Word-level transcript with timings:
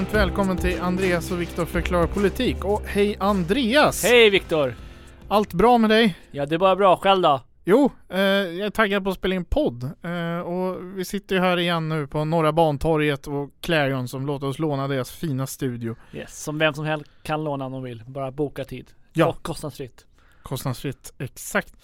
Varmt 0.00 0.14
välkommen 0.14 0.56
till 0.56 0.80
Andreas 0.80 1.30
och 1.30 1.40
Viktor 1.40 1.64
förklarar 1.64 2.06
politik. 2.06 2.64
Och 2.64 2.82
hej 2.86 3.16
Andreas! 3.20 4.02
Hej 4.02 4.30
Viktor! 4.30 4.74
Allt 5.28 5.52
bra 5.52 5.78
med 5.78 5.90
dig? 5.90 6.18
Ja 6.30 6.46
det 6.46 6.54
är 6.54 6.58
bara 6.58 6.76
bra, 6.76 6.96
själv 6.96 7.22
då? 7.22 7.40
Jo, 7.64 7.90
eh, 8.08 8.20
jag 8.20 8.66
är 8.66 8.70
taggad 8.70 9.04
på 9.04 9.10
att 9.10 9.16
spela 9.16 9.34
in 9.34 9.44
podd. 9.44 9.84
Eh, 10.02 10.40
och 10.40 10.98
vi 10.98 11.04
sitter 11.04 11.34
ju 11.34 11.40
här 11.40 11.56
igen 11.56 11.88
nu 11.88 12.06
på 12.06 12.24
Norra 12.24 12.52
Bantorget 12.52 13.26
och 13.26 13.50
Clarion 13.60 14.08
som 14.08 14.26
låter 14.26 14.46
oss 14.46 14.58
låna 14.58 14.88
deras 14.88 15.10
fina 15.10 15.46
studio. 15.46 15.96
Yes, 16.12 16.42
som 16.44 16.58
vem 16.58 16.74
som 16.74 16.84
helst 16.84 17.10
kan 17.22 17.44
låna 17.44 17.66
om 17.66 17.72
de 17.72 17.82
vill. 17.82 18.02
Bara 18.06 18.30
boka 18.30 18.64
tid. 18.64 18.86
Ja. 19.12 19.26
Och 19.26 19.42
kostnadsfritt. 19.42 20.06
Kostnadsfritt, 20.42 21.12
exakt. 21.18 21.74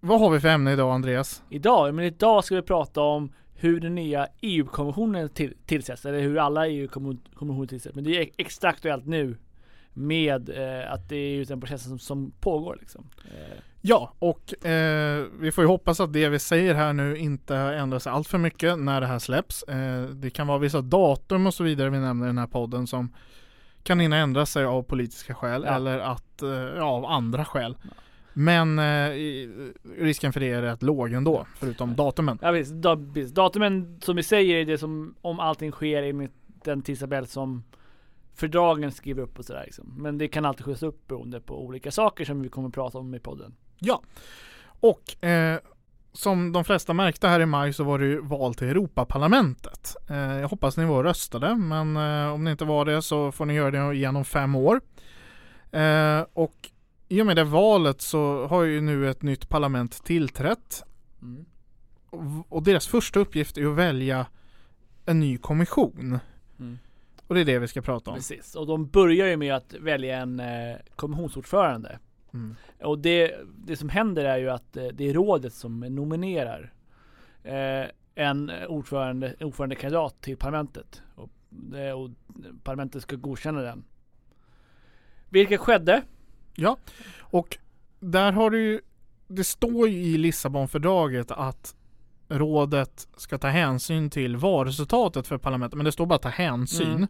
Vad 0.00 0.20
har 0.20 0.30
vi 0.30 0.40
för 0.40 0.48
ämne 0.48 0.72
idag 0.72 0.94
Andreas? 0.94 1.42
Idag, 1.50 1.94
men 1.94 2.04
idag 2.04 2.44
ska 2.44 2.54
vi 2.54 2.62
prata 2.62 3.00
om 3.00 3.32
hur 3.64 3.80
den 3.80 3.94
nya 3.94 4.28
EU-kommissionen 4.40 5.28
till, 5.28 5.54
tillsätts, 5.66 6.06
eller 6.06 6.20
hur 6.20 6.38
alla 6.38 6.66
EU-kommissioner 6.68 7.66
tillsätts. 7.66 7.94
Men 7.94 8.04
det 8.04 8.16
är 8.22 8.30
extra 8.36 8.70
aktuellt 8.70 9.06
nu 9.06 9.36
med 9.92 10.48
eh, 10.48 10.92
att 10.92 11.08
det 11.08 11.16
är 11.16 11.44
den 11.44 11.60
processen 11.60 11.88
som, 11.88 11.98
som 11.98 12.32
pågår 12.40 12.76
liksom. 12.80 13.10
Eh, 13.24 13.58
Ja, 13.86 14.12
och 14.18 14.66
eh, 14.66 15.26
vi 15.40 15.52
får 15.52 15.64
ju 15.64 15.68
hoppas 15.68 16.00
att 16.00 16.12
det 16.12 16.28
vi 16.28 16.38
säger 16.38 16.74
här 16.74 16.92
nu 16.92 17.16
inte 17.16 17.56
ändrar 17.56 17.98
sig 17.98 18.12
allt 18.12 18.28
för 18.28 18.38
mycket 18.38 18.78
när 18.78 19.00
det 19.00 19.06
här 19.06 19.18
släpps. 19.18 19.62
Eh, 19.62 20.02
det 20.02 20.30
kan 20.30 20.46
vara 20.46 20.58
vissa 20.58 20.80
datum 20.80 21.46
och 21.46 21.54
så 21.54 21.64
vidare 21.64 21.90
vi 21.90 21.98
nämner 21.98 22.26
i 22.26 22.28
den 22.28 22.38
här 22.38 22.46
podden 22.46 22.86
som 22.86 23.14
kan 23.82 24.00
hinna 24.00 24.16
ändra 24.16 24.46
sig 24.46 24.64
av 24.64 24.82
politiska 24.82 25.34
skäl 25.34 25.62
Ja. 25.66 25.74
eller 25.76 25.98
att, 25.98 26.42
eh, 26.42 26.50
ja, 26.50 26.82
av 26.84 27.04
andra 27.04 27.44
skäl. 27.44 27.76
Men 28.34 28.78
eh, 28.78 29.10
risken 29.98 30.32
för 30.32 30.40
det 30.40 30.50
är 30.50 30.62
rätt 30.62 30.82
låg 30.82 31.12
ändå, 31.12 31.46
förutom 31.56 31.96
datumen. 31.96 32.38
ja 32.42 32.50
visst, 32.50 32.72
da, 32.72 32.94
visst, 32.94 33.34
datumen 33.34 34.00
som 34.02 34.16
vi 34.16 34.22
säger 34.22 34.56
är 34.56 34.64
det 34.64 34.78
som 34.78 35.14
om 35.20 35.40
allting 35.40 35.72
sker 35.72 36.02
enligt 36.02 36.32
den 36.64 36.82
tidtabell 36.82 37.26
som 37.26 37.64
fördragen 38.34 38.92
skriver 38.92 39.22
upp 39.22 39.38
och 39.38 39.44
sådär 39.44 39.62
liksom. 39.64 39.94
Men 39.96 40.18
det 40.18 40.28
kan 40.28 40.44
alltid 40.44 40.64
skjutas 40.64 40.82
upp 40.82 41.08
beroende 41.08 41.40
på 41.40 41.64
olika 41.64 41.90
saker 41.90 42.24
som 42.24 42.42
vi 42.42 42.48
kommer 42.48 42.68
att 42.68 42.74
prata 42.74 42.98
om 42.98 43.14
i 43.14 43.20
podden. 43.20 43.54
Ja, 43.78 44.02
och 44.80 45.24
eh, 45.24 45.58
som 46.12 46.52
de 46.52 46.64
flesta 46.64 46.92
märkte 46.92 47.28
här 47.28 47.40
i 47.40 47.46
maj 47.46 47.72
så 47.72 47.84
var 47.84 47.98
det 47.98 48.06
ju 48.06 48.20
val 48.20 48.54
till 48.54 48.68
Europaparlamentet. 48.68 49.96
Eh, 50.10 50.16
jag 50.16 50.48
hoppas 50.48 50.76
ni 50.76 50.84
var 50.84 50.96
och 50.96 51.04
röstade, 51.04 51.56
men 51.56 51.96
eh, 51.96 52.32
om 52.32 52.44
ni 52.44 52.50
inte 52.50 52.64
var 52.64 52.84
det 52.84 53.02
så 53.02 53.32
får 53.32 53.46
ni 53.46 53.54
göra 53.54 53.70
det 53.70 53.94
igen 53.94 54.16
om 54.16 54.24
fem 54.24 54.54
år. 54.54 54.80
Eh, 55.70 56.24
och 56.32 56.70
i 57.14 57.22
och 57.22 57.26
med 57.26 57.36
det 57.36 57.44
valet 57.44 58.00
så 58.00 58.46
har 58.46 58.62
ju 58.62 58.80
nu 58.80 59.10
ett 59.10 59.22
nytt 59.22 59.48
parlament 59.48 60.04
tillträtt 60.04 60.84
Mm. 61.22 61.44
och- 62.10 62.52
och 62.52 62.62
deras 62.62 62.86
första 62.86 63.20
uppgift 63.20 63.58
är 63.58 63.66
att 63.66 63.76
välja 63.76 64.26
en 65.06 65.20
ny 65.20 65.38
kommission. 65.38 66.18
Mm. 66.58 66.78
Och 67.26 67.34
det 67.34 67.40
är 67.40 67.44
det 67.44 67.58
vi 67.58 67.68
ska 67.68 67.82
prata 67.82 68.10
om. 68.10 68.16
Precis, 68.16 68.54
och 68.54 68.66
de 68.66 68.86
börjar 68.86 69.26
ju 69.26 69.36
med 69.36 69.54
att 69.54 69.74
välja 69.74 70.16
en 70.18 70.40
eh, 70.40 70.76
kommissionsordförande. 70.96 71.98
Mm. 72.34 72.56
Och 72.82 72.98
det, 72.98 73.34
det 73.66 73.76
som 73.76 73.88
händer 73.88 74.24
är 74.24 74.38
ju 74.38 74.50
att 74.50 74.76
eh, 74.76 74.86
det 74.86 75.08
är 75.08 75.14
rådet 75.14 75.52
som 75.54 75.80
nominerar 75.80 76.72
eh, 77.42 77.86
en 78.14 78.50
ordförande, 78.68 79.34
ordförandekandidat 79.40 80.20
till 80.20 80.36
parlamentet. 80.36 81.02
Och, 81.14 81.30
det, 81.48 81.92
och 81.92 82.10
parlamentet 82.64 83.02
ska 83.02 83.16
godkänna 83.16 83.60
den. 83.60 83.84
Vilket 85.28 85.60
skedde. 85.60 86.02
Ja, 86.54 86.76
och 87.18 87.58
där 88.00 88.32
har 88.32 88.50
du 88.50 88.62
ju, 88.62 88.80
det 89.28 89.44
står 89.44 89.88
ju 89.88 89.96
i 89.96 90.18
Lissabonfördraget 90.18 91.30
att 91.30 91.74
rådet 92.28 93.08
ska 93.16 93.38
ta 93.38 93.48
hänsyn 93.48 94.10
till 94.10 94.36
valresultatet 94.36 95.26
för 95.26 95.38
parlamentet, 95.38 95.76
men 95.76 95.84
det 95.84 95.92
står 95.92 96.06
bara 96.06 96.18
ta 96.18 96.28
hänsyn. 96.28 96.90
Mm. 96.90 97.06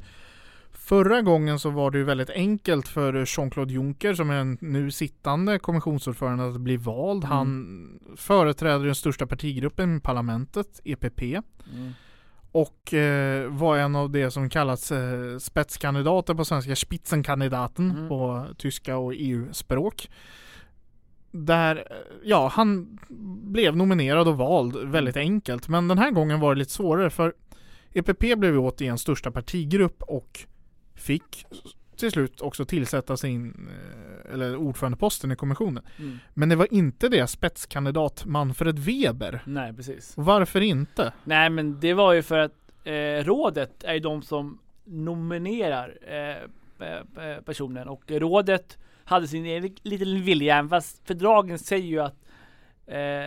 Förra 0.73 1.23
gången 1.23 1.59
så 1.59 1.71
var 1.71 1.91
det 1.91 1.99
ju 1.99 2.05
väldigt 2.05 2.31
enkelt 2.31 2.89
för 2.89 3.13
Jean-Claude 3.27 3.73
Juncker 3.73 4.15
som 4.15 4.31
är 4.31 4.35
en 4.35 4.59
nu 4.61 4.91
sittande 4.91 5.59
kommissionsordförande 5.59 6.49
att 6.49 6.61
bli 6.61 6.77
vald. 6.77 7.25
Mm. 7.25 7.37
Han 7.37 8.01
företräder 8.17 8.85
den 8.85 8.95
största 8.95 9.27
partigruppen 9.27 9.97
i 9.97 10.01
parlamentet, 10.01 10.81
EPP. 10.85 11.23
Och 12.55 12.95
eh, 12.95 13.49
var 13.51 13.77
en 13.77 13.97
av 13.97 14.11
det 14.11 14.31
som 14.31 14.51
kallats 14.51 14.93
eh, 14.93 15.39
spetskandidater 15.39 16.35
på 16.35 16.45
svenska, 16.45 16.77
Spitzenkandidaten 16.77 17.91
Mm. 17.91 18.09
på 18.09 18.47
tyska 18.59 18.97
och 18.97 19.13
EU-språk. 19.17 20.11
Där, 21.31 21.77
eh, 21.77 21.83
ja, 22.25 22.49
han 22.49 22.99
blev 23.43 23.77
nominerad 23.77 24.29
och 24.29 24.37
vald 24.37 24.77
väldigt 24.77 25.17
enkelt. 25.17 25.69
Men 25.69 25.89
den 25.89 25.99
här 25.99 26.11
gången 26.11 26.41
var 26.41 26.55
det 26.55 26.59
lite 26.59 26.71
svårare 26.73 27.11
för 27.11 27.35
EPP 27.95 28.35
blev 28.39 28.59
återigen 28.59 28.99
största 28.99 29.31
partigrupp 29.31 30.03
och 30.03 30.41
fick 30.95 31.47
till 32.05 32.13
slut 32.13 32.41
också 32.41 32.65
tillsätta 32.65 33.17
sin, 33.17 33.69
eh, 33.69 34.35
eller 34.35 34.57
ordförandeposten 34.57 35.33
i 35.33 35.37
kommissionen. 35.37 35.85
Mm. 35.99 36.19
Men 36.35 36.49
det 36.49 36.57
var 36.57 36.75
inte 36.75 37.09
deras 37.09 37.31
spetskandidat 37.31 38.25
Manfred 38.27 38.79
Weber. 38.79 39.43
Nej, 39.45 39.73
precis. 39.73 40.15
Och 40.17 40.25
varför 40.25 40.61
inte? 40.61 41.13
Nej, 41.25 41.51
men 41.51 41.81
det 41.81 41.95
var 41.95 42.13
ju 42.13 42.23
för 42.23 42.39
att 42.39 42.53
eh, 42.85 43.25
rådet 43.25 43.85
är 43.85 43.95
ju 43.95 44.01
de 44.01 44.23
som 44.23 44.59
nominerar 44.85 45.99
eh, 46.07 46.89
eh, 46.89 47.29
eh, 47.31 47.41
personen 47.45 47.89
och 47.89 48.03
rådet 48.09 48.79
hade 49.05 49.29
sin 49.29 49.47
egen 49.47 49.77
liten 49.83 50.23
vilja, 50.23 50.69
fast 50.69 51.07
fördragen 51.07 51.59
säger 51.59 51.87
ju 51.87 52.01
att 52.01 52.25
eh, 52.87 53.27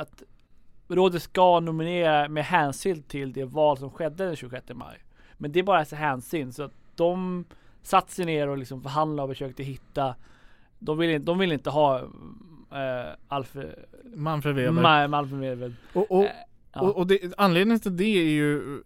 att 0.00 0.22
rådet 0.88 1.22
ska 1.22 1.60
nominera 1.60 2.28
med 2.28 2.44
hänsyn 2.44 3.02
till 3.02 3.32
det 3.32 3.44
val 3.44 3.78
som 3.78 3.90
skedde 3.90 4.26
den 4.26 4.36
26 4.36 4.66
maj. 4.74 4.98
Men 5.36 5.52
det 5.52 5.58
är 5.58 5.62
bara 5.62 5.84
så 5.84 5.96
hänsyn 5.96 6.52
så 6.52 6.62
att 6.62 6.74
de 6.94 7.44
satte 7.88 8.12
sig 8.12 8.24
ner 8.26 8.48
och 8.48 8.58
liksom 8.58 8.82
förhandlade 8.82 9.22
och 9.24 9.30
försökte 9.36 9.62
hitta 9.62 10.14
de 10.78 10.98
vill, 10.98 11.10
inte- 11.10 11.24
de 11.24 11.38
vill 11.38 11.52
inte 11.52 11.70
ha 11.70 11.98
eh, 11.98 13.14
Alfred 13.28 13.74
Manfred 14.14 14.54
Weber. 14.54 14.82
Ma- 14.82 15.08
Malmö 15.08 15.40
Weber. 15.40 15.74
och, 15.92 16.10
och, 16.10 16.24
Eh, 16.24 16.30
ja. 16.72 16.80
och, 16.80 16.96
och 16.96 17.06
det, 17.06 17.20
anledningen 17.38 17.80
till 17.80 17.96
det 17.96 18.04
är 18.04 18.30
ju 18.30 18.80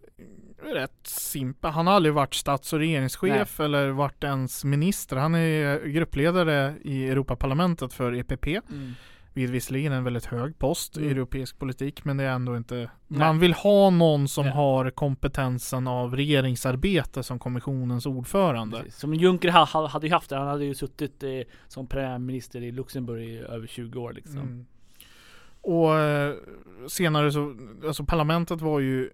rätt 0.73 1.07
simpel. 1.07 1.71
Han 1.71 1.87
har 1.87 1.93
aldrig 1.93 2.13
varit 2.13 2.33
stats 2.33 2.73
och 2.73 2.79
regeringschef 2.79 3.59
eller 3.59 3.89
varit 3.89 4.23
ens 4.23 4.63
minister. 4.63 5.15
Han 5.15 5.35
är 5.35 5.85
gruppledare 5.85 6.73
i 6.81 7.09
Europaparlamentet 7.09 7.93
för 7.93 8.13
EPP. 8.13 8.47
Mm. 8.47 8.93
Vilket 9.35 9.55
visserligen 9.55 9.93
en 9.93 10.03
väldigt 10.03 10.25
hög 10.25 10.59
post 10.59 10.97
i 10.97 10.99
Mm. 11.01 11.11
europeisk 11.11 11.59
politik 11.59 12.05
men 12.05 12.17
det 12.17 12.23
är 12.23 12.29
ändå 12.31 12.57
inte 12.57 12.75
Nej. 13.07 13.19
Man 13.19 13.39
vill 13.39 13.53
ha 13.53 13.89
någon 13.89 14.27
som 14.27 14.45
Ja. 14.45 14.51
har 14.53 14.89
kompetensen 14.89 15.87
av 15.87 16.15
regeringsarbete 16.15 17.23
som 17.23 17.39
kommissionens 17.39 18.05
ordförande. 18.05 18.77
Precis. 18.77 18.95
Som 18.99 19.13
Juncker 19.13 19.49
ha- 19.51 19.65
ha- 19.65 19.87
hade 19.87 20.07
ju 20.07 20.13
haft 20.13 20.29
det. 20.29 20.35
Han 20.37 20.47
hade 20.47 20.65
ju 20.65 20.75
suttit 20.75 21.23
eh, 21.23 21.29
som 21.67 21.87
premiärminister 21.87 22.61
i 22.63 22.71
Luxemburg 22.71 23.23
i 23.29 23.37
över 23.37 23.67
20 23.67 23.99
år 23.99 24.13
liksom. 24.13 24.37
Mm. 24.39 24.65
Och 25.61 25.95
eh, 25.99 26.35
senare 26.87 27.31
så, 27.31 27.55
alltså 27.87 28.03
parlamentet 28.05 28.61
var 28.61 28.79
ju 28.79 29.09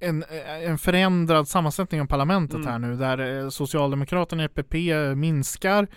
en, 0.00 0.24
en 0.66 0.78
förändrad 0.78 1.48
sammansättning 1.48 2.00
av 2.00 2.06
parlamentet 2.06 2.56
Mm. 2.56 2.66
här 2.68 2.78
nu 2.78 2.96
där 2.96 3.42
eh, 3.44 3.48
Socialdemokraterna 3.48 4.42
i 4.42 4.46
EPP 4.46 4.74
minskar 5.16 5.88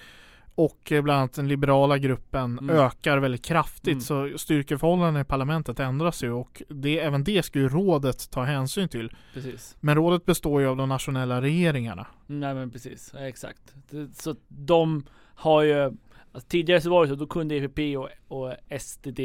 och 0.66 0.92
eh, 0.92 1.02
bland 1.02 1.20
annat 1.20 1.34
den 1.34 1.48
liberala 1.48 1.98
gruppen 1.98 2.60
Mm. 2.60 2.70
ökar 2.76 3.18
väldigt 3.18 3.46
kraftigt 3.46 3.88
Mm. 3.92 4.02
så 4.02 4.38
styrkeförhållandena 4.38 5.22
i 5.22 5.24
parlamentet 5.24 5.80
ändras 5.80 6.24
ju 6.24 6.32
och 6.32 6.62
det, 6.70 7.00
även 7.00 7.24
det 7.24 7.44
ska 7.46 7.60
ju 7.60 7.70
rådet 7.70 8.32
ta 8.32 8.44
hänsyn 8.44 8.90
till. 8.90 9.12
Precis. 9.34 9.78
Men 9.80 9.96
rådet 9.96 10.26
består 10.26 10.62
ju 10.62 10.68
av 10.68 10.78
de 10.78 10.90
nationella 10.90 11.42
regeringarna. 11.42 12.08
Nej 12.28 12.54
men 12.54 12.70
precis, 12.72 13.14
exakt. 13.20 13.74
Så 14.14 14.36
de 14.48 15.04
har 15.36 15.62
ju, 15.62 15.84
alltså, 16.32 16.50
tidigare 16.50 16.82
så 16.82 16.90
var 16.90 17.02
det 17.04 17.10
så, 17.10 17.16
då 17.16 17.28
kunde 17.28 17.56
EPP 17.56 17.80
och, 17.98 18.10
och 18.28 18.54
SDD, 18.82 19.20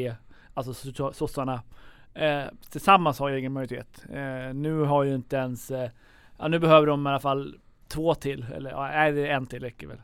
alltså 0.54 0.72
so- 0.90 1.12
sossarna, 1.12 1.62
eh, 2.14 2.42
tillsammans 2.70 3.18
ha 3.18 3.30
egen 3.30 3.52
majoritet. 3.52 4.04
Eh, 4.12 4.54
nu 4.54 4.78
har 4.80 5.04
ju 5.04 5.14
inte 5.14 5.36
ens, 5.36 5.70
eh, 5.70 5.90
ja 6.38 6.48
nu 6.48 6.58
behöver 6.58 6.86
de 6.86 7.06
i 7.06 7.10
alla 7.10 7.20
fall 7.20 7.56
två 7.88 8.14
till, 8.14 8.46
eller 8.54 8.76
nej, 8.76 9.28
en 9.30 9.46
till 9.46 9.62
räcker 9.62 9.86
väl. 9.86 10.00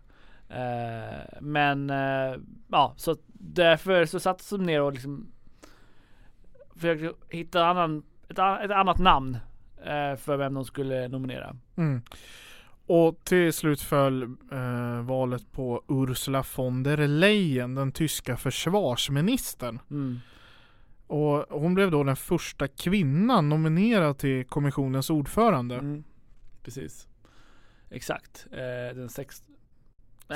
Eh, 0.52 1.40
men 1.40 1.90
eh, 1.90 2.36
ja, 2.68 2.94
så 2.96 3.16
därför 3.32 4.04
så 4.04 4.20
satt 4.20 4.50
de 4.50 4.62
ner 4.62 4.82
och 4.82 4.92
liksom 4.92 5.32
försökte 6.74 7.36
hitta 7.36 7.66
annan, 7.66 8.02
ett, 8.28 8.38
ett 8.38 8.70
annat 8.70 8.98
namn 8.98 9.38
eh, 9.76 10.16
för 10.16 10.36
vem 10.36 10.54
de 10.54 10.64
skulle 10.64 11.08
nominera. 11.08 11.56
Mm. 11.76 12.02
Och 12.86 13.24
till 13.24 13.52
slut 13.52 13.80
föll 13.80 14.22
eh, 14.52 15.02
valet 15.02 15.52
på 15.52 15.84
Ursula 15.88 16.44
von 16.56 16.82
der 16.82 17.06
Leyen, 17.08 17.74
den 17.74 17.92
tyska 17.92 18.36
försvarsministern. 18.36 19.78
Mm. 19.90 20.20
Och 21.06 21.46
hon 21.50 21.74
blev 21.74 21.90
då 21.90 22.04
den 22.04 22.16
första 22.16 22.68
kvinnan 22.68 23.48
nominerad 23.48 24.18
till 24.18 24.44
kommissionens 24.44 25.10
ordförande. 25.10 25.74
Mm. 25.74 26.04
Precis. 26.62 27.08
Exakt. 27.90 28.46
Eh, 28.50 28.96
den 28.96 29.08
sex... 29.08 29.42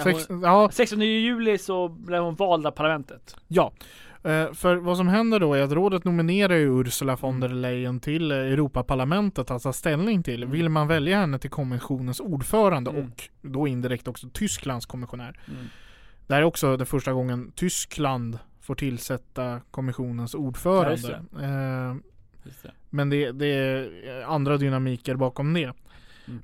Sex, 0.03 0.29
hon, 0.29 0.43
ja, 0.43 0.69
16 0.73 1.01
juli 1.01 1.59
så 1.59 1.89
blev 1.89 2.23
hon 2.23 2.35
vald 2.35 2.67
av 2.67 2.71
parlamentet. 2.71 3.37
ja. 3.49 3.73
Eh, 4.25 4.53
för 4.53 4.77
vad 4.77 4.97
som 4.97 5.09
händer 5.09 5.41
då 5.41 5.55
är 5.55 5.63
att 5.63 5.73
rådet 5.73 6.05
nominerar 6.05 6.55
ju 6.55 6.81
Ursula 6.81 7.17
von 7.17 7.41
der 7.41 7.49
Leyen 7.49 8.01
till 8.01 8.31
eh, 8.33 8.37
Europaparlamentet 8.39 9.51
att 9.51 9.63
ta 9.63 9.73
ställning 9.73 10.23
till. 10.23 10.43
Mm. 10.43 10.53
Vill 10.53 10.69
man 10.69 10.89
välja 10.89 11.19
henne 11.21 11.39
till 11.39 11.51
kommissionens 11.51 12.21
ordförande 12.21 12.91
Mm. 12.91 13.03
och 13.05 13.29
då 13.43 13.69
indirekt 13.69 14.09
också 14.09 14.29
Tysklands 14.33 14.87
kommissionär. 14.87 15.39
Mm. 15.49 15.67
Det 16.27 16.35
här 16.35 16.41
är 16.41 16.45
också 16.47 16.77
den 16.77 16.87
första 16.87 17.13
gången 17.13 17.53
Tyskland 17.55 18.39
får 18.61 18.75
tillsätta 18.75 19.61
kommissionens 19.71 20.35
ordförande. 20.35 20.91
just 20.91 21.09
Eh, 21.09 21.95
Just 22.45 22.63
det. 22.63 22.71
men 22.91 23.11
det, 23.11 23.33
det 23.33 23.47
är 23.47 23.91
andra 24.27 24.57
dynamiker 24.57 25.15
bakom 25.17 25.53
det. 25.55 25.73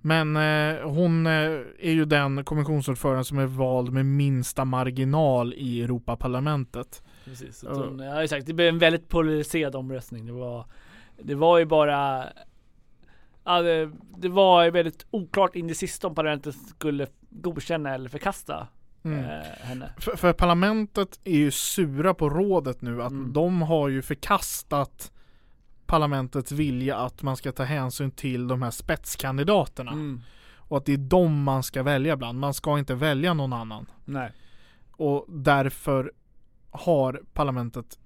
Men 0.00 0.36
eh, 0.36 0.88
hon 0.88 1.26
eh, 1.26 1.32
är 1.78 1.92
ju 1.92 2.04
den 2.04 2.44
kommissionsordförande 2.44 3.24
som 3.24 3.38
är 3.38 3.46
vald 3.46 3.92
med 3.92 4.06
minsta 4.06 4.64
marginal 4.64 5.54
i 5.54 5.82
Europaparlamentet. 5.82 7.02
Precis. 7.24 7.64
Hon, 7.68 7.98
ja, 7.98 8.22
exakt. 8.24 8.46
Det 8.46 8.52
blev 8.54 8.68
en 8.68 8.78
väldigt 8.78 9.08
polariserad 9.08 9.76
omröstning. 9.76 10.26
Det 10.26 10.32
var, 10.32 10.66
det 11.22 11.34
var 11.34 11.58
ju 11.58 11.64
bara 11.64 12.24
ja, 13.44 13.62
det, 13.62 13.90
det 14.16 14.28
var 14.28 14.70
väldigt 14.70 15.06
oklart 15.10 15.56
in 15.56 15.70
i 15.70 15.74
sista 15.74 16.06
om 16.06 16.14
parlamentet 16.14 16.54
skulle 16.68 17.06
godkänna 17.30 17.94
eller 17.94 18.08
förkasta 18.08 18.68
Mm. 19.04 19.18
eh, 19.24 19.42
henne. 19.60 19.92
För, 19.98 20.16
för 20.16 20.32
parlamentet 20.32 21.20
är 21.24 21.36
ju 21.36 21.50
sura 21.50 22.14
på 22.14 22.30
rådet 22.30 22.82
nu 22.82 23.02
att 23.02 23.10
Mm. 23.12 23.32
de 23.32 23.62
har 23.62 23.88
ju 23.88 24.02
förkastat 24.02 25.12
parlamentets 25.92 26.52
vilja 26.52 26.96
att 26.96 27.22
man 27.22 27.36
ska 27.36 27.52
ta 27.52 27.62
hänsyn 27.62 28.10
till 28.10 28.48
de 28.48 28.62
här 28.62 28.70
spetskandidaterna. 28.70 29.92
Mm. 29.92 30.20
Och 30.56 30.76
att 30.76 30.86
det 30.86 30.92
är 30.92 30.96
dem 30.98 31.42
man 31.42 31.62
ska 31.62 31.82
välja 31.82 32.16
bland. 32.16 32.38
Man 32.38 32.54
ska 32.54 32.78
inte 32.78 32.94
välja 32.94 33.34
någon 33.34 33.52
annan. 33.52 33.86
Nej. 34.04 34.32
Och 34.90 35.26
därför 35.28 36.12
har 36.70 37.20
parlamentet 37.32 37.98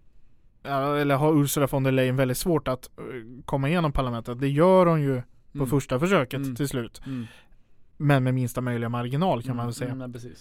ja, 0.63 0.97
eller 0.97 1.17
har 1.17 1.43
Ursula 1.43 1.67
von 1.67 1.83
der 1.83 1.93
Leyen 1.93 2.17
väldigt 2.17 2.39
svårt 2.39 2.69
att 2.69 2.91
eh, 2.99 3.05
komma 3.45 3.69
igenom 3.69 3.93
parlamentet. 3.93 4.41
Det 4.41 4.49
gör 4.49 4.87
hon 4.87 5.03
ju 5.03 5.23
på 5.53 5.59
Mm. 5.59 5.67
första 5.71 5.99
försöket 6.01 6.41
Mm. 6.41 6.57
till 6.57 6.69
slut. 6.69 7.01
Mm. 7.07 7.27
Men 7.97 8.25
med 8.25 8.35
minsta 8.35 8.61
möjliga 8.61 8.89
marginal 8.89 9.43
kan 9.43 9.57
man 9.57 9.65
Mm, 9.65 10.13
väl 10.13 10.21
säga. 10.21 10.41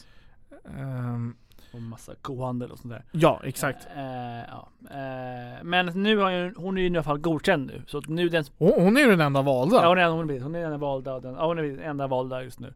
Mm, 0.77 1.35
Och 1.75 1.81
massa 1.81 2.15
kohandel 2.21 2.71
och 2.71 2.79
sånt 2.79 2.93
där. 2.93 3.03
ja, 3.11 3.41
exakt. 3.43 3.87
Eh, 3.95 4.03
ja. 4.49 4.69
eh, 4.89 5.63
men 5.63 5.85
nu 5.85 6.17
har 6.17 6.29
ju, 6.31 6.53
hon 6.57 6.77
är 6.77 6.81
ju 6.81 6.87
i 6.87 6.89
alla 6.91 7.03
fall 7.03 7.19
godkänd 7.19 7.67
nu. 7.67 7.81
Så 7.87 7.97
att 7.97 8.07
nu 8.07 8.29
den 8.29 8.43
Hon, 8.57 8.73
hon 8.77 8.97
är 8.97 9.01
ju 9.01 9.09
den 9.09 9.21
enda 9.21 9.41
valda. 9.41 9.75
Ja 9.75 9.87
hon 9.87 9.97
är, 9.97 10.07
hon 10.09 10.29
är, 10.29 10.39
hon 10.39 10.55
är 10.55 10.59
den 10.59 10.65
enda 10.73 10.77
valda, 10.77 11.19
den, 11.19 11.33
ja, 11.33 11.47
hon 11.47 11.57
är 11.57 11.63
den 11.63 11.79
enda 11.79 12.07
valda 12.07 12.43
just 12.43 12.59
nu. 12.59 12.73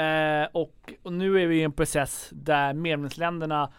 Eh, 0.00 0.48
och, 0.52 0.92
och 1.02 1.12
nu 1.12 1.42
är 1.42 1.46
vi 1.46 1.56
i 1.56 1.62
en 1.62 1.72
process 1.72 2.30
där 2.32 2.72
medlemsländerna, 2.72 3.72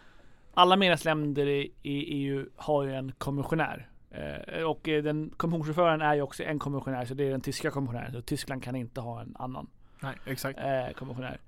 alla 0.54 0.76
medlemsländer 0.76 1.46
i, 1.46 1.72
i 1.82 1.98
EU 1.98 2.46
har 2.56 2.82
ju 2.84 2.94
en 2.94 3.12
kommissionär. 3.18 3.88
Eh, 4.10 4.62
och 4.62 4.88
eh, 4.88 5.02
den 5.02 5.30
kommissionsordföranden 5.36 6.08
är 6.08 6.14
ju 6.14 6.22
också 6.22 6.42
en 6.42 6.58
kommissionär, 6.58 7.04
så 7.04 7.14
det 7.14 7.24
är 7.24 7.30
den 7.30 7.40
tyska 7.40 7.70
kommissionären. 7.70 8.12
Så 8.12 8.20
Tyskland 8.20 8.62
kan 8.62 8.76
inte 8.76 9.00
ha 9.00 9.20
en 9.20 9.36
annan 9.38 9.66
Nej, 10.00 10.14
exakt. 10.26 10.58
eh, 10.58 10.94
kommissionär. 10.98 11.38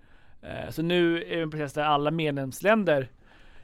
Eh, 0.43 0.70
så 0.70 0.82
nu 0.82 1.23
är 1.23 1.29
vi 1.29 1.35
i 1.35 1.43
en 1.43 1.50
process 1.50 1.73
där 1.73 1.85
alla 1.85 2.11
medlemsländer 2.11 3.08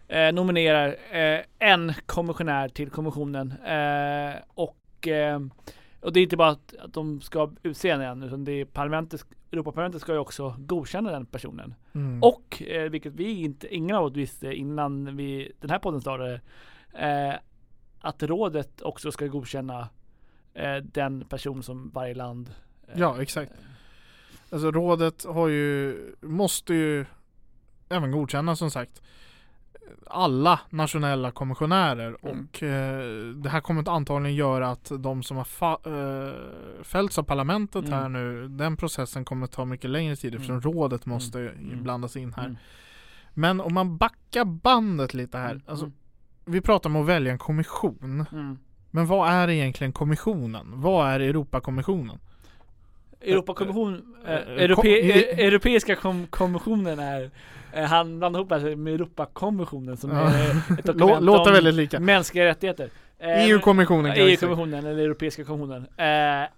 eh, 0.09 0.33
nominerar 0.33 0.97
eh, 1.11 1.41
en 1.59 1.93
kommissionär 2.07 2.69
till 2.69 2.91
kommissionen. 2.91 3.53
Eh, 3.53 4.35
och, 4.49 5.09
eh, 5.09 5.41
och 6.01 6.13
det 6.13 6.21
är 6.21 6.23
inte 6.23 6.37
bara 6.37 6.51
att, 6.51 6.75
att 6.77 6.93
de 6.93 7.21
ska 7.21 7.51
utse 7.63 7.91
en 7.91 8.23
utan 8.23 8.45
det 8.45 8.53
är 8.53 8.65
parlamentet, 8.65 9.25
Europaparlamentet 9.53 10.01
ska 10.01 10.13
ju 10.13 10.19
också 10.19 10.57
godkänna 10.59 11.13
den 11.13 11.27
personen. 11.27 11.75
Mm. 11.95 12.23
Och, 12.23 12.63
eh, 12.63 12.91
vilket 12.91 13.13
vi 13.13 13.41
inte, 13.41 13.75
ingen 13.75 13.97
av 13.97 14.05
oss 14.05 14.13
visste 14.13 14.55
innan 14.55 15.17
vi, 15.17 15.53
den 15.61 15.71
här 15.71 15.79
podden 15.79 16.01
startade, 16.01 16.41
att 18.01 18.23
rådet 18.23 18.83
också 18.83 19.13
ska 19.13 19.27
godkänna 19.27 19.89
den 20.83 21.25
person 21.25 21.63
som 21.63 21.91
varje 21.95 22.15
land 22.15 22.51
Ja, 22.95 23.23
exakt. 23.23 23.53
Alltså 24.55 24.71
rådet 24.71 25.25
har 25.25 25.49
ju, 25.49 25.97
måste 26.21 26.75
ju 26.75 27.05
även 27.89 28.11
godkänna 28.11 28.57
som 28.57 28.71
sagt 28.71 29.03
alla 30.07 30.61
nationella 30.71 31.31
kommissionärer 31.31 32.17
Mm. 32.23 32.49
och 32.49 32.63
eh, 32.63 33.35
det 33.35 33.49
här 33.49 33.61
kommer 33.61 33.89
antagligen 33.89 34.37
göra 34.37 34.71
att 34.71 34.93
de 34.99 35.23
som 35.23 35.37
har 35.37 35.47
eh, 36.27 36.33
fällts 36.83 37.19
av 37.19 37.23
parlamentet 37.23 37.85
Mm. 37.85 37.93
här 37.93 38.09
nu, 38.09 38.49
den 38.49 38.77
processen 38.77 39.25
kommer 39.25 39.47
ta 39.47 39.65
mycket 39.65 39.91
längre 39.91 40.17
tid 40.17 40.35
eftersom 40.35 40.61
rådet 40.61 41.07
måste 41.07 41.41
Mm. 41.41 41.83
blandas 41.83 42.17
in 42.17 42.33
här. 42.35 42.45
Mm. 42.45 42.57
Men 43.35 43.61
om 43.61 43.75
man 43.75 43.97
backar 43.99 44.45
bandet 44.45 45.15
lite 45.15 45.39
här, 45.39 45.51
Mm. 45.51 45.63
alltså 45.67 45.91
vi 46.45 46.61
pratar 46.61 46.91
om 46.91 46.97
att 46.97 47.07
välja 47.07 47.33
en 47.33 47.39
kommission. 47.39 48.27
Mm. 48.33 48.59
Men 48.91 49.07
vad 49.07 49.31
är 49.31 49.51
egentligen 49.51 49.93
kommissionen? 49.93 50.67
Vad 50.81 51.09
är 51.09 51.21
Europakommissionen? 51.21 52.19
Europakommission, 53.33 54.15
Eh, 54.27 54.33
eh, 54.35 54.41
eh, 54.57 54.63
Europe, 54.65 54.89
eh, 54.89 55.39
Europeiska 55.47 55.95
kom, 55.97 56.27
kommissionen 56.27 56.99
är, 56.99 57.31
eh, 57.73 57.85
han 57.85 58.19
blandar 58.19 58.41
ihop 58.41 58.49
det 58.51 58.77
med 58.77 58.95
Europakonventionen 58.95 59.97
som 59.97 60.11
är 60.11 60.51
ett 60.79 60.85
dokument 60.85 61.25
låter 61.25 61.51
om 61.51 61.55
väldigt 61.55 61.75
lika. 61.75 62.01
mänskliga 62.01 62.45
rättigheter. 62.45 62.91
EU-kommissionen 63.21 64.15
säga. 64.15 64.29
EU-kommissionen 64.29 64.87
eller 64.87 65.03
Europeiska 65.05 65.45
kommissionen 65.45 65.87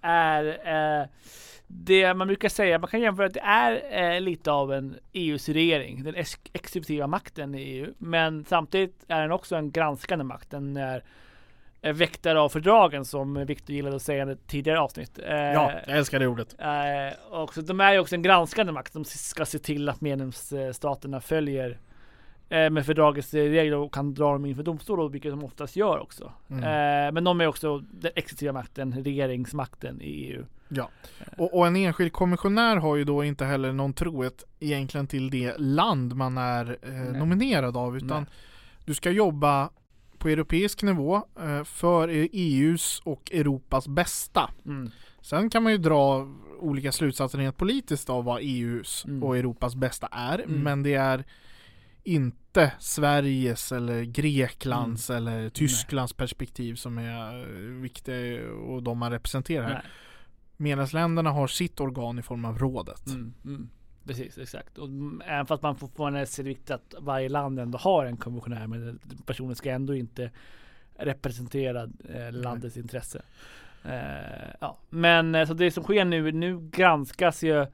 är 0.01 1.07
det 1.67 2.13
man 2.13 2.27
brukar 2.27 2.49
säga, 2.49 2.79
man 2.79 2.89
kan 2.89 3.01
jämföra 3.01 3.25
att 3.25 3.33
det 3.33 3.39
är 3.39 3.81
eh, 4.15 4.21
lite 4.21 4.51
av 4.51 4.73
en 4.73 4.95
EUs 5.13 5.49
regering, 5.49 6.03
den 6.03 6.15
ex- 6.15 6.39
exekutiva 6.53 7.07
makten 7.07 7.55
i 7.55 7.61
EU. 7.61 7.93
Men 7.97 8.45
samtidigt 8.45 9.05
är 9.07 9.21
den 9.21 9.31
också 9.31 9.55
en 9.55 9.71
granskande 9.71 10.23
makt. 10.23 10.51
Den 10.51 10.77
är 10.77 11.03
väktare 11.93 12.39
av 12.39 12.49
fördragen 12.49 13.05
som 13.05 13.45
Victor 13.45 13.75
gillade 13.75 13.95
att 13.95 14.01
säga 14.01 14.31
i 14.31 14.35
tidigare 14.47 14.79
avsnitt. 14.79 15.19
Eh, 15.19 15.35
Ja, 15.35 15.71
jag 15.87 15.97
älskar 15.97 16.19
det 16.19 16.27
ordet. 16.27 16.55
Eh, 16.59 17.39
och 17.39 17.53
så 17.53 17.61
de 17.61 17.79
är 17.81 17.93
ju 17.93 17.99
också 17.99 18.15
en 18.15 18.21
granskande 18.21 18.71
makt 18.73 18.93
som 18.93 19.05
ska 19.05 19.45
se 19.45 19.59
till 19.59 19.89
att 19.89 20.01
medlemsstaterna 20.01 21.21
följer 21.21 21.79
eh, 22.49 22.69
med 22.69 22.85
fördragets 22.85 23.33
regler 23.33 23.77
och 23.77 23.93
kan 23.93 24.13
dra 24.13 24.31
dem 24.31 24.45
inför 24.45 24.63
domstol, 24.63 25.11
vilket 25.11 25.31
de 25.31 25.43
oftast 25.43 25.75
gör 25.75 25.99
också. 25.99 26.31
Mm. 26.49 26.63
Eh, 26.63 27.13
men 27.13 27.23
de 27.23 27.41
är 27.41 27.47
också 27.47 27.77
den 27.77 28.11
exekutiva 28.15 28.53
makten, 28.53 29.03
regeringsmakten 29.03 30.01
i 30.01 30.09
EU. 30.09 30.45
Ja. 30.69 30.89
Och, 31.37 31.57
och 31.57 31.67
en 31.67 31.75
enskild 31.75 32.13
kommissionär 32.13 32.75
har 32.77 32.95
ju 32.95 33.03
då 33.03 33.23
inte 33.23 33.45
heller 33.45 33.71
någon 33.71 33.93
trohet 33.93 34.43
egentligen 34.59 35.07
till 35.07 35.29
det 35.29 35.57
land 35.57 36.15
man 36.15 36.37
är 36.37 36.77
eh, 36.81 37.19
nominerad 37.19 37.77
av 37.77 37.97
utan 37.97 38.23
Nej. 38.23 38.31
du 38.85 38.93
ska 38.93 39.11
jobba 39.11 39.69
på 40.19 40.29
europeisk 40.29 40.83
nivå 40.83 41.23
eh, 41.39 41.63
för 41.63 42.07
EUs 42.33 43.01
och 43.05 43.31
Europas 43.31 43.87
bästa. 43.87 44.49
Mm. 44.65 44.91
Sen 45.21 45.49
kan 45.49 45.63
man 45.63 45.71
ju 45.71 45.77
dra 45.77 46.27
olika 46.59 46.91
slutsatser 46.91 47.37
rent 47.37 47.57
politiskt 47.57 48.09
av 48.09 48.23
vad 48.23 48.39
EUs 48.43 49.05
Mm. 49.07 49.23
och 49.23 49.37
Europas 49.37 49.75
bästa 49.75 50.07
är. 50.11 50.39
Mm. 50.39 50.63
Men 50.63 50.83
det 50.83 50.93
är 50.93 51.23
inte 52.03 52.73
Sveriges 52.79 53.71
eller 53.71 54.03
Greklands 54.03 55.09
Mm. 55.09 55.27
eller 55.27 55.49
Tysklands 55.49 56.13
perspektiv 56.13 56.75
som 56.75 56.97
är 56.97 57.39
eh, 57.39 57.81
viktiga 57.81 58.49
och 58.51 58.83
de 58.83 58.97
man 58.97 59.11
representerar. 59.11 59.69
Nej. 59.73 59.81
Medlemsländerna 60.57 61.31
har 61.31 61.47
sitt 61.47 61.79
organ 61.79 62.19
i 62.19 62.21
form 62.21 62.45
av 62.45 62.57
rådet. 62.59 63.07
Mm. 63.07 63.33
Mm. 63.45 63.69
Precis, 64.07 64.37
exakt. 64.37 64.77
Och 64.77 64.87
mm, 64.87 65.21
även 65.25 65.45
fast 65.45 65.63
man 65.63 65.75
fortfarande 65.75 66.25
ser 66.25 66.43
det 66.43 66.49
viktigt 66.49 66.71
att 66.71 66.95
varje 66.99 67.29
land 67.29 67.59
ändå 67.59 67.77
har 67.77 68.05
en 68.05 68.17
kommissionär, 68.17 68.67
men 68.67 68.99
personen 69.25 69.55
ska 69.55 69.71
ändå 69.71 69.95
inte 69.95 70.31
representera 70.95 71.89
eh, 72.09 72.31
landets 72.31 72.77
intresse. 72.77 73.21
Eh, 73.85 74.49
ja. 74.59 74.77
Men 74.89 75.35
eh, 75.35 75.47
så 75.47 75.53
det 75.53 75.71
som 75.71 75.83
sker 75.83 76.05
nu, 76.05 76.31
nu 76.31 76.69
granskas 76.71 77.43
ju 77.43 77.65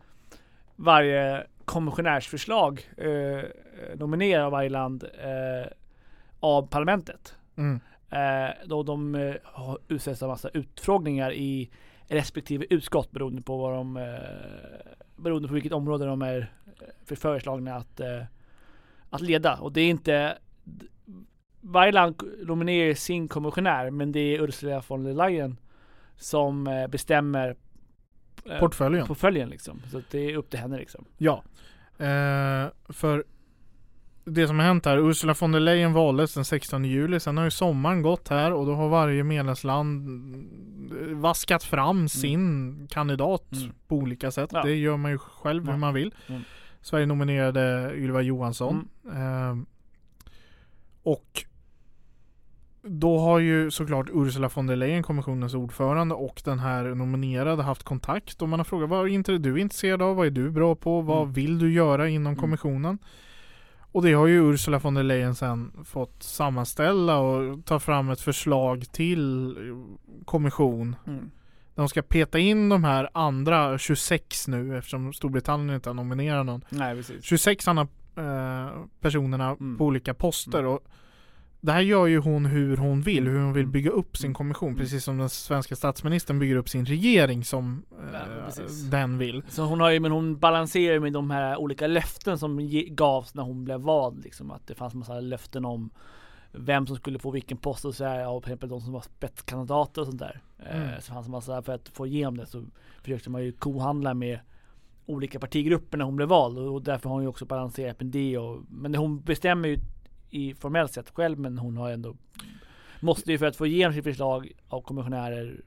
varje 0.76 1.48
kommissionärsförslag 1.66 2.90
eh, 2.98 3.44
nominerad 3.96 4.46
av 4.46 4.52
varje 4.52 4.70
land 4.70 5.04
eh, 5.04 5.72
av 6.40 6.68
parlamentet. 6.68 7.36
Mm. 7.56 7.80
Eh, 8.10 8.56
då 8.66 8.84
de 8.84 9.16
eh, 9.16 9.36
utsätts 9.88 10.24
av 10.24 10.30
massa 10.30 10.50
utfrågningar 10.50 11.34
i 11.34 11.70
respektive 12.08 12.66
utskott 12.70 13.12
beroende 13.12 13.42
på 13.42 13.58
vad 13.58 13.74
de 13.74 13.98
eh, 13.98 14.04
beroende 15.16 15.48
på 15.48 15.54
vilket 15.54 15.72
område 15.72 16.06
de 16.06 16.22
är 16.22 16.52
eh, 16.82 16.88
för 17.06 17.16
föreslagna 17.16 17.76
att 17.76 18.00
eh, 18.00 18.24
att 19.10 19.22
leda 19.22 19.56
och 19.56 19.72
det 19.72 19.82
är 19.82 19.90
inte 19.90 20.38
varje 21.62 21.92
land 21.92 22.22
nominerar 22.46 22.94
sin 22.94 23.28
kommissionär 23.28 23.90
men 23.90 24.12
det 24.12 24.20
är 24.20 24.42
Ursula 24.42 24.84
von 24.88 25.04
der 25.04 25.14
Leyen 25.14 25.58
som 26.16 26.68
eh, 26.68 26.88
bestämmer 26.88 27.56
Portföljen. 28.60 29.08
portföljen 29.08 29.50
liksom. 29.50 29.82
Så 29.92 30.02
det 30.12 30.20
är 30.20 30.36
upp 30.36 30.50
till 30.50 30.60
henne 30.60 30.78
liksom. 30.78 31.06
Ja. 31.18 31.44
Eh, 31.98 32.68
för 32.90 33.24
det 34.26 34.48
som 34.48 34.60
har 34.60 34.66
hänt 34.66 34.86
här, 34.86 34.98
Ursula 35.10 35.36
von 35.40 35.52
der 35.52 35.60
Leyen 35.60 35.94
valdes 35.94 36.34
den 36.34 36.46
16 36.46 36.86
juli, 36.86 37.20
sen 37.20 37.38
har 37.38 37.44
ju 37.44 37.52
sommaren 37.52 38.02
gått 38.02 38.28
här 38.30 38.54
och 38.54 38.66
då 38.66 38.74
har 38.76 38.90
varje 38.90 39.24
medlemsland 39.24 40.08
eh, 41.02 41.08
vaskat 41.18 41.64
fram 41.64 42.10
sin 42.10 42.88
kandidat 42.92 43.52
Mm. 43.52 43.74
på 43.88 43.96
olika 43.96 44.32
sätt. 44.32 44.50
Ja. 44.54 44.64
Det 44.64 44.76
gör 44.76 44.98
man 44.98 45.12
ju 45.12 45.18
själv 45.18 45.66
Ja. 45.66 45.72
hur 45.72 45.80
man 45.80 45.94
vill. 45.94 46.14
Mm. 46.28 46.42
Sverige 46.82 47.06
nominerade 47.06 47.94
Ylva 47.96 48.22
Johansson. 48.22 48.88
Eh, 49.06 49.56
och 51.04 51.44
då 52.82 53.20
har 53.20 53.40
ju 53.40 53.72
såklart 53.72 54.10
Ursula 54.14 54.50
von 54.56 54.68
der 54.68 54.76
Leyen, 54.76 55.04
kommissionens 55.04 55.54
ordförande 55.54 56.16
och 56.16 56.42
den 56.46 56.60
här 56.60 56.84
nominerade 56.84 57.64
haft 57.64 57.84
kontakt 57.84 58.42
och 58.42 58.50
man 58.50 58.60
har 58.60 58.64
frågat 58.64 58.90
vad 58.90 59.06
är 59.06 59.08
inte 59.14 59.38
du 59.38 59.60
intresserad 59.60 60.02
av? 60.02 60.16
Vad 60.16 60.28
är 60.28 60.32
du 60.32 60.52
bra 60.52 60.76
på? 60.76 61.02
Vad 61.02 61.22
Mm. 61.22 61.34
vill 61.34 61.60
du 61.60 61.74
göra 61.74 62.10
inom 62.10 62.26
Mm. 62.34 62.40
kommissionen? 62.42 62.98
Och 63.94 64.02
det 64.04 64.14
har 64.14 64.28
ju 64.28 64.52
Ursula 64.54 64.80
von 64.80 64.94
der 64.94 65.04
Leyen 65.04 65.36
sen 65.36 65.72
fått 65.86 66.24
sammanställa 66.24 67.18
och 67.20 67.66
ta 67.66 67.80
fram 67.80 68.10
ett 68.10 68.22
förslag 68.22 68.92
till 68.92 69.56
kommission. 70.26 70.96
Mm. 71.08 71.32
De 71.76 71.90
ska 71.90 72.02
peta 72.02 72.40
in 72.40 72.70
de 72.70 72.84
här 72.84 73.10
andra 73.14 73.78
26 73.78 74.48
nu 74.48 74.78
eftersom 74.78 75.14
Storbritannien 75.14 75.76
inte 75.76 75.90
har 75.90 75.94
nominerat 75.94 76.46
någon. 76.46 76.62
Nej 76.70 76.96
precis. 76.96 77.24
26 77.26 77.68
andra 77.68 77.88
eh, 78.18 78.70
personerna 79.02 79.50
Mm. 79.50 79.78
på 79.78 79.86
olika 79.86 80.14
poster. 80.14 80.66
Och 80.66 80.80
det 81.66 81.72
här 81.72 81.82
gör 81.82 82.06
ju 82.06 82.18
hon 82.20 82.46
hur 82.46 82.78
hon 82.78 83.02
vill, 83.02 83.28
hur 83.28 83.40
hon 83.40 83.54
vill 83.54 83.62
Mm. 83.64 83.72
bygga 83.72 83.92
upp 83.92 84.18
sin 84.18 84.28
Mm. 84.28 84.36
kommission. 84.36 84.70
Mm. 84.70 84.80
Precis 84.80 85.04
som 85.04 85.18
den 85.18 85.30
svenska 85.30 85.76
statsministern 85.76 86.40
bygger 86.40 86.56
upp 86.56 86.70
sin 86.70 86.86
regering 86.86 87.44
som 87.44 87.84
Ja, 88.14 88.20
eh, 88.20 88.64
den 88.92 89.18
vill. 89.18 89.44
Så 89.50 89.64
hon 89.64 89.80
har 89.80 89.90
ju, 89.92 90.00
men 90.00 90.12
hon 90.12 90.38
balanserar 90.40 91.00
med 91.00 91.14
de 91.14 91.32
här 91.32 91.58
olika 91.58 91.88
löften 91.88 92.38
som 92.38 92.60
gavs 92.96 93.36
när 93.36 93.44
hon 93.44 93.64
blev 93.64 93.80
vald 93.80 94.24
liksom. 94.24 94.52
Att 94.52 94.68
det 94.68 94.76
fanns 94.76 94.94
massa 94.94 95.20
löften 95.20 95.66
om 95.66 95.90
vem 96.52 96.88
som 96.88 96.96
skulle 96.96 97.20
få 97.20 97.32
vilken 97.32 97.58
post 97.58 97.86
och 97.86 97.96
så 97.96 98.04
här, 98.06 98.28
och 98.30 98.44
till 98.44 98.52
exempel 98.52 98.70
de 98.70 98.82
som 98.82 98.94
var 98.94 99.02
spetskandidater 99.02 100.02
och 100.02 100.08
sånt 100.08 100.20
där. 100.20 100.42
Mm. 100.72 100.90
Eh, 100.90 101.00
så 101.00 101.14
fanns 101.14 101.28
massa, 101.28 101.62
för 101.62 101.74
att 101.74 101.90
få 101.90 102.08
igenom 102.08 102.38
det 102.38 102.46
så 102.46 102.64
försökte 103.02 103.30
man 103.30 103.44
ju 103.44 103.52
kohandla 103.52 104.14
med 104.14 104.40
olika 105.06 105.40
partigrupper 105.40 105.98
när 105.98 106.06
hon 106.06 106.16
blev 106.16 106.28
vald 106.30 106.58
och, 106.58 106.74
och 106.74 106.82
därför 106.84 107.10
har 107.10 107.16
hon 107.16 107.24
ju 107.24 107.30
också 107.30 107.46
balanserat 107.46 108.00
med 108.02 108.08
det 108.12 108.38
och, 108.38 108.62
men 108.70 108.96
hon 108.96 109.22
bestämmer 109.22 109.68
ju 109.70 109.80
i 110.34 110.54
formellt 110.54 110.94
sett 110.94 111.10
själv 111.10 111.40
men 111.40 111.58
hon 111.58 111.78
har 111.78 111.92
ändå 111.92 112.16
måste 113.00 113.32
ju 113.32 113.38
för 113.38 113.46
att 113.46 113.56
få 113.56 113.66
igenom 113.66 113.94
sitt 113.94 114.04
förslag 114.04 114.52
av 114.68 114.82
kommissionärer 114.82 115.62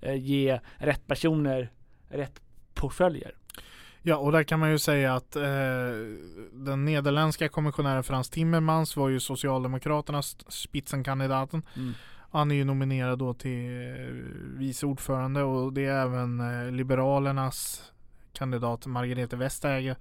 eh, 0.00 0.14
ge 0.14 0.60
rätt 0.76 1.06
personer 1.06 1.70
rätt 2.08 2.40
portföljer. 2.74 3.34
Ja, 4.02 4.16
och 4.16 4.32
där 4.32 4.42
kan 4.42 4.60
man 4.60 4.70
ju 4.70 4.78
säga 4.78 5.14
att 5.14 5.36
eh, 5.36 5.42
den 6.52 6.84
nederländska 6.84 7.48
kommissionären 7.48 8.04
Frans 8.04 8.30
Timmermans 8.30 8.96
var 8.96 9.08
ju 9.08 9.20
Socialdemokraternas 9.20 10.36
spitsenkandidaten. 10.48 11.62
Mm. 11.76 11.92
Han 12.30 12.50
är 12.50 12.54
ju 12.54 12.64
nominerad 12.64 13.18
då 13.18 13.34
till 13.34 13.66
eh, 13.66 14.06
vice 14.58 14.86
ordförande 14.86 15.42
och 15.42 15.72
det 15.72 15.84
är 15.84 16.02
även 16.02 16.40
eh, 16.40 16.72
Liberalernas 16.72 17.82
kandidat 18.32 18.86
Margrethe 18.86 19.36
Vestager 19.36 19.96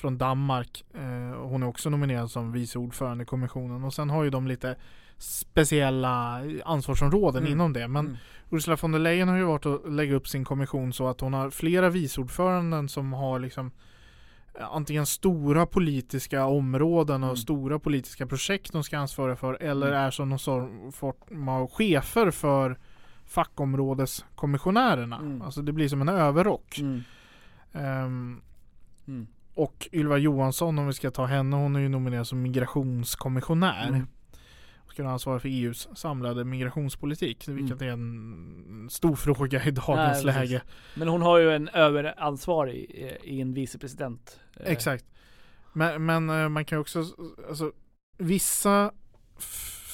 från 0.00 0.18
Danmark. 0.18 0.84
Eh, 0.94 1.40
hon 1.42 1.62
är 1.62 1.66
också 1.66 1.90
nominerad 1.90 2.30
som 2.30 2.52
vice 2.52 2.78
ordförande 2.78 3.22
i 3.22 3.26
kommissionen 3.26 3.84
och 3.84 3.94
sen 3.94 4.10
har 4.10 4.24
ju 4.24 4.30
de 4.30 4.46
lite 4.46 4.76
speciella 5.18 6.42
ansvarsområden 6.64 7.42
Mm. 7.42 7.52
inom 7.52 7.72
det. 7.72 7.88
Men 7.88 8.06
Mm. 8.06 8.16
Ursula 8.50 8.76
von 8.80 8.92
der 8.92 8.98
Leyen 8.98 9.28
har 9.28 9.36
ju 9.36 9.44
varit 9.44 9.66
att 9.66 9.92
lägga 9.92 10.14
upp 10.14 10.28
sin 10.28 10.44
kommission 10.44 10.92
så 10.92 11.08
att 11.08 11.20
hon 11.20 11.34
har 11.34 11.50
flera 11.50 11.90
viceordföranden 11.90 12.88
som 12.88 13.12
har 13.12 13.38
liksom 13.38 13.70
eh, 14.54 14.66
antingen 14.74 15.06
stora 15.06 15.66
politiska 15.66 16.44
områden 16.44 17.22
och 17.22 17.28
Mm. 17.28 17.36
stora 17.36 17.78
politiska 17.78 18.26
projekt 18.26 18.72
de 18.72 18.84
ska 18.84 18.98
ansvara 18.98 19.36
för 19.36 19.54
eller 19.62 19.86
Mm. 19.88 19.98
är 20.00 20.10
som 20.10 20.28
någon 20.28 20.92
form 20.92 21.48
av 21.48 21.70
chefer 21.70 22.30
för 22.30 22.78
fackområdeskommissionärerna. 23.24 25.16
Mm. 25.18 25.42
Alltså 25.42 25.62
det 25.62 25.72
blir 25.72 25.88
som 25.88 26.00
en 26.00 26.08
överrock. 26.08 26.78
Mm. 26.78 27.00
Mm. 29.60 29.68
och 29.68 29.88
Ylva 29.92 30.18
Johansson, 30.18 30.78
om 30.78 30.86
vi 30.86 30.92
ska 30.92 31.10
ta 31.10 31.24
henne, 31.26 31.56
hon 31.56 31.76
är 31.76 31.80
ju 31.80 31.88
nominerad 31.88 32.26
som 32.26 32.42
migrationskommissionär. 32.42 33.88
Mm. 33.88 34.06
Och 34.76 34.92
ska 34.92 35.08
ansvara 35.08 35.40
för 35.40 35.48
EUs 35.48 35.88
samlade 35.94 36.44
migrationspolitik. 36.44 37.48
Vilket 37.48 37.82
Mm. 37.82 37.88
är 37.88 37.92
en 37.92 38.90
stor 38.90 39.16
fråga 39.16 39.64
i 39.64 39.70
dagens 39.70 40.24
Nej, 40.24 40.34
läge. 40.34 40.62
Men 40.94 41.08
hon 41.08 41.22
har 41.22 41.38
ju 41.38 41.52
en 41.52 41.68
överansvarig 41.68 42.74
i, 42.74 43.16
i 43.22 43.40
en 43.40 43.54
vicepresident. 43.54 44.40
Eh, 44.56 44.72
Exakt. 44.72 45.04
Men, 45.72 46.06
men 46.06 46.30
eh, 46.30 46.48
man 46.48 46.64
kan 46.64 46.76
ju 46.76 46.80
också, 46.80 47.04
alltså 47.48 47.72
vissa 48.18 48.92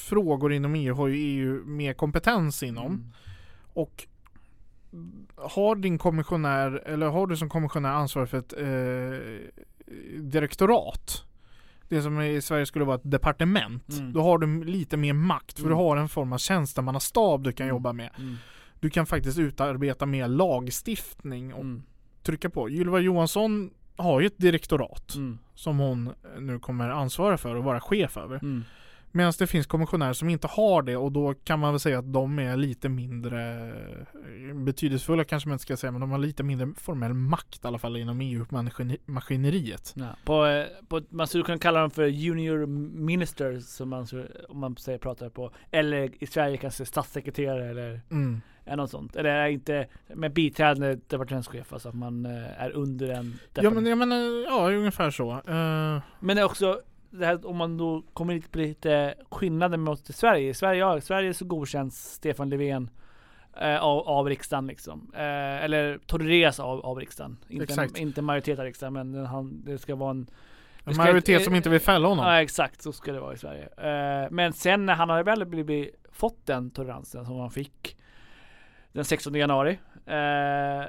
frågor 0.09 0.53
inom 0.53 0.75
EU 0.75 0.95
har 0.95 1.07
ju 1.07 1.15
EU 1.15 1.65
mer 1.65 1.93
kompetens 1.93 2.63
inom. 2.63 2.85
Mm. 2.85 3.13
Och 3.73 4.07
har 5.35 5.75
din 5.75 5.97
kommissionär, 5.97 6.83
eller 6.85 7.07
har 7.07 7.27
du 7.27 7.37
som 7.37 7.49
kommissionär 7.49 7.89
ansvar 7.93 8.25
för 8.25 8.37
ett 8.37 8.53
eh, 8.53 9.61
direktorat 10.21 11.23
det 11.89 12.01
som 12.01 12.21
i 12.21 12.41
Sverige 12.41 12.65
skulle 12.65 12.85
vara 12.85 12.95
ett 12.95 13.11
departement. 13.11 13.89
Mm. 13.97 14.13
Då 14.13 14.21
har 14.21 14.37
du 14.37 14.63
lite 14.63 14.97
mer 14.97 15.13
makt 15.13 15.53
för 15.59 15.65
Mm. 15.65 15.69
du 15.69 15.83
har 15.83 15.97
en 15.97 16.09
form 16.09 16.33
av 16.33 16.37
tjänstemannastab 16.37 17.43
du 17.43 17.51
kan 17.51 17.65
Mm. 17.65 17.75
jobba 17.75 17.93
med. 17.93 18.09
Mm. 18.17 18.35
Du 18.79 18.89
kan 18.89 19.05
faktiskt 19.05 19.37
utarbeta 19.39 20.05
mer 20.05 20.27
lagstiftning 20.27 21.53
och 21.53 21.61
Mm. 21.61 21.83
trycka 22.23 22.49
på. 22.49 22.69
Ylva 22.69 22.99
Johansson 22.99 23.69
har 23.95 24.19
ju 24.21 24.27
ett 24.27 24.37
direktorat 24.37 25.15
Mm. 25.15 25.37
som 25.55 25.77
hon 25.79 26.09
nu 26.39 26.59
kommer 26.59 26.89
ansvara 26.89 27.37
för 27.37 27.55
och 27.55 27.63
vara 27.63 27.79
chef 27.79 28.17
över. 28.17 28.39
Medan 29.11 29.33
det 29.39 29.47
finns 29.47 29.67
kommissionärer 29.67 30.13
som 30.13 30.29
inte 30.29 30.47
har 30.47 30.81
det 30.81 30.97
och 30.97 31.11
då 31.11 31.33
kan 31.33 31.59
man 31.59 31.73
väl 31.73 31.79
säga 31.79 31.99
att 31.99 32.13
de 32.13 32.39
är 32.39 32.57
lite 32.57 32.89
mindre 32.89 33.67
eh, 34.49 34.55
betydelsefulla 34.55 35.23
kanske 35.23 35.49
man 35.49 35.53
inte 35.53 35.61
ska 35.61 35.77
säga 35.77 35.91
men 35.91 36.01
de 36.01 36.11
har 36.11 36.17
lite 36.17 36.43
mindre 36.43 36.67
formell 36.77 37.13
makt 37.13 37.63
i 37.63 37.67
alla 37.67 37.77
fall 37.79 37.97
inom 37.97 38.21
EU-maskineriet. 38.21 39.93
Ja. 39.95 40.05
På, 40.25 40.45
eh, 40.45 40.65
på, 40.87 41.01
man 41.09 41.27
skulle 41.27 41.43
kunna 41.43 41.57
kalla 41.57 41.79
dem 41.81 41.91
för 41.91 42.05
junior 42.05 42.65
ministers 42.95 43.63
som 43.65 43.89
man, 43.89 44.07
om 44.49 44.59
man 44.59 44.75
säger 44.77 44.97
pratar 44.99 45.29
på. 45.29 45.51
Eller 45.71 46.23
i 46.23 46.27
Sverige 46.27 46.57
kanske 46.57 46.85
statssekreterare 46.85 47.69
eller 47.69 48.01
Mm. 48.11 48.41
eller 48.65 48.77
något 48.77 48.91
sånt. 48.91 49.15
Eller 49.15 49.29
är 49.29 49.47
inte 49.47 49.87
med 50.15 50.33
biträdande 50.33 50.97
departementschef, 51.07 51.73
alltså 51.73 51.89
att 51.89 51.95
man 51.95 52.25
eh, 52.25 52.61
är 52.61 52.71
under 52.71 53.09
en 53.09 53.39
Ja 53.53 53.69
men 53.69 53.85
jag 53.85 53.97
menar, 53.97 54.43
ja 54.45 54.71
ungefär 54.71 55.11
så. 55.11 55.31
Eh, 55.31 56.01
Men 56.19 56.35
det 56.35 56.39
är 56.41 56.43
också 56.43 56.81
här 57.19 57.47
om 57.47 57.57
man 57.57 57.77
då 57.77 58.03
kommer 58.13 58.33
in 58.33 58.41
på 58.41 58.57
lite 58.57 59.15
skillnaden 59.31 59.81
mot 59.81 60.15
Sverige. 60.15 60.49
I 60.49 60.53
Sverige, 60.53 60.79
ja, 60.79 61.01
Sverige 61.01 61.33
så 61.33 61.45
godkänns 61.45 62.13
Stefan 62.13 62.49
Löfven 62.49 62.89
eh, 63.61 63.83
av, 63.83 64.07
av 64.07 64.29
riksdagen 64.29 64.67
liksom. 64.67 65.11
Eh, 65.13 65.63
eller 65.63 65.97
tolereras 66.05 66.59
av, 66.59 66.85
av 66.85 66.99
riksdagen. 66.99 67.37
Inte, 67.49 67.63
Exakt. 67.63 67.97
inte 67.97 68.21
majoritet 68.21 68.59
av 68.59 68.65
riksdagen 68.65 68.93
men 68.93 69.25
han, 69.25 69.61
det 69.65 69.77
ska 69.77 69.95
vara 69.95 70.11
en 70.11 70.29
en 70.87 70.97
majoritet 70.97 71.43
som 71.43 71.53
eh, 71.53 71.57
inte 71.57 71.69
vill 71.69 71.79
fälla 71.79 72.07
honom. 72.07 72.25
Ja 72.25 72.41
exakt, 72.41 72.81
så 72.81 72.91
ska 72.91 73.11
det 73.11 73.19
vara 73.19 73.33
i 73.33 73.37
Sverige. 73.37 73.63
Eh, 73.63 74.27
men 74.31 74.53
sen 74.53 74.85
när 74.85 74.95
han 74.95 75.09
har 75.09 75.23
väl 75.23 75.45
blivit, 75.45 75.95
fått 76.11 76.45
den 76.45 76.69
toleransen 76.69 77.25
som 77.25 77.39
han 77.39 77.51
fick 77.51 77.97
den 78.91 79.05
16 79.05 79.33
januari. 79.33 79.79
Eh, 80.05 80.85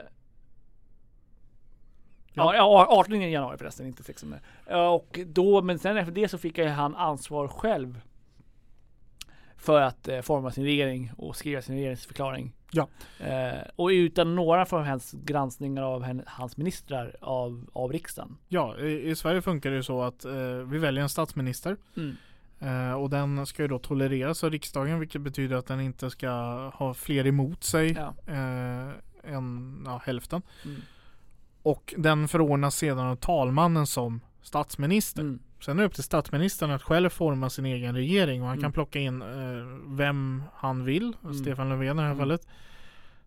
ja. 2.33 2.55
Ja, 2.55 2.87
18 2.91 3.21
januari 3.31 3.59
förresten, 3.59 3.87
inte 3.87 4.03
16. 4.03 4.35
Ja, 4.69 4.91
och 4.91 5.19
då, 5.27 5.63
men 5.63 5.79
sen 5.79 5.97
efter 5.97 6.13
det 6.13 6.29
så 6.29 6.39
fick 6.39 6.59
han 6.59 6.97
ansvar 6.97 7.49
själv 7.49 8.01
för 9.57 9.81
att 9.81 10.09
eh, 10.09 10.21
forma 10.21 10.51
sin 10.51 10.65
regering 10.65 11.13
och 11.17 11.37
skriva 11.37 11.63
sin 11.63 11.75
regeringsförklaring. 11.75 12.53
Ja. 12.71 12.89
Eh, 13.21 13.59
och 13.77 13.89
utan 13.89 14.35
några 14.37 14.67
från 14.67 14.87
hans 14.87 15.13
granskningar 15.13 15.83
av 15.83 16.03
hen- 16.03 16.23
hans 16.27 16.57
ministrar 16.57 17.17
av, 17.21 17.71
av 17.73 17.93
riksdagen. 17.93 18.37
Ja, 18.49 18.79
i, 18.79 19.11
i 19.11 19.17
Sverige 19.17 19.43
funkar 19.43 19.71
det 19.71 19.77
ju 19.77 19.83
så 19.83 20.03
att 20.03 20.25
eh, 20.25 20.33
vi 20.67 20.79
väljer 20.79 21.03
en 21.03 21.09
statsminister 21.09 21.77
Mm. 21.97 22.17
eh, 22.61 22.93
och 22.93 23.11
den 23.11 23.47
ska 23.47 23.63
ju 23.63 23.69
då 23.69 23.79
tolereras 23.79 24.45
av 24.45 24.51
riksdagen 24.51 25.01
vilket 25.01 25.21
betyder 25.21 25.57
att 25.57 25.67
den 25.67 25.81
inte 25.81 26.11
ska 26.11 26.29
ha 26.75 26.95
fler 26.95 27.27
emot 27.27 27.65
sig 27.65 27.93
Ja. 27.93 28.15
eh, 28.33 29.35
än 29.35 29.83
ja, 29.87 30.01
hälften. 30.05 30.43
Mm. 30.65 30.81
Och 31.71 31.95
den 31.97 32.29
förordnas 32.29 32.77
sedan 32.77 32.99
av 33.07 33.17
talmannen 33.17 33.87
som 33.87 34.21
statsminister. 34.43 35.23
Mm. 35.23 35.39
Sen 35.61 35.79
är 35.79 35.83
det 35.83 35.87
upp 35.87 35.95
till 35.95 36.03
statsministern 36.03 36.71
att 36.71 36.83
själv 36.83 37.09
forma 37.09 37.51
sin 37.51 37.67
egen 37.67 37.95
regering 37.95 38.43
och 38.43 38.49
han 38.49 38.55
Mm. 38.59 38.63
kan 38.63 38.73
plocka 38.73 38.99
in 38.99 39.23
eh, 39.23 39.29
vem 39.87 40.43
han 40.55 40.85
vill, 40.85 41.17
Mm. 41.23 41.35
Stefan 41.35 41.69
Löfven 41.69 41.87
i 41.99 42.03
det 42.03 42.07
här 42.07 42.07
Mm. 42.07 42.19
fallet, 42.19 42.47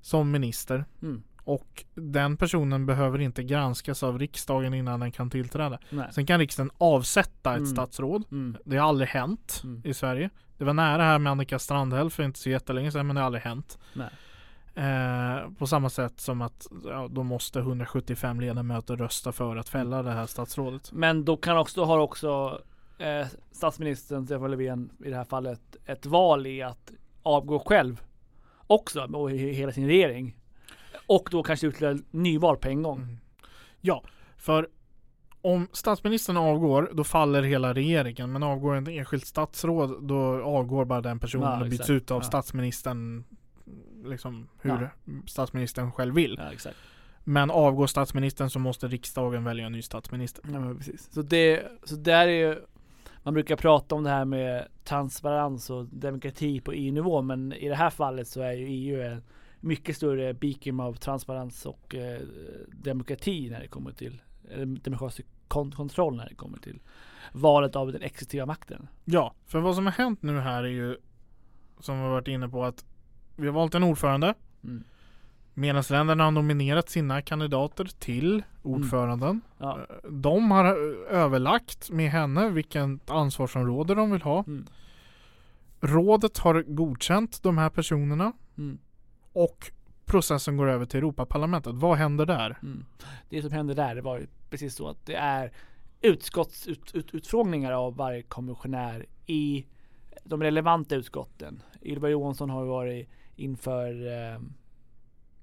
som 0.01 0.31
minister. 0.31 0.86
Mm. 1.01 1.24
Och 1.43 1.83
den 1.95 2.38
personen 2.38 2.86
behöver 2.86 3.19
inte 3.21 3.43
granskas 3.43 4.03
av 4.03 4.19
riksdagen 4.19 4.74
innan 4.74 5.00
den 5.00 5.12
kan 5.12 5.29
tillträda. 5.29 5.79
Nej. 5.89 6.07
Sen 6.12 6.25
kan 6.25 6.39
riksdagen 6.39 6.71
avsätta 6.77 7.51
ett 7.51 7.57
Mm. 7.57 7.71
statsråd. 7.71 8.24
Det 8.65 8.77
har 8.77 8.88
aldrig 8.89 9.10
hänt 9.10 9.63
i 9.83 9.93
Sverige. 9.93 10.29
Det 10.57 10.63
var 10.65 10.74
nära 10.74 11.03
här 11.03 11.19
med 11.19 11.31
Annika 11.31 11.60
Strandhäll 11.60 12.10
för 12.10 12.24
inte 12.24 12.39
så 12.39 12.50
jättelänge 12.50 12.91
sedan 12.91 13.07
men 13.07 13.15
det 13.15 13.21
har 13.21 13.25
aldrig 13.25 13.43
hänt. 13.43 13.77
Nej. 13.93 14.10
Eh, 14.75 15.51
på 15.57 15.67
samma 15.67 15.89
sätt 15.89 16.19
som 16.19 16.41
att 16.41 16.67
ja, 16.85 17.07
då 17.11 17.23
måste 17.23 17.59
175 17.59 18.39
ledamöter 18.39 18.95
rösta 18.97 19.31
för 19.31 19.55
att 19.55 19.69
fälla 19.69 20.03
det 20.03 20.11
här 20.11 20.25
statsrådet. 20.25 20.91
Men 20.91 21.25
då 21.25 21.37
kan 21.37 21.57
också, 21.57 21.83
har 21.83 21.99
också 21.99 22.61
eh, 22.97 23.27
statsministern 23.51 24.25
Stefan 24.25 24.51
Löfven 24.51 24.91
i 25.05 25.09
det 25.09 25.15
här 25.15 25.23
fallet 25.23 25.61
ett 25.85 26.05
val 26.05 26.47
i 26.47 26.61
att 26.61 26.91
avgå 27.23 27.59
själv 27.59 28.01
också 28.67 29.01
och 29.03 29.31
i 29.31 29.37
hela 29.37 29.71
sin 29.71 29.87
regering. 29.87 30.37
Och 31.07 31.27
då 31.31 31.43
kanske 31.43 31.67
utlysa 31.67 32.03
nyval 32.11 32.57
på 32.57 32.67
en 32.67 32.83
gång. 32.83 32.97
Mm. 32.97 33.17
Ja, 33.81 34.03
för 34.37 34.67
om 35.41 35.67
statsministern 35.71 36.37
avgår 36.37 36.91
då 36.93 37.03
faller 37.03 37.43
hela 37.43 37.73
regeringen 37.73 38.31
men 38.31 38.43
avgår 38.43 38.75
en 38.75 38.87
enskilt 38.87 39.25
statsråd 39.25 40.03
då 40.03 40.43
avgår 40.43 40.85
bara 40.85 41.01
den 41.01 41.19
personen 41.19 41.47
Ja, 41.51 41.57
och 41.59 41.63
byts 41.65 41.73
exakt. 41.73 41.89
ut 41.89 42.11
av 42.11 42.17
Ja. 42.17 42.23
statsministern 42.23 43.23
liksom 44.05 44.48
hur 44.62 44.70
Ja. 44.72 44.89
statsministern 45.27 45.91
själv 45.91 46.15
vill. 46.15 46.36
Ja, 46.39 46.53
exakt. 46.53 46.77
Men 47.24 47.51
avgår 47.51 47.88
statsministern 47.88 48.50
så 48.50 48.60
måste 48.60 48.88
riksdagen 48.88 49.43
välja 49.43 49.65
en 49.65 49.72
ny 49.72 49.81
statsminister. 49.81 50.43
Ja, 50.53 50.60
men 50.60 50.77
precis. 50.77 51.12
Så 51.13 51.22
det, 51.22 51.63
så 51.84 51.96
där 51.96 52.27
är 52.27 52.50
ju, 52.50 52.62
man 53.24 53.34
brukar 53.34 53.55
prata 53.55 53.96
om 53.96 54.03
det 54.03 54.10
här 54.10 54.25
med 54.25 54.67
transparens 54.84 55.70
och 55.70 55.86
demokrati 55.86 56.60
på 56.62 56.72
EU-nivå, 56.74 57.22
men 57.22 57.53
i 57.53 57.70
det 57.70 57.75
här 57.75 57.89
fallet 57.89 58.27
så 58.27 58.41
är 58.41 58.51
ju 58.53 58.65
EU 58.67 59.01
en 59.01 59.24
mycket 59.60 59.96
större 59.96 60.34
beacon 60.34 60.79
av 60.79 60.93
transparens 60.93 61.65
och 61.65 61.96
eh, 61.96 62.22
demokrati 62.74 63.50
när 63.50 63.60
det 63.60 63.67
kommer 63.67 63.91
till, 63.91 64.22
eller 64.51 64.65
demokratisk 64.65 65.27
kon- 65.48 65.72
kontroll 65.72 66.15
när 66.15 66.29
det 66.29 66.36
kommer 66.36 66.58
till 66.58 66.79
valet 67.34 67.75
av 67.75 67.91
den 67.91 68.01
exekutiva 68.01 68.46
makten. 68.46 68.88
Ja, 69.05 69.34
för 69.46 69.60
vad 69.60 69.75
som 69.75 69.86
har 69.86 69.93
hänt 69.93 70.22
nu 70.22 70.39
här 70.39 70.63
är 70.63 70.67
ju 70.67 70.98
som 71.79 71.98
vi 71.98 72.03
har 72.03 72.10
varit 72.12 72.27
inne 72.27 72.50
på 72.50 72.63
att 72.65 72.86
vi 73.41 73.48
har 73.48 73.53
valt 73.53 73.75
en 73.75 73.83
ordförande. 73.83 74.33
Mm. 74.63 74.83
Medlemsländerna 75.53 76.24
har 76.24 76.31
nominerat 76.31 76.89
sina 76.89 77.21
kandidater 77.21 77.86
till 78.00 78.43
ordföranden. 78.62 79.41
Ja. 79.57 79.79
De 80.10 80.51
har 80.51 80.65
eh, 80.65 81.21
överlagt 81.21 81.89
med 81.89 82.12
henne 82.12 82.50
vilket 82.50 83.10
ansvarsområde 83.10 83.95
de 83.95 84.12
vill 84.12 84.21
ha. 84.21 84.43
Mm. 84.48 84.65
Rådet 85.79 86.38
har 86.38 86.62
godkänt 86.62 87.43
de 87.43 87.57
här 87.57 87.69
personerna 87.69 88.33
Mm. 88.57 88.77
och 89.33 89.71
processen 90.05 90.57
går 90.57 90.67
över 90.69 90.86
till 90.86 90.98
Europaparlamentet. 90.98 91.75
Vad 91.75 91.98
händer 91.98 92.25
där? 92.25 92.57
Mm. 92.63 92.86
Det 93.29 93.41
som 93.41 93.51
hände 93.51 93.74
där 93.74 94.01
var 94.01 94.19
ju 94.19 94.27
precis 94.50 94.75
så 94.75 94.88
att 94.88 95.05
det 95.05 95.15
är 95.15 95.51
utskottsutfrågningar 96.01 97.00
ut, 97.00 97.13
utfrågningar 97.15 97.71
av 97.71 97.95
varje 97.95 98.21
kommissionär 98.21 99.05
i 99.25 99.65
de 100.24 100.43
relevanta 100.43 100.95
utskotten. 100.95 101.63
Ylva 101.81 102.10
Johansson 102.10 102.50
har 102.50 102.63
ju 102.63 102.69
varit 102.69 103.10
inför 103.43 104.07
eh, 104.07 104.39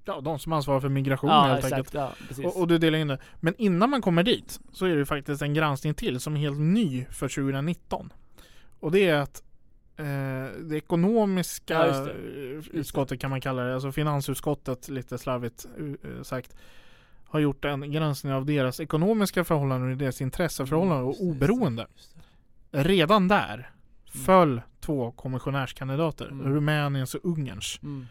Ja, 0.05 0.21
de 0.21 0.39
som 0.39 0.53
ansvarar 0.53 0.79
för 0.79 0.89
migration 0.89 1.29
Ja 1.29 1.41
helt 1.43 1.57
exakt, 1.65 1.95
enkelt. 1.95 2.37
ja. 2.39 2.47
Och, 2.47 2.61
och 2.61 2.67
du 2.67 2.77
delar 2.77 2.99
in 2.99 3.07
det. 3.07 3.17
Men 3.39 3.55
innan 3.57 3.89
man 3.89 4.01
kommer 4.01 4.23
dit 4.23 4.59
så 4.71 4.85
är 4.85 4.95
det 4.95 5.05
faktiskt 5.05 5.41
en 5.41 5.53
granskning 5.53 5.93
till 5.93 6.19
som 6.19 6.35
är 6.35 6.39
helt 6.39 6.59
ny 6.59 7.05
för 7.11 7.27
2019. 7.27 8.13
Och 8.79 8.91
det 8.91 9.07
är 9.07 9.15
att 9.15 9.43
eh, 9.97 10.05
det 10.61 10.75
ekonomiska 10.77 11.73
Ja, 11.73 11.87
just 11.87 12.05
det. 12.05 12.77
utskottet 12.77 13.19
kan 13.19 13.29
man 13.29 13.41
kalla 13.41 13.61
det, 13.63 13.73
alltså 13.73 13.91
finansutskottet 13.91 14.89
lite 14.89 15.17
slarvigt 15.17 15.65
eh, 16.03 16.21
sagt 16.23 16.55
har 17.25 17.39
gjort 17.39 17.65
en 17.65 17.91
granskning 17.91 18.33
av 18.33 18.45
deras 18.45 18.79
ekonomiska 18.79 19.43
förhållanden 19.43 19.91
och 19.91 19.97
deras 19.97 20.21
intresseförhållanden 20.21 21.03
och 21.05 21.09
just 21.09 21.19
det, 21.21 21.25
oberoende. 21.29 21.87
Redan 22.71 23.27
där 23.27 23.69
föll 24.09 24.61
två 24.79 25.11
kommissionärskandidater, 25.11 26.27
Mm. 26.27 26.45
Rumäniens 26.53 27.15
och 27.15 27.21
Ungerns. 27.25 27.79
Mm. 27.83 28.05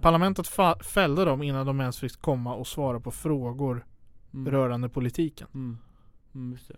Parlamentet 0.00 0.46
fällde 0.86 1.24
dem 1.24 1.42
innan 1.42 1.66
de 1.66 1.80
ens 1.80 1.98
fick 1.98 2.20
komma 2.20 2.54
och 2.54 2.66
svara 2.66 3.00
på 3.00 3.10
frågor 3.10 3.86
Mm. 4.34 4.52
rörande 4.52 4.88
politiken. 4.88 5.48
Mm. 5.54 5.78
Mm, 6.34 6.58
det. 6.68 6.76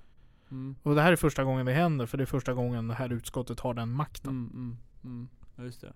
Mm. 0.51 0.75
Och 0.83 0.95
det 0.95 1.03
här 1.03 1.13
är 1.13 1.17
första 1.17 1.45
gången 1.45 1.67
det 1.67 1.73
händer 1.73 2.07
för 2.07 2.19
det 2.19 2.25
är 2.25 2.27
första 2.27 2.55
gången 2.55 2.89
det 2.89 2.95
här 2.95 3.13
utskottet 3.13 3.61
har 3.61 3.75
den 3.75 3.93
makten. 3.93 4.31
Mm, 4.31 4.79
mm, 5.05 5.29
mm. 5.57 5.93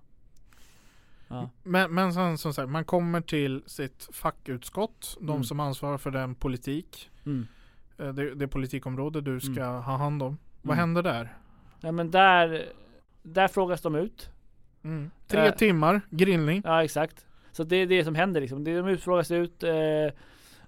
Ja. 1.28 1.50
Men, 1.62 1.94
men 1.94 2.12
sen 2.12 2.38
som 2.38 2.54
sagt, 2.54 2.70
man 2.70 2.84
kommer 2.84 3.20
till 3.20 3.62
sitt 3.66 4.08
fackutskott, 4.12 5.16
de 5.20 5.30
Mm. 5.30 5.44
som 5.44 5.60
ansvarar 5.60 5.98
för 5.98 6.10
den 6.10 6.34
politik, 6.34 7.10
Mm. 7.26 7.46
eh, 7.98 8.08
det, 8.08 8.34
det 8.34 8.48
politikområde 8.48 9.20
du 9.20 9.40
ska 9.40 9.64
ha 9.64 9.96
hand 9.96 10.22
om. 10.22 10.38
Vad 10.62 10.74
Mm. 10.74 10.78
händer 10.78 11.02
där? 11.02 11.36
Ja 11.80 11.92
men 11.92 12.10
där, 12.10 12.66
där 13.22 13.48
frågas 13.48 13.82
de 13.82 13.94
ut. 13.94 14.30
Tre 15.26 15.46
Eh. 15.46 15.54
timmar, 15.54 16.00
grillning. 16.10 16.62
Ja 16.64 16.84
exakt. 16.84 17.26
Så 17.52 17.64
det 17.64 17.76
är 17.76 17.86
det 17.86 18.04
som 18.04 18.14
händer 18.14 18.40
liksom. 18.40 18.64
De 18.64 18.70
utfrågas 18.70 19.30
ut 19.30 19.62
eh, 19.62 19.72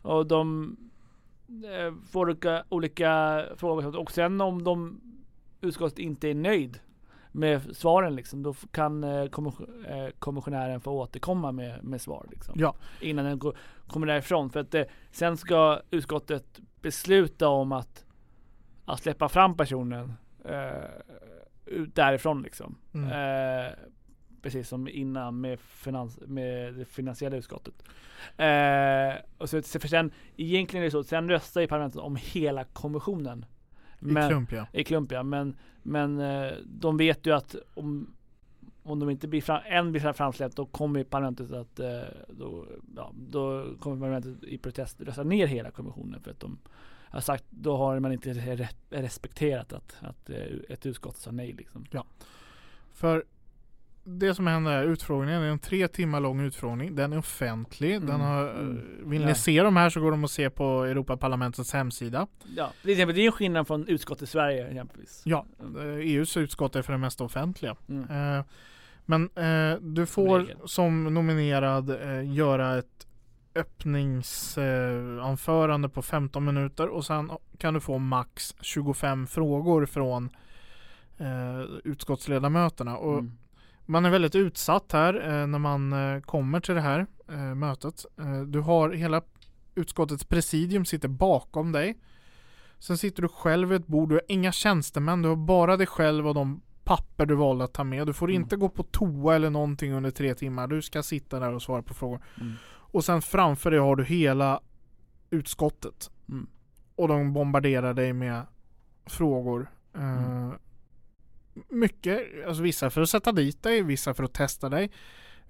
och 0.03 0.27
de 0.27 0.77
eh, 1.49 1.95
får 2.11 2.21
olika, 2.27 2.65
olika 2.69 3.45
frågor. 3.57 3.97
Och 3.97 4.11
sen 4.13 4.41
om 4.41 4.65
de 4.65 5.01
utskottet 5.61 5.99
inte 5.99 6.29
är 6.29 6.35
nöjd 6.35 6.79
med 7.33 7.77
svaren 7.77 8.17
liksom, 8.17 8.43
då 8.43 8.55
kan 8.71 9.05
eh, 9.05 9.11
eh, 9.21 9.29
kommissionären 10.19 10.81
få 10.81 10.91
återkomma 10.93 11.53
med, 11.53 11.85
med 11.85 12.01
svar 12.01 12.27
liksom. 12.31 12.55
Ja. 12.59 12.75
Innan 13.01 13.25
den 13.25 13.39
går, 13.39 13.57
kommer 13.87 14.07
därifrån. 14.07 14.51
För 14.51 14.61
att 14.61 14.75
eh, 14.75 14.85
sen 15.11 15.37
ska 15.37 15.81
utskottet 15.91 16.61
besluta 16.81 17.49
om 17.49 17.73
att, 17.73 18.05
att 18.85 19.01
släppa 19.01 19.29
fram 19.29 19.57
personen 19.57 20.13
eh, 20.45 21.83
därifrån 21.95 22.43
liksom. 22.43 22.79
Mm. 22.95 23.09
Eh, 23.09 23.73
precis 24.43 24.69
som 24.69 24.89
innan 24.89 25.41
med, 25.41 25.61
finans, 25.61 26.19
med 26.27 26.75
det 26.75 26.85
finansiella 26.85 27.37
utskottet. 27.37 27.83
Eh, 28.37 29.15
och 29.39 29.51
så, 29.51 29.63
för 29.63 29.89
sen, 29.89 30.11
egentligen 30.37 30.83
är 30.83 30.87
det 30.87 30.91
så, 30.91 31.05
sen 31.05 31.29
röstar 31.29 31.61
i 31.61 31.67
parlamentet 31.67 32.01
om 32.01 32.17
hela 32.17 32.65
kommissionen. 32.65 33.45
I 34.01 34.29
klump 34.29 34.53
ja. 34.53 34.67
I 34.73 34.85
klump 34.85 35.13
ja, 35.13 35.23
men, 35.23 35.57
men 35.83 36.21
eh, 36.21 36.53
de 36.65 36.97
vet 36.97 37.27
ju 37.27 37.35
att 37.35 37.57
om, 37.75 38.15
om 38.83 38.99
de 38.99 39.11
inte 39.11 39.29
blir 39.29 39.43
fram, 39.43 39.61
en 39.67 39.93
blir 39.93 40.13
framsläppt 40.13 40.57
då 40.57 40.67
kommer 40.67 40.99
ju 40.99 41.05
parlamentet 41.05 41.53
att 41.53 41.81
eh, 41.81 42.01
då, 42.29 42.67
ja, 42.97 43.13
då 43.15 43.67
kommer 43.81 43.97
parlamentet 43.97 44.45
i 44.45 44.59
protest 44.59 45.01
rösta 45.01 45.23
ner 45.23 45.47
hela 45.47 45.71
kommissionen 45.71 46.21
för 46.21 46.31
att 46.31 46.41
de 46.41 46.59
har 47.11 47.21
sagt, 47.21 47.45
då 47.51 47.77
har 47.77 48.01
man 48.01 48.13
inte 48.13 48.33
re- 48.33 48.69
respekterat 48.91 49.73
att, 49.73 49.97
att 50.01 50.31
eh, 50.31 50.37
ett 50.69 50.87
utskott 50.87 51.17
sa 51.17 51.31
nej 51.31 51.53
liksom. 51.53 51.87
För 52.95 53.25
det 54.05 54.35
som 54.35 54.47
händer 54.47 54.73
är 54.73 54.85
utfrågningen, 54.85 55.41
det 55.41 55.47
är 55.49 55.51
en 55.53 55.59
tre 55.59 55.89
timmar 55.89 56.21
lång 56.21 56.41
utfrågning. 56.41 56.95
Den 56.95 57.13
är 57.13 57.19
offentlig. 57.19 58.01
Den 58.01 58.09
Mm, 58.11 58.21
har, 58.21 58.51
mm. 58.51 59.11
Vill 59.11 59.23
ni 59.23 59.29
Ja. 59.29 59.35
se 59.35 59.63
de 59.63 59.77
här 59.77 59.91
så 59.91 60.01
går 60.01 60.11
de 60.11 60.25
att 60.25 60.31
se 60.31 60.51
på 60.51 60.85
Europaparlamentets 60.85 61.73
hemsida. 61.73 62.27
Ja, 62.57 62.73
till 62.83 62.91
exempel, 62.91 63.17
det 63.17 63.23
är 63.23 63.27
en 63.27 63.33
skillnad 63.33 63.67
från 63.67 63.89
utskott 63.89 64.23
i 64.23 64.27
Sverige 64.27 64.69
exempelvis. 64.69 65.23
Ja, 65.25 65.47
Mm. 65.61 65.77
eh, 65.91 65.97
EUs 66.07 66.37
utskott 66.37 66.77
är 66.77 66.83
för 66.83 66.93
det 66.93 66.99
mesta 66.99 67.25
offentliga. 67.25 67.77
Mm. 67.89 68.37
Eh, 68.39 68.45
Men 69.11 69.31
eh, 69.35 69.79
du 69.81 70.07
får 70.07 70.67
som 70.67 71.15
nominerad 71.15 71.91
eh, 71.91 72.35
göra 72.35 72.79
ett 72.79 73.07
öppningsanförande 73.59 75.89
på 75.89 76.03
15 76.03 76.45
minuter 76.45 76.89
och 76.89 77.05
sen 77.05 77.31
kan 77.59 77.75
du 77.75 77.81
få 77.81 77.99
max 77.99 78.55
25 78.61 79.27
frågor 79.27 79.87
från 79.87 80.31
eh, 81.19 81.61
utskottsledamöterna. 81.85 82.97
Och 82.97 83.19
Mm. 83.19 83.33
man 83.87 84.05
är 84.05 84.11
väldigt 84.11 84.35
utsatt 84.35 84.93
här 84.93 85.15
eh, 85.15 85.47
när 85.47 85.59
man 85.59 85.93
eh, 85.93 86.21
kommer 86.21 86.61
till 86.61 86.75
det 86.75 86.81
här 86.81 87.07
mötet. 87.55 88.05
Du 88.47 88.61
har 88.61 88.91
hela 88.91 89.23
utskottets 89.75 90.25
presidium 90.25 90.85
sitter 90.85 91.09
bakom 91.09 91.73
dig. 91.73 91.99
Sen 92.79 92.99
sitter 92.99 93.23
du 93.23 93.29
själv 93.29 93.69
vid 93.69 93.81
ett 93.81 93.87
bord, 93.87 94.09
du 94.09 94.15
har 94.15 94.23
inga 94.29 94.53
tjänstemän, 94.53 95.23
du 95.23 95.29
har 95.29 95.37
bara 95.37 95.77
dig 95.77 95.87
själv 95.87 96.29
och 96.29 96.35
de 96.35 96.61
papper 96.85 97.27
du 97.27 97.35
valde 97.35 97.65
att 97.65 97.73
ta 97.73 97.85
med. 97.85 98.07
Du 98.07 98.13
får 98.13 98.31
Mm. 98.31 98.43
inte 98.43 98.57
gå 98.57 98.69
på 98.69 98.83
toa 98.83 99.37
eller 99.37 99.51
någonting 99.51 99.93
under 99.93 100.11
tre 100.11 100.35
timmar. 100.35 100.67
Du 100.67 100.83
ska 100.83 101.03
sitta 101.03 101.41
där 101.41 101.53
och 101.53 101.63
svara 101.63 101.83
på 101.83 101.95
frågor. 101.95 102.21
Mm. 102.41 102.53
Och 102.91 103.05
sen 103.05 103.23
framför 103.23 103.71
dig 103.71 103.81
har 103.81 103.97
du 103.97 104.05
hela 104.05 104.61
utskottet. 105.31 106.11
Mm. 106.29 106.47
Och 106.97 107.09
de 107.09 107.33
bombarderar 107.33 107.95
dig 107.95 108.13
med 108.13 108.43
frågor. 109.07 109.71
Eh, 109.95 110.03
Mm. 110.03 110.53
mycket, 111.69 112.21
alltså 112.47 112.63
vissa 112.63 112.91
för 112.91 113.01
att 113.01 113.09
sätta 113.11 113.33
dit 113.33 113.63
dig, 113.63 113.83
vissa 113.83 114.15
för 114.15 114.25
att 114.25 114.33
testa 114.33 114.69
dig. 114.69 114.91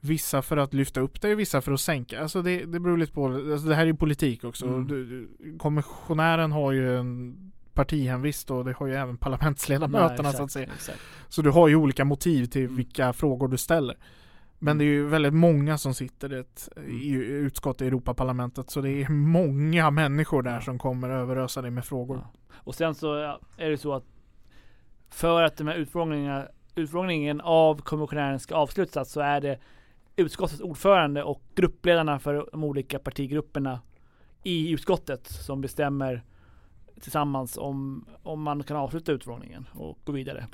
Vissa 0.00 0.42
för 0.42 0.56
att 0.56 0.74
lyfta 0.74 1.00
upp 1.00 1.20
dig, 1.20 1.34
vissa 1.34 1.60
för 1.60 1.72
att 1.72 1.80
sänka. 1.80 2.22
Alltså 2.22 2.42
det, 2.42 2.64
det 2.64 2.80
beror 2.80 2.96
lite 2.96 3.12
på. 3.12 3.26
Alltså 3.26 3.68
det 3.68 3.74
här 3.74 3.82
är 3.82 3.86
ju 3.86 3.94
politik 3.96 4.44
också. 4.44 4.66
Mm. 4.66 4.86
Du, 4.86 5.04
du, 5.06 5.28
kommissionären 5.58 6.52
har 6.52 6.72
ju 6.72 6.98
en 6.98 7.36
partihemvist 7.74 8.50
och 8.50 8.64
det 8.64 8.72
har 8.72 8.86
ju 8.86 8.94
även 8.94 9.16
parlamentsledamöterna 9.16 10.22
Nej, 10.28 10.32
så 10.36 10.42
att 10.42 10.52
säga. 10.52 10.68
exakt. 10.74 10.98
Så 11.28 11.42
du 11.42 11.50
har 11.50 11.68
ju 11.68 11.74
olika 11.76 12.04
motiv 12.04 12.44
till 12.46 12.62
Mm. 12.64 12.76
vilka 12.76 13.12
frågor 13.12 13.48
du 13.48 13.56
ställer. 13.56 13.96
Men 14.58 14.78
det 14.78 14.84
är 14.84 14.86
ju 14.86 15.06
väldigt 15.06 15.34
många 15.34 15.78
som 15.78 15.94
sitter 15.94 16.32
i 16.32 16.38
ett 16.38 16.68
i 16.88 17.12
utskott 17.16 17.82
i 17.82 17.86
Europaparlamentet 17.86 18.70
så 18.70 18.80
det 18.80 18.90
är 18.90 19.08
många 19.08 19.90
människor 19.90 20.42
där 20.42 20.60
som 20.60 20.78
kommer 20.78 21.10
överösa 21.10 21.62
dig 21.62 21.70
med 21.70 21.84
frågor. 21.84 22.16
Ja. 22.16 22.40
Och 22.54 22.74
sen 22.74 22.94
så 22.94 23.14
är 23.56 23.70
det 23.70 23.78
så 23.78 23.92
att 23.94 24.04
för 25.10 25.42
att 25.42 25.56
de 25.56 25.66
här 25.66 25.74
utfrågningarna, 25.74 26.48
utfrågningen 26.74 27.40
av 27.40 27.80
kommissionären 27.80 28.40
ska 28.40 28.54
avslutas 28.54 29.12
så 29.12 29.20
är 29.20 29.40
det 29.40 29.58
utskottets 30.16 30.60
ordförande 30.60 31.22
och 31.22 31.42
gruppledarna 31.54 32.18
för 32.18 32.48
de 32.52 32.64
olika 32.64 32.98
partigrupperna 32.98 33.80
i 34.42 34.70
utskottet 34.70 35.26
som 35.26 35.60
bestämmer 35.60 36.22
tillsammans 37.00 37.56
om, 37.56 38.04
om 38.22 38.42
man 38.42 38.62
kan 38.62 38.76
avsluta 38.76 39.12
utfrågningen 39.12 39.66
och 39.72 39.98
gå 40.04 40.12
vidare. 40.12 40.46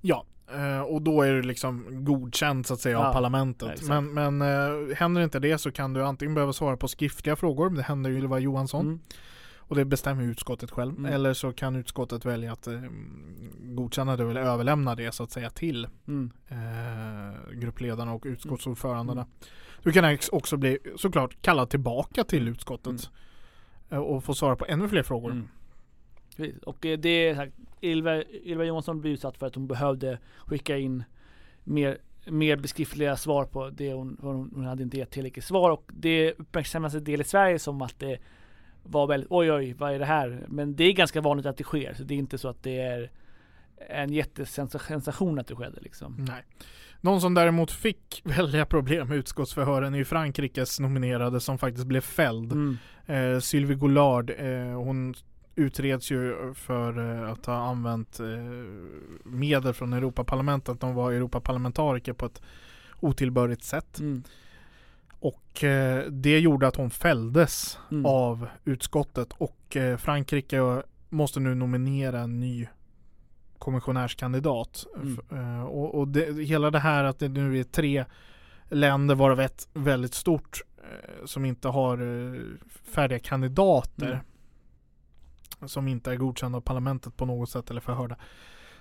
Ja, 0.00 0.26
eh, 0.52 0.80
och 0.80 1.02
då 1.02 1.22
är 1.22 1.32
det 1.32 1.42
liksom 1.42 2.04
godkänt 2.04 2.66
så 2.66 2.74
att 2.74 2.80
säga 2.80 2.98
Ja, 2.98 3.08
av 3.08 3.12
parlamentet. 3.12 3.70
exakt. 3.70 3.88
men 3.88 4.38
men 4.38 4.42
eh, 4.42 4.96
händer 4.96 5.22
inte 5.22 5.38
det 5.38 5.58
så 5.58 5.72
kan 5.72 5.92
du 5.92 6.04
antingen 6.04 6.34
behöva 6.34 6.52
svara 6.52 6.76
på 6.76 6.88
skriftliga 6.88 7.36
frågor, 7.36 7.70
det 7.70 7.82
händer 7.82 8.10
ju 8.10 8.18
Ylva 8.18 8.38
Johansson. 8.38 8.86
Mm. 8.86 9.00
Och 9.66 9.76
det 9.76 9.84
bestämmer 9.84 10.22
utskottet 10.24 10.70
själv. 10.70 10.98
Mm. 10.98 11.12
Eller 11.12 11.34
så 11.34 11.52
kan 11.52 11.76
utskottet 11.76 12.24
välja 12.24 12.52
att 12.52 12.66
eh, 12.66 12.80
godkänna 13.62 14.16
det 14.16 14.22
eller 14.30 14.40
överlämna 14.40 14.94
det 14.94 15.12
så 15.12 15.22
att 15.22 15.30
säga 15.30 15.50
till 15.50 15.88
Mm. 16.08 16.30
eh, 16.48 17.52
gruppledarna 17.52 18.12
och 18.12 18.22
utskottsordförandena. 18.26 19.26
Du 19.82 19.92
kan 19.92 20.18
också 20.32 20.56
bli 20.56 20.78
såklart 20.96 21.42
kallad 21.42 21.70
tillbaka 21.70 22.24
till 22.24 22.48
utskottet 22.48 23.10
eh, 23.90 23.98
och 23.98 24.24
få 24.24 24.34
svara 24.34 24.56
på 24.56 24.64
ännu 24.68 24.88
fler 24.88 25.02
frågor. 25.02 25.30
Mm. 25.30 25.48
Och 26.66 26.86
eh, 26.86 26.98
det 26.98 27.48
Ylva, 27.84 28.22
Ylva 28.22 28.64
Johansson 28.64 29.00
blev 29.00 29.12
utsatt 29.12 29.38
för 29.38 29.46
att 29.46 29.54
hon 29.54 29.66
behövde 29.66 30.18
skicka 30.46 30.78
in 30.78 31.04
mer, 31.64 31.98
mer 32.26 32.56
beskrifliga 32.56 33.16
svar 33.16 33.44
på 33.44 33.70
det 33.70 33.92
hon, 33.92 34.18
hon, 34.20 34.50
hon 34.54 34.64
hade 34.64 34.82
inte 34.82 34.98
gett 34.98 35.10
tillräckligt 35.10 35.44
svar 35.44 35.70
och 35.70 35.90
det 35.92 36.32
uppmärksammas 36.32 36.94
en 36.94 37.04
del 37.04 37.20
i 37.20 37.24
Sverige 37.24 37.58
som 37.58 37.82
att 37.82 37.98
det 37.98 38.18
var 38.82 39.06
väldigt 39.06 39.30
oj 39.30 39.52
oj 39.52 39.74
vad 39.78 39.94
är 39.94 39.98
det 39.98 40.04
här? 40.04 40.44
Men 40.48 40.76
det 40.76 40.84
är 40.84 40.92
ganska 40.92 41.20
vanligt 41.20 41.46
att 41.46 41.56
det 41.56 41.64
sker 41.64 41.94
så 41.94 42.02
det 42.02 42.14
är 42.14 42.18
inte 42.18 42.38
så 42.38 42.48
att 42.48 42.62
det 42.62 42.80
är 42.80 43.10
en 43.88 44.12
jättesensation 44.12 45.38
att 45.38 45.46
det 45.46 45.54
skedde 45.54 45.80
liksom. 45.80 46.16
Nej. 46.28 46.44
Någon 47.00 47.20
som 47.20 47.34
däremot 47.34 47.70
fick 47.70 48.22
väldiga 48.24 48.66
problem 48.66 49.08
med 49.08 49.18
utskottsförhören 49.18 49.94
är 49.94 49.98
ju 49.98 50.04
Frankrikes 50.04 50.80
nominerade 50.80 51.40
som 51.40 51.58
faktiskt 51.58 51.86
blev 51.86 52.00
fälld. 52.00 52.52
Mm. 52.52 52.78
Eh, 53.06 53.40
Sylvie 53.40 53.76
Goulard, 53.76 54.30
eh, 54.30 54.82
hon 54.82 55.14
utreds 55.56 56.10
ju 56.10 56.54
för 56.54 57.22
eh, 57.22 57.30
att 57.30 57.46
ha 57.46 57.54
använt 57.54 58.20
eh, 58.20 58.26
medel 59.24 59.72
från 59.74 59.92
Europaparlamentet. 59.92 60.80
De 60.80 60.94
var 60.94 61.12
Europaparlamentariker 61.12 62.12
på 62.12 62.26
ett 62.26 62.42
otillbörligt 63.00 63.62
sätt. 63.62 63.98
Mm. 63.98 64.22
Och 65.20 65.64
eh, 65.64 66.04
det 66.10 66.38
gjorde 66.38 66.66
att 66.66 66.76
hon 66.76 66.90
fälldes 66.90 67.78
Mm. 67.90 68.06
av 68.06 68.48
utskottet 68.64 69.32
och 69.32 69.76
Frankrike 69.98 70.82
måste 71.08 71.40
nu 71.40 71.54
nominera 71.54 72.20
en 72.20 72.40
ny 72.40 72.68
kommissionärskandidat. 73.58 74.86
Mm. 75.30 75.64
Och 75.64 75.94
och 75.94 76.08
det, 76.08 76.44
hela 76.44 76.70
det 76.70 76.78
här 76.78 77.04
att 77.04 77.18
det 77.18 77.28
nu 77.28 77.58
är 77.60 77.64
tre 77.64 78.04
länder 78.68 79.14
varav 79.14 79.40
ett 79.40 79.68
väldigt 79.72 80.14
stort 80.14 80.60
som 81.24 81.44
inte 81.44 81.68
har 81.68 81.98
färdiga 82.94 83.18
kandidater 83.18 84.06
Mm. 84.06 84.18
Som 85.68 85.88
inte 85.88 86.12
är 86.12 86.16
godkända 86.16 86.56
av 86.58 86.62
parlamentet 86.62 87.16
på 87.16 87.26
något 87.26 87.48
sätt 87.50 87.70
eller 87.70 87.80
förhörda 87.80 88.16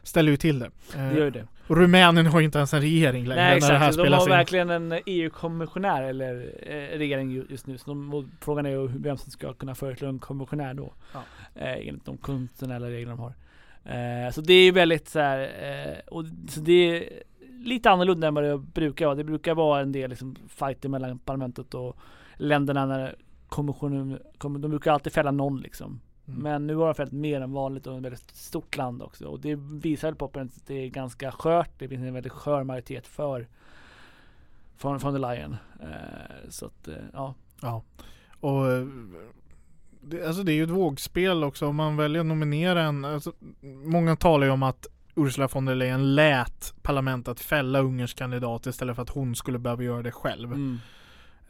ställer 0.03 0.31
ju 0.31 0.37
till 0.37 0.59
det. 0.59 0.65
Eh, 0.65 1.09
Det 1.09 1.17
gör 1.17 1.25
ju 1.25 1.31
det. 1.31 1.47
och 1.67 1.77
Rumänien 1.77 2.25
har 2.25 2.39
ju 2.39 2.45
inte 2.45 2.57
ens 2.57 2.73
en 2.73 2.81
regering 2.81 3.25
längre 3.27 3.41
Nej 3.41 3.59
när 3.61 3.71
det 3.71 3.77
här 3.77 3.87
exakt, 3.87 3.97
de 3.97 4.03
spelas 4.03 4.19
har 4.19 4.27
in. 4.27 4.31
verkligen 4.31 4.69
en 4.69 4.99
EU-kommissionär 5.05 6.03
eller 6.03 6.35
eh, 6.67 6.97
regering 6.97 7.31
ju- 7.31 7.45
just 7.49 7.67
nu. 7.67 7.77
Så 7.77 7.89
de, 7.89 8.31
frågan 8.41 8.65
är 8.65 8.69
ju 8.69 8.87
vem 8.87 9.17
som 9.17 9.31
ska 9.31 9.53
kunna 9.53 9.75
föreslå 9.75 10.07
en 10.09 10.19
kommissionär 10.19 10.73
då. 10.73 10.93
Ja. 11.13 11.19
Eh, 11.55 11.87
enligt 11.87 12.05
de 12.05 12.17
konstitutionella 12.17 12.89
regler 12.89 13.09
de 13.09 13.19
har. 13.19 13.33
Eh, 13.85 14.31
så 14.31 14.41
det 14.41 14.53
är 14.53 14.63
ju 14.63 14.71
väldigt 14.71 15.07
så 15.09 15.19
här, 15.19 15.39
eh, 15.41 15.97
och 16.13 16.25
så 16.49 16.59
det 16.59 16.73
är 16.97 17.09
lite 17.65 17.89
annorlunda 17.91 18.27
än 18.27 18.33
vad 18.33 18.43
det 18.43 18.57
brukar 18.57 19.05
vara. 19.05 19.15
Det 19.15 19.23
brukar 19.23 19.55
vara 19.55 19.81
en 19.81 19.91
del 19.91 20.09
liksom 20.09 20.35
fighter 20.47 20.89
mellan 20.89 21.19
parlamentet 21.19 21.73
och 21.73 21.97
länderna 22.37 22.85
när 22.85 23.15
kommissionen, 23.47 24.19
kom, 24.37 24.61
de 24.61 24.67
brukar 24.71 24.91
alltid 24.91 25.13
fälla 25.13 25.31
någon 25.31 25.59
liksom. 25.61 25.99
Mm. 26.27 26.39
Men 26.41 26.67
nu 26.67 26.75
har 26.75 26.85
de 26.85 26.95
fällt 26.95 27.11
mer 27.11 27.41
än 27.41 27.51
vanligt 27.51 27.87
och 27.87 27.97
ett 27.97 28.03
väldigt 28.03 28.35
stort 28.35 28.77
land 28.77 29.01
också. 29.01 29.25
Och 29.25 29.39
det 29.39 29.55
visar 29.55 30.13
på 30.13 30.25
att 30.25 30.67
det 30.67 30.73
är 30.73 30.89
ganska 30.89 31.31
skört. 31.31 31.71
Det 31.77 31.87
finns 31.87 32.01
en 32.01 32.13
väldigt 32.13 32.31
skör 32.31 32.63
majoritet 32.63 33.07
för 33.07 33.47
från, 34.77 34.99
från 34.99 35.13
the 35.13 35.19
Lion. 35.19 35.55
Eh, 35.79 36.49
så 36.49 36.65
att, 36.65 36.87
eh, 36.87 36.95
ja. 37.13 37.33
Ja. 37.61 37.83
Och 38.39 38.71
eh, 38.71 38.87
det, 40.01 40.27
alltså 40.27 40.43
det 40.43 40.51
är 40.51 40.55
ju 40.55 40.63
ett 40.63 40.69
vågspel 40.69 41.43
också 41.43 41.67
om 41.67 41.75
man 41.75 41.97
väljer 41.97 42.19
att 42.19 42.25
nominera 42.25 42.81
en. 42.81 43.05
Alltså, 43.05 43.33
många 43.85 44.15
talar 44.15 44.47
ju 44.47 44.53
om 44.53 44.63
att 44.63 44.87
Ursula 45.15 45.47
von 45.53 45.65
der 45.65 45.75
Leyen 45.75 46.15
lät 46.15 46.73
parlamentet 46.81 47.39
fälla 47.39 47.79
Ungerns 47.79 48.13
kandidat 48.13 48.65
istället 48.65 48.95
för 48.95 49.03
att 49.03 49.09
hon 49.09 49.35
skulle 49.35 49.59
behöva 49.59 49.83
göra 49.83 50.01
det 50.01 50.11
själv. 50.11 50.53
Mm. 50.53 50.79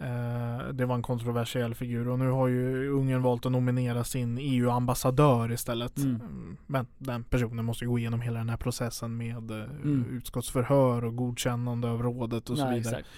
Eh, 0.04 0.68
det 0.74 0.86
var 0.86 0.96
en 0.96 1.02
kontroversiell 1.02 1.76
figur 1.76 2.08
och 2.08 2.20
nu 2.20 2.30
har 2.30 2.48
ju 2.48 2.90
Ungern 2.90 3.22
valt 3.22 3.46
att 3.46 3.52
nominera 3.52 4.04
sin 4.04 4.38
EU-ambassadör 4.42 5.52
istället. 5.52 5.98
Mm. 5.98 6.58
Men 6.68 6.88
den 6.98 7.24
personen 7.24 7.66
måste 7.66 7.86
gå 7.86 8.00
igenom 8.00 8.22
hela 8.22 8.40
den 8.40 8.50
här 8.50 8.58
processen 8.58 9.18
med 9.18 9.52
eh, 9.52 9.64
Mm. 9.64 10.06
utskottsförhör 10.12 11.06
och 11.06 11.16
godkännande 11.16 11.90
av 11.90 12.02
rådet 12.04 12.50
och 12.50 12.58
så 12.58 12.66
Nej, 12.66 12.78
vidare. 12.80 12.96
exakt. 12.98 13.10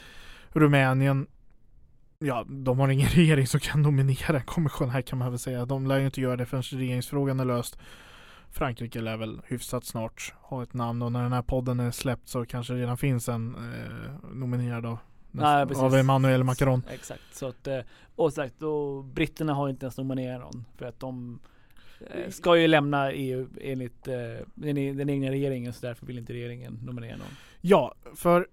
Rumänien 0.50 1.28
Ja, 2.20 2.46
de 2.50 2.80
har 2.80 2.88
ingen 2.90 3.08
regering 3.16 3.48
som 3.48 3.60
kan 3.60 3.82
nominera 3.82 4.38
en 4.38 4.46
kommissionär 4.46 5.02
kan 5.02 5.20
man 5.20 5.30
väl 5.30 5.40
säga. 5.40 5.66
De 5.66 5.88
lär 5.88 6.00
ju 6.00 6.06
inte 6.06 6.22
göra 6.22 6.36
det 6.38 6.46
förrän 6.46 6.64
regeringsfrågan 6.64 7.40
är 7.40 7.46
löst. 7.46 7.78
Frankrike 8.52 9.02
lär 9.02 9.18
väl 9.18 9.42
hyfsat 9.46 9.86
snart 9.86 10.34
ha 10.42 10.64
ett 10.64 10.74
namn 10.74 11.02
och 11.02 11.12
när 11.12 11.24
den 11.24 11.34
här 11.34 11.42
podden 11.42 11.80
är 11.80 11.92
släppt 11.92 12.28
så 12.28 12.46
kanske 12.46 12.74
det 12.74 12.80
redan 12.80 12.98
finns 12.98 13.30
en 13.30 13.56
eh, 13.56 14.30
nominerad 14.34 14.86
av, 14.86 14.98
Nej, 15.42 15.68
precis. 15.68 15.84
av 15.84 15.96
Emmanuel 15.96 16.44
Macron. 16.44 16.84
Exakt. 16.90 17.22
Så 17.32 17.48
att, 17.48 17.68
eh, 17.68 17.80
och 18.16 18.34
sagt, 18.34 18.62
och 18.62 19.04
britterna 19.04 19.54
har 19.54 19.70
inte 19.70 19.86
ens 19.86 19.98
nominerat 19.98 20.42
någon. 20.42 20.66
För 20.78 20.86
att 20.86 21.00
de 21.00 21.40
eh, 22.00 22.30
ska 22.30 22.58
ju 22.58 22.68
lämna 22.68 23.12
EU 23.12 23.48
enligt 23.62 24.08
eh, 24.08 24.16
den, 24.54 24.98
den 24.98 25.10
egna 25.10 25.30
regeringen. 25.30 25.74
Så 25.74 25.86
därför 25.86 26.06
vill 26.06 26.18
inte 26.18 26.34
regeringen 26.34 26.80
nominera 26.84 27.18
någon. 27.18 27.28
Ja, 27.62 27.96
för 28.16 28.48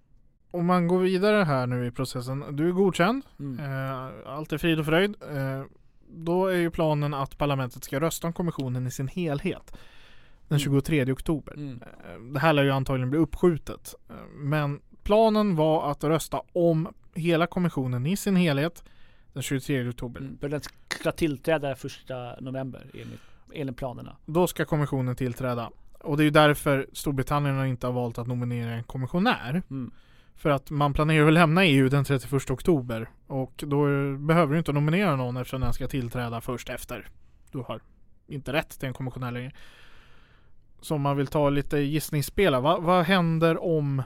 om 0.50 0.66
man 0.66 0.88
går 0.88 0.98
vidare 1.00 1.44
här 1.44 1.66
nu 1.66 1.86
i 1.86 1.90
processen. 1.90 2.44
Du 2.56 2.68
är 2.68 2.72
godkänd. 2.72 3.24
Mm. 3.38 3.60
Allt 4.26 4.52
är 4.52 4.58
frid 4.58 4.78
och 4.78 4.86
fröjd. 4.86 5.16
Då 6.08 6.46
är 6.46 6.56
ju 6.56 6.70
planen 6.70 7.14
att 7.14 7.38
parlamentet 7.38 7.84
ska 7.84 8.00
rösta 8.00 8.26
om 8.26 8.32
kommissionen 8.32 8.86
i 8.86 8.90
sin 8.90 9.08
helhet. 9.08 9.76
Den 10.48 10.58
Mm. 10.58 10.58
23 10.58 11.12
oktober. 11.12 11.54
Mm. 11.54 11.82
Det 12.32 12.40
här 12.40 12.52
lär 12.52 12.62
ju 12.62 12.70
antagligen 12.70 13.10
bli 13.10 13.18
uppskjutet. 13.18 13.94
Men 14.34 14.80
planen 15.02 15.56
var 15.56 15.90
att 15.90 16.04
rösta 16.04 16.42
om 16.52 16.88
hela 17.14 17.46
kommissionen 17.46 18.06
i 18.06 18.16
sin 18.16 18.36
helhet 18.36 18.84
den 19.32 19.42
23 19.42 19.88
oktober. 19.88 20.20
Mm. 20.20 20.38
Den 20.40 20.60
ska 20.88 21.12
tillträda 21.12 21.74
första 21.74 22.40
november 22.40 22.86
enligt, 22.94 23.20
enligt 23.52 23.76
planerna. 23.76 24.16
Då 24.26 24.46
ska 24.46 24.64
kommissionen 24.64 25.16
tillträda. 25.16 25.70
Och 26.00 26.16
det 26.16 26.22
är 26.22 26.24
ju 26.24 26.30
därför 26.30 26.86
Storbritannien 26.92 27.66
inte 27.66 27.86
har 27.86 27.94
valt 27.94 28.18
att 28.18 28.26
nominera 28.26 28.70
en 28.70 28.84
kommissionär. 28.84 29.62
Mm. 29.70 29.90
För 30.36 30.50
att 30.50 30.70
man 30.70 30.94
planerar 30.94 31.26
att 31.26 31.32
lämna 31.32 31.64
EU 31.64 31.88
den 31.88 32.04
31 32.04 32.50
oktober. 32.50 33.10
Och 33.26 33.64
då 33.66 33.86
behöver 34.16 34.52
du 34.52 34.58
inte 34.58 34.72
nominera 34.72 35.16
någon 35.16 35.36
eftersom 35.36 35.60
den 35.60 35.72
ska 35.72 35.88
tillträda 35.88 36.40
först 36.40 36.68
efter. 36.68 37.08
Du 37.50 37.58
har 37.58 37.80
inte 38.26 38.52
rätt 38.52 38.78
till 38.78 38.88
en 38.88 38.94
kommissionär 38.94 39.30
längre. 39.30 39.52
Så 40.80 40.94
om 40.94 41.00
man 41.00 41.16
vill 41.16 41.26
ta 41.26 41.50
lite 41.50 41.78
gissningsspel. 41.78 42.62
Vad, 42.62 42.82
vad 42.82 43.04
händer 43.04 43.62
om 43.62 44.02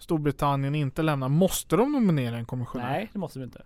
Storbritannien 0.00 0.74
inte 0.74 1.02
lämnar? 1.02 1.28
Måste 1.28 1.76
de 1.76 1.92
nominera 1.92 2.36
en 2.36 2.44
kommissionär? 2.46 2.90
Nej, 2.90 3.10
det 3.12 3.18
måste 3.18 3.38
de 3.38 3.42
inte. 3.44 3.62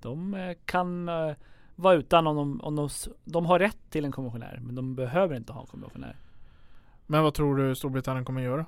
De 0.00 0.34
eh, 0.34 0.56
kan 0.64 1.08
eh, 1.08 1.32
vara 1.76 1.94
utan 1.94 2.26
om 2.26 2.36
de, 2.36 2.60
om 2.60 2.76
de, 2.76 2.88
de 3.24 3.46
har 3.46 3.58
rätt 3.58 3.78
till 3.90 4.04
en 4.04 4.12
kommissionär. 4.12 4.58
Men 4.62 4.74
de 4.74 4.94
behöver 4.94 5.36
inte 5.36 5.52
ha 5.52 5.60
en 5.60 5.66
kommissionär. 5.66 6.16
Men 7.06 7.22
vad 7.22 7.34
tror 7.34 7.56
du 7.56 7.74
Storbritannien 7.74 8.24
kommer 8.24 8.40
göra? 8.42 8.66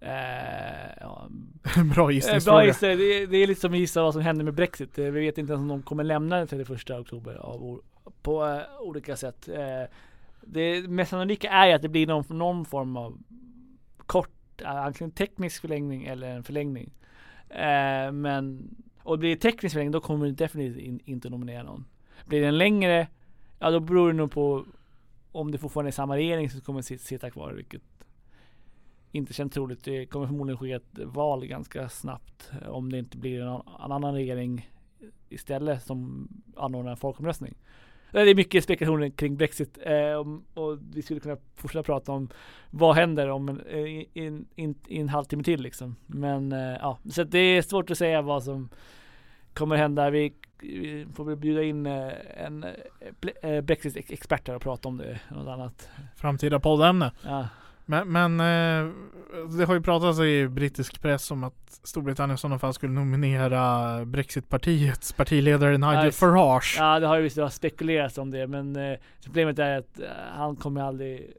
Eh, 0.00 0.92
ja, 1.00 1.28
Bra 1.94 2.10
Eh, 2.10 2.14
gissningsfråga. 2.14 2.56
Bra 2.56 2.64
gissning. 2.66 2.90
Det, 2.98 3.04
är- 3.22 3.26
det 3.26 3.36
är 3.36 3.46
lite 3.46 3.60
som 3.60 3.72
att 3.72 3.78
gissa 3.78 4.02
vad 4.02 4.12
som 4.12 4.22
händer 4.22 4.44
med 4.44 4.54
Brexit. 4.54 4.98
Eh, 4.98 5.04
Vi 5.04 5.20
vet 5.20 5.38
inte 5.38 5.52
ens 5.52 5.60
om 5.62 5.68
de 5.68 5.82
kommer 5.82 6.04
lämna 6.04 6.36
den 6.36 6.46
31 6.46 6.90
oktober 6.90 7.34
av, 7.34 7.80
på 8.22 8.46
eh, 8.46 8.60
olika 8.80 9.16
sätt. 9.16 9.48
Eh, 9.48 9.90
det 10.46 10.88
mest 10.88 11.10
sannolika 11.10 11.50
är 11.50 11.74
att 11.74 11.82
det 11.82 11.88
blir 11.88 12.06
någon, 12.06 12.24
någon 12.38 12.64
form 12.64 12.96
av 12.96 13.18
kort, 14.06 14.28
eh, 14.28 14.41
Eh, 14.56 14.70
antingen 14.70 15.10
teknisk 15.10 15.60
förlängning 15.60 16.04
eller 16.04 16.30
en 16.30 16.44
förlängning. 16.44 16.94
Eh, 17.48 18.12
men, 18.12 18.74
och 19.02 19.18
blir 19.18 19.30
det 19.30 19.36
teknisk 19.36 19.72
förlängning 19.72 19.92
då 19.92 20.00
kommer 20.00 20.26
du 20.26 20.32
definitivt 20.32 20.82
in, 20.82 21.00
inte 21.04 21.30
nominera 21.30 21.62
någon. 21.62 21.84
Blir 22.26 22.40
det 22.40 22.46
en 22.46 22.58
längre, 22.58 23.08
ja 23.58 23.70
då 23.70 23.80
beror 23.80 24.08
det 24.08 24.14
nog 24.14 24.30
på 24.30 24.64
om 25.32 25.50
det 25.50 25.58
fortfarande 25.58 25.88
är 25.88 25.92
samma 25.92 26.16
regering 26.16 26.50
som 26.50 26.60
kommer 26.60 26.82
sitta 26.82 27.30
kvar, 27.30 27.52
vilket 27.52 27.82
inte 29.12 29.32
känns 29.32 29.52
troligt. 29.52 29.84
Det 29.84 30.06
kommer 30.06 30.26
förmodligen 30.26 30.58
ske 30.58 30.72
ett 30.72 30.98
val 30.98 31.46
ganska 31.46 31.88
snabbt 31.88 32.50
eh, 32.62 32.68
om 32.68 32.92
det 32.92 32.98
inte 32.98 33.16
blir 33.16 33.44
någon 33.44 33.66
en 33.84 33.92
annan 33.92 34.14
regering 34.14 34.70
istället 35.28 35.82
som 35.82 36.28
anordnar 36.56 36.90
en 36.90 36.96
folkomröstning. 36.96 37.54
Det 38.12 38.30
är 38.30 38.34
mycket 38.34 38.64
spekulationer 38.64 39.10
kring 39.10 39.36
Brexit 39.36 39.78
eh, 39.82 40.14
och 40.54 40.78
vi 40.94 41.02
skulle 41.02 41.20
kunna 41.20 41.36
fortsätta 41.56 41.82
prata 41.82 42.12
om 42.12 42.28
vad 42.70 42.96
händer 42.96 43.28
om 43.28 43.48
en, 43.48 43.60
in, 44.12 44.46
in, 44.54 44.74
in 44.86 45.08
halvtimme 45.08 45.42
till 45.42 45.62
liksom. 45.62 45.96
Men 46.06 46.52
eh, 46.52 46.58
ja, 46.58 46.98
så 47.10 47.24
det 47.24 47.38
är 47.38 47.62
svårt 47.62 47.90
att 47.90 47.98
säga 47.98 48.22
vad 48.22 48.44
som 48.44 48.68
kommer 49.54 49.76
hända. 49.76 50.10
Vi, 50.10 50.32
vi 50.60 51.06
får 51.14 51.24
väl 51.24 51.36
bjuda 51.36 51.62
in 51.62 51.86
eh, 51.86 52.12
en 52.36 52.64
eh, 53.42 53.60
Brexit-expert 53.60 54.48
här 54.48 54.54
och 54.54 54.62
prata 54.62 54.88
om 54.88 54.96
det, 54.96 55.20
något 55.30 55.48
annat. 55.48 55.88
Framtida 56.16 56.60
poddämne. 56.60 57.12
Ja. 57.24 57.48
Men, 57.86 58.08
men 58.08 58.40
eh, 58.40 58.92
det 59.58 59.64
har 59.64 59.74
ju 59.74 59.80
pratats 59.80 60.20
i 60.20 60.48
brittisk 60.48 61.02
press 61.02 61.30
om 61.30 61.44
att 61.44 61.80
Storbritannien 61.84 62.34
i 62.34 62.38
sådana 62.38 62.58
fall 62.58 62.74
skulle 62.74 62.92
nominera 62.92 64.04
Brexitpartiets 64.04 65.12
partiledare 65.12 65.78
Nigel 65.78 66.04
Ja, 66.04 66.10
Farage. 66.10 66.76
Ja, 66.78 67.00
det 67.00 67.06
har 67.06 67.16
ju 67.16 67.22
visst 67.22 67.38
spekulerats 67.50 68.18
om 68.18 68.30
det, 68.30 68.46
men 68.46 68.76
eh, 68.76 68.98
problemet 69.24 69.58
är 69.58 69.78
att 69.78 70.00
eh, 70.00 70.06
han 70.32 70.56
kommer 70.56 70.82
aldrig 70.82 71.32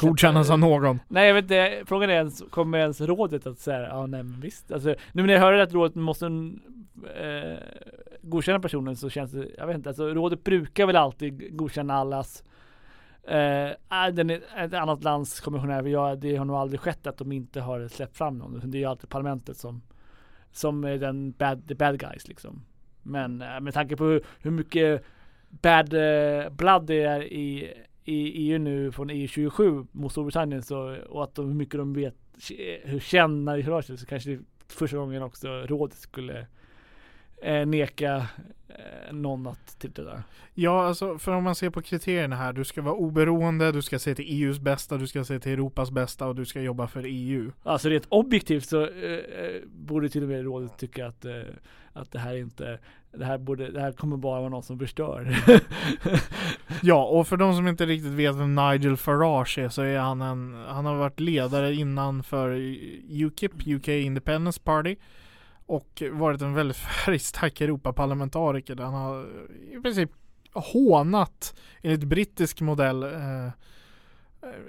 Godkännas 0.00 0.50
av 0.50 0.58
någon. 0.58 1.00
Nej 1.08 1.26
jag 1.26 1.34
vet 1.34 1.44
inte, 1.44 1.82
frågan 1.86 2.10
är 2.10 2.14
ens, 2.14 2.42
kommer 2.50 2.78
ens 2.78 3.00
rådet 3.00 3.46
att 3.46 3.58
säga 3.58 3.80
ja 3.80 4.06
nej 4.06 4.22
men 4.22 4.40
visst. 4.40 4.72
Alltså, 4.72 4.94
nu 5.12 5.22
när 5.22 5.34
jag 5.34 5.40
hör 5.40 5.52
att 5.52 5.72
rådet 5.72 5.94
måste 5.94 6.26
eh, 6.26 7.58
godkänna 8.22 8.60
personen 8.60 8.96
så 8.96 9.10
känns 9.10 9.32
det, 9.32 9.46
jag 9.58 9.66
vet 9.66 9.76
inte, 9.76 9.88
alltså 9.88 10.14
rådet 10.14 10.44
brukar 10.44 10.86
väl 10.86 10.96
alltid 10.96 11.56
godkänna 11.56 11.94
allas 11.94 12.44
eh, 13.30 14.06
äh, 14.06 14.14
den 14.14 14.30
är 14.30 14.40
ett 14.56 14.74
annat 14.74 15.04
lands 15.04 15.40
kommissionär, 15.40 15.82
jag, 15.82 16.18
det 16.18 16.36
har 16.36 16.44
nog 16.44 16.56
aldrig 16.56 16.80
skett 16.80 17.06
att 17.06 17.18
de 17.18 17.32
inte 17.32 17.60
har 17.60 17.88
släppt 17.88 18.16
fram 18.16 18.38
någon. 18.38 18.70
Det 18.70 18.78
är 18.78 18.80
ju 18.80 18.86
alltid 18.86 19.10
parlamentet 19.10 19.56
som, 19.56 19.82
som 20.52 20.84
är 20.84 20.98
den 20.98 21.32
bad, 21.32 21.68
the 21.68 21.74
bad 21.74 22.00
guys 22.00 22.28
liksom. 22.28 22.64
Men 23.02 23.42
eh, 23.42 23.60
med 23.60 23.74
tanke 23.74 23.96
på 23.96 24.04
hur, 24.04 24.24
hur 24.40 24.50
mycket 24.50 25.04
bad 25.50 25.94
eh, 25.94 26.50
blood 26.50 26.86
det 26.86 27.02
är 27.02 27.22
i 27.22 27.74
i 28.08 28.52
EU 28.52 28.58
nu 28.58 28.92
från 28.92 29.10
EU27 29.10 29.86
mot 29.92 30.12
Storbritannien 30.12 30.62
så, 30.62 30.96
och 31.08 31.24
att 31.24 31.34
de, 31.34 31.46
hur 31.46 31.54
mycket 31.54 31.78
de 31.78 31.94
vet 31.94 32.14
hur 32.84 33.00
känner 33.00 33.56
i 33.56 33.62
rör 33.62 33.82
sig 33.82 33.98
så 33.98 34.06
kanske 34.06 34.30
det 34.30 34.42
första 34.68 34.96
gången 34.96 35.22
också 35.22 35.48
rådet 35.48 35.98
skulle 35.98 36.46
eh, 37.42 37.66
neka 37.66 38.26
eh, 38.68 39.12
någon 39.12 39.46
att 39.46 39.78
tillträda. 39.78 40.22
Ja, 40.54 40.86
alltså 40.86 41.18
för 41.18 41.32
om 41.32 41.44
man 41.44 41.54
ser 41.54 41.70
på 41.70 41.82
kriterierna 41.82 42.36
här. 42.36 42.52
Du 42.52 42.64
ska 42.64 42.82
vara 42.82 42.94
oberoende, 42.94 43.72
du 43.72 43.82
ska 43.82 43.98
se 43.98 44.14
till 44.14 44.24
EUs 44.28 44.58
bästa, 44.58 44.96
du 44.96 45.06
ska 45.06 45.24
se 45.24 45.38
till 45.40 45.52
Europas 45.52 45.90
bästa 45.90 46.26
och 46.26 46.34
du 46.34 46.46
ska 46.46 46.60
jobba 46.60 46.86
för 46.86 47.04
EU. 47.06 47.52
Alltså 47.62 47.88
rent 47.88 48.06
objektivt 48.08 48.66
så 48.66 48.82
eh, 48.82 49.12
eh, 49.12 49.62
borde 49.66 50.08
till 50.08 50.22
och 50.22 50.28
med 50.28 50.44
rådet 50.44 50.78
tycka 50.78 51.06
att, 51.06 51.24
eh, 51.24 51.32
att 51.92 52.12
det 52.12 52.18
här 52.18 52.36
inte 52.36 52.78
det 53.12 53.24
här, 53.24 53.38
borde, 53.38 53.70
det 53.70 53.80
här 53.80 53.92
kommer 53.92 54.16
bara 54.16 54.40
vara 54.40 54.48
någon 54.48 54.62
som 54.62 54.78
förstör. 54.78 55.36
Ja, 56.82 57.04
och 57.04 57.28
för 57.28 57.36
de 57.36 57.56
som 57.56 57.68
inte 57.68 57.86
riktigt 57.86 58.12
vet 58.12 58.34
vem 58.34 58.54
Nigel 58.54 58.96
Farage 58.96 59.58
är 59.58 59.68
så 59.68 59.82
är 59.82 59.98
han 59.98 60.20
en, 60.20 60.64
han 60.68 60.84
har 60.86 60.94
varit 60.94 61.20
ledare 61.20 61.74
innan 61.74 62.22
för 62.22 62.50
UKIP, 63.10 63.66
UK 63.66 63.88
Independence 63.88 64.60
Party 64.64 64.96
och 65.68 66.02
varit 66.12 66.42
en 66.42 66.54
väldigt 66.54 66.76
färgstark 67.04 67.60
Europaparlamentariker 67.60 68.74
där 68.74 68.84
han 68.84 68.94
har 68.94 69.26
i 69.72 69.80
princip 69.82 70.10
hånat 70.52 71.54
enligt 71.82 72.04
brittisk 72.04 72.60
modell 72.60 73.02
eh, 73.02 73.48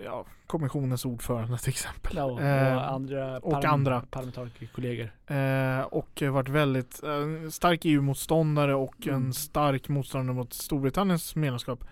ja, 0.05 0.25
kommissionens 0.47 1.05
ordförande 1.05 1.57
till 1.57 1.69
exempel. 1.69 2.13
ja, 2.17 2.23
och 2.23 2.41
Eh, 2.41 2.93
andra, 2.93 3.39
och 3.39 3.65
andra. 3.65 4.01
parlamentarikerkollegor. 4.09 5.11
Eh, 5.27 5.81
och 5.81 6.21
varit 6.31 6.49
väldigt 6.49 7.03
eh, 7.03 7.49
stark 7.49 7.85
EU-motståndare 7.85 8.75
och 8.75 8.95
Mm. 9.07 9.15
en 9.15 9.33
stark 9.33 9.89
motståndare 9.89 10.35
mot 10.35 10.53
Storbritanniens 10.53 11.35
medlemskap. 11.35 11.83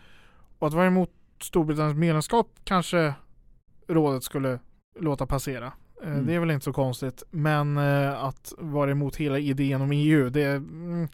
Och 0.59 0.67
att 0.67 0.73
vara 0.73 0.85
emot 0.87 1.11
Storbritanniens 1.41 1.97
medlemskap 1.97 2.49
kanske 2.63 3.13
rådet 3.87 4.23
skulle 4.23 4.59
låta 4.99 5.25
passera. 5.25 5.73
Eh, 6.03 6.12
Mm. 6.12 6.25
Det 6.25 6.33
är 6.33 6.39
väl 6.39 6.51
inte 6.51 6.63
så 6.63 6.73
konstigt. 6.73 7.23
Men 7.31 7.77
eh, 7.77 8.23
att 8.23 8.53
vara 8.57 8.91
emot 8.91 9.15
hela 9.15 9.39
idén 9.39 9.81
om 9.81 9.91
EU, 9.91 10.29
det 10.29 10.43
är 10.43 10.55
mm, 10.55 11.07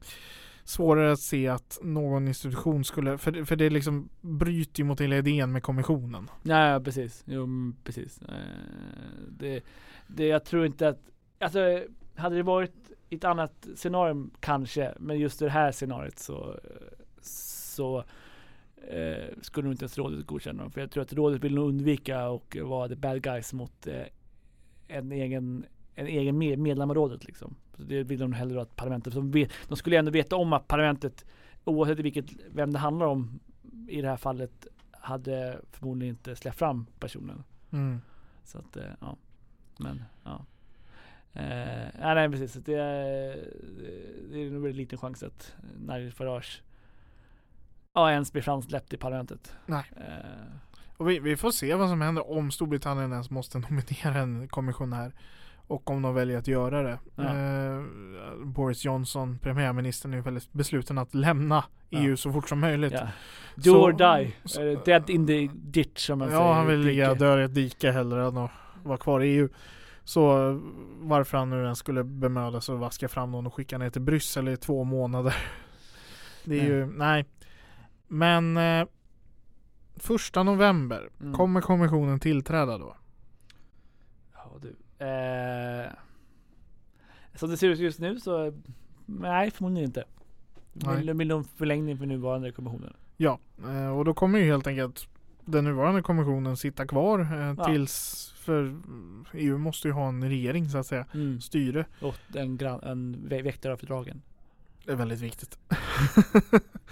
svårare 0.63 1.12
att 1.12 1.19
se 1.19 1.48
att 1.48 1.80
någon 1.82 2.28
institution 2.28 2.84
skulle, 2.84 3.17
för, 3.17 3.46
för 3.46 3.56
det 3.56 3.69
liksom 3.69 4.10
bryter 4.22 4.80
ju 4.80 4.86
mot 4.86 5.02
hela 5.02 5.15
idén 5.17 5.52
med 5.52 5.63
kommissionen. 5.63 6.30
Ja, 6.43 6.69
ja 6.69 6.80
precis. 6.80 7.24
Jo, 7.28 7.43
mm, 7.43 7.76
precis. 7.84 8.22
Eh, 8.22 8.36
det, 9.30 9.63
det, 10.08 10.28
jag 10.28 10.46
tror 10.46 10.65
inte 10.65 10.88
att, 10.88 11.00
alltså 11.39 11.60
hade 12.15 12.36
det 12.36 12.43
varit 12.43 12.91
ett 13.10 13.24
annat 13.24 13.67
scenario 13.76 14.30
kanske, 14.39 14.93
men 15.00 15.19
just 15.19 15.39
det 15.39 15.50
här 15.50 15.72
scenariot 15.72 16.19
så, 16.19 16.60
så 17.22 18.04
eh, 18.88 19.28
skulle 19.41 19.63
nog 19.63 19.74
inte 19.74 19.84
ens 19.84 19.98
rådet 19.98 20.26
godkänna 20.26 20.63
dem. 20.63 20.72
För 20.72 20.82
jag 20.82 20.91
tror 20.91 21.04
att 21.04 21.13
rådet 21.13 21.43
vill 21.43 21.58
undvika 21.58 22.28
och 22.28 22.58
vara 22.62 22.88
the 22.88 22.96
bad 22.96 23.22
guys 23.22 23.54
mot 23.54 23.88
eh, 23.88 24.02
en 24.88 25.12
egen 25.12 25.65
en 25.96 26.08
egen 26.08 26.38
med- 26.38 26.60
medlem 26.60 26.89
av 26.89 26.96
rådet 26.96 27.26
liksom. 27.26 27.56
Så 27.78 27.84
det 27.84 28.04
vill 28.04 28.19
de 28.19 28.34
hellre 28.34 28.62
att 28.62 28.76
parlamentet, 28.76 29.13
de, 29.13 29.48
de 29.67 29.76
skulle 29.78 29.98
ändå 29.98 30.12
veta 30.12 30.36
om 30.36 30.54
att 30.54 30.67
parlamentet, 30.67 31.26
oavsett 31.63 32.00
vilket, 32.00 32.26
vem 32.52 32.74
det 32.74 32.80
handlar 32.80 33.06
om 33.06 33.39
i 33.88 34.02
det 34.02 34.10
här 34.10 34.17
fallet, 34.17 34.67
hade 34.91 35.60
förmodligen 35.72 36.15
inte 36.15 36.36
släppt 36.36 36.58
fram 36.58 36.86
personen. 37.00 37.43
Mm. 37.72 38.02
Så 38.43 38.58
att, 38.58 38.78
eh, 38.78 38.84
ja. 39.00 39.15
Men, 39.78 40.04
ja. 40.24 40.46
Eh, 41.34 41.86
ja, 42.02 42.13
nej 42.13 42.30
precis. 42.30 42.54
Så 42.54 42.60
det, 42.60 42.74
är, 42.76 43.36
det 44.32 44.41
är 44.46 44.50
nog 44.52 44.62
väldigt 44.62 44.76
liten 44.76 44.98
chans 44.98 45.24
att 45.24 45.56
Nigel 45.80 46.12
Farage 46.12 46.62
ja, 47.93 48.12
ens 48.12 48.32
blir 48.32 48.41
framsläppt 48.41 48.93
i 48.93 48.98
parlamentet. 48.98 49.56
Nej. 49.65 49.84
Eh, 49.98 50.56
Och 51.04 51.10
vi, 51.10 51.20
vi 51.20 51.38
får 51.38 51.52
se 51.52 51.76
vad 51.76 51.89
som 51.89 52.02
händer 52.02 52.32
om 52.32 52.52
Storbritannien 52.52 53.12
ens 53.12 53.30
måste 53.30 53.58
nominera 53.70 54.18
en 54.22 54.48
kommissionär. 54.48 55.13
Och 55.68 55.89
om 55.89 56.02
de 56.02 56.13
väljer 56.16 56.38
att 56.38 56.48
göra 56.48 56.84
det. 56.84 57.00
Ja. 57.16 57.24
Eh, 57.24 57.82
Boris 58.46 58.86
Johnson, 58.86 59.39
premiärministern, 59.42 60.13
är 60.13 60.22
väldigt 60.22 60.54
besluten 60.54 60.98
att 60.98 61.13
lämna 61.13 61.63
Ja. 61.89 62.00
EU 62.00 62.18
så 62.18 62.32
fort 62.34 62.50
som 62.50 62.60
möjligt. 62.60 62.94
ja. 62.94 63.08
Do 63.56 63.62
Så- 63.63 63.84
or 63.86 63.92
die. 64.18 64.36
så- 64.46 64.82
dead 64.86 65.10
in 65.10 65.28
the 65.28 65.50
ditch 65.54 66.06
som 66.06 66.20
man 66.20 66.28
säger. 66.28 66.42
Ja, 66.42 66.54
han 66.54 66.68
vill 66.68 66.80
ligga 66.80 67.13
död 67.13 67.39
i 67.39 67.44
ett 67.44 67.54
dike 67.56 67.92
hellre 67.92 68.28
än 68.28 68.38
att 68.38 68.52
vara 68.84 68.98
kvar 68.98 69.22
i 69.22 69.28
EU. 69.28 69.50
Så 70.04 70.24
varför 71.00 71.38
han 71.38 71.50
nu 71.50 71.63
ens 71.63 71.80
skulle 71.80 72.04
bemöda 72.04 72.62
sig 72.62 72.74
att 72.76 72.82
vaska 72.82 73.08
fram 73.08 73.32
någon 73.32 73.48
och 73.48 73.54
skicka 73.54 73.78
ner 73.78 73.89
till 73.89 74.02
Bryssel 74.02 74.48
i 74.48 74.58
två 74.58 74.84
månader. 74.84 75.36
Det 76.46 76.56
är 76.60 76.63
Nej. 76.63 76.68
ju, 76.72 76.86
nej. 76.86 77.26
Men 78.08 78.58
eh, 78.58 78.86
första 79.95 80.43
november, 80.43 81.10
Mm. 81.21 81.34
kommer 81.34 81.62
kommissionen 81.62 82.19
tillträda 82.19 82.77
då? 82.77 82.95
Ja, 84.34 84.51
du. 84.62 84.75
Eh, 85.06 85.91
som 87.36 87.49
det 87.49 87.58
ser 87.58 87.69
ut 87.69 87.79
just 87.79 87.99
nu 87.99 88.19
så 88.19 88.53
nej, 89.06 89.51
förmodligen 89.51 89.89
inte. 89.89 90.03
Nej. 90.73 90.97
Vill, 90.97 91.13
vill 91.13 91.27
de 91.27 91.43
förlängning 91.43 91.97
för 91.97 92.06
nuvarande 92.06 92.51
kommissionen? 92.51 92.93
Ja, 93.17 93.39
eh, 93.67 93.97
och 93.97 94.06
då 94.06 94.13
kommer 94.13 94.39
ju 94.39 94.45
helt 94.45 94.67
enkelt 94.67 95.08
den 95.45 95.63
nuvarande 95.63 96.01
kommissionen 96.01 96.58
sitta 96.58 96.88
kvar 96.88 97.19
eh, 97.19 97.53
Ja. 97.58 97.65
tills, 97.65 98.29
för 98.38 98.75
EU 99.34 99.58
måste 99.58 99.88
ju 99.88 99.91
ha 99.91 100.08
en 100.08 100.23
regering 100.29 100.69
så 100.69 100.77
att 100.77 100.86
säga, 100.88 101.06
Mm. 101.13 101.41
styre. 101.41 101.86
Och 102.01 102.15
en, 102.36 102.58
gran, 102.58 102.84
en 102.84 103.15
vä- 103.15 103.43
väktare 103.43 103.73
av 103.73 103.77
fördragen. 103.77 104.21
Det 104.86 104.91
är 104.91 104.96
väldigt 104.96 105.22
viktigt. 105.22 105.58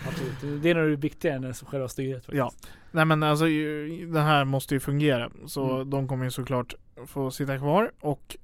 Absolut. 0.07 0.61
Det 0.63 0.69
är 0.69 0.75
nog 0.75 0.99
viktigare 0.99 1.47
än 1.47 1.53
själva 1.53 1.87
styret 1.87 2.25
faktiskt. 2.25 2.37
Ja. 2.37 2.51
Nej 2.91 3.05
men 3.05 3.23
alltså 3.23 3.45
den 3.45 4.23
här 4.23 4.45
måste 4.45 4.73
ju 4.73 4.79
fungera. 4.79 5.31
Så 5.45 5.75
Mm. 5.75 5.89
de 5.89 6.07
kommer 6.07 6.25
ju 6.25 6.31
såklart 6.31 6.73
få 7.05 7.31
sitta 7.31 7.57
kvar 7.57 7.91
och 7.99 8.37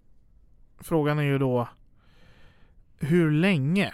frågan 0.80 1.20
är 1.20 1.24
ju 1.24 1.38
då 1.38 1.68
hur 3.00 3.32
länge 3.32 3.94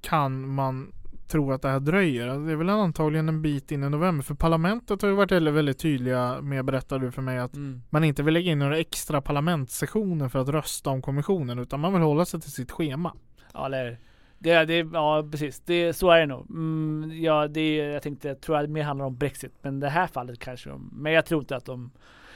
kan 0.00 0.48
man 0.48 0.92
tro 1.28 1.52
att 1.52 1.62
det 1.62 1.68
här 1.68 1.80
dröjer? 1.80 2.28
Alltså, 2.28 2.46
Det 2.46 2.52
är 2.52 2.56
väl 2.56 2.68
antagligen 2.70 3.28
en 3.28 3.42
bit 3.42 3.70
in 3.72 3.82
i 3.84 3.88
november 3.90 4.24
för 4.24 4.34
parlamentet 4.34 5.02
har 5.02 5.08
ju 5.08 5.14
varit 5.14 5.32
väldigt, 5.32 5.54
väldigt 5.54 5.78
tydliga 5.78 6.40
med, 6.40 6.64
berättade 6.64 7.04
du 7.06 7.10
för 7.12 7.22
mig, 7.22 7.38
att 7.38 7.54
Mm. 7.54 7.82
man 7.90 8.04
inte 8.04 8.22
vill 8.22 8.34
lägga 8.34 8.52
in 8.52 8.58
några 8.58 8.78
extra 8.78 9.20
parlamentssessioner 9.20 10.28
för 10.28 10.38
att 10.38 10.48
rösta 10.48 10.90
om 10.90 11.02
kommissionen 11.02 11.58
utan 11.58 11.80
man 11.80 11.92
vill 11.92 12.02
hålla 12.02 12.24
sig 12.24 12.40
till 12.40 12.52
sitt 12.52 12.70
schema. 12.70 13.12
Ja, 13.52 13.66
eller 13.66 13.98
det, 14.44 14.64
det, 14.64 14.88
ja 14.92 15.28
precis. 15.30 15.60
Det, 15.60 15.92
så 15.92 16.10
är 16.10 16.20
det 16.20 16.26
nog. 16.26 16.50
Mm, 16.50 17.12
ja, 17.22 17.48
det, 17.48 17.76
jag 17.76 18.02
tänkte, 18.02 18.28
jag 18.28 18.40
tror 18.40 18.56
att 18.56 18.64
det 18.64 18.68
mer 18.72 18.82
handlar 18.82 19.04
om 19.06 19.16
Brexit. 19.16 19.52
Men 19.62 19.80
det 19.80 19.88
här 19.88 20.06
fallet 20.06 20.38
kanske 20.38 20.70
de, 20.70 20.90
men 20.92 21.12
jag 21.12 21.26
tror 21.26 21.40
inte 21.40 21.56
att 21.56 21.64
de, 21.64 21.90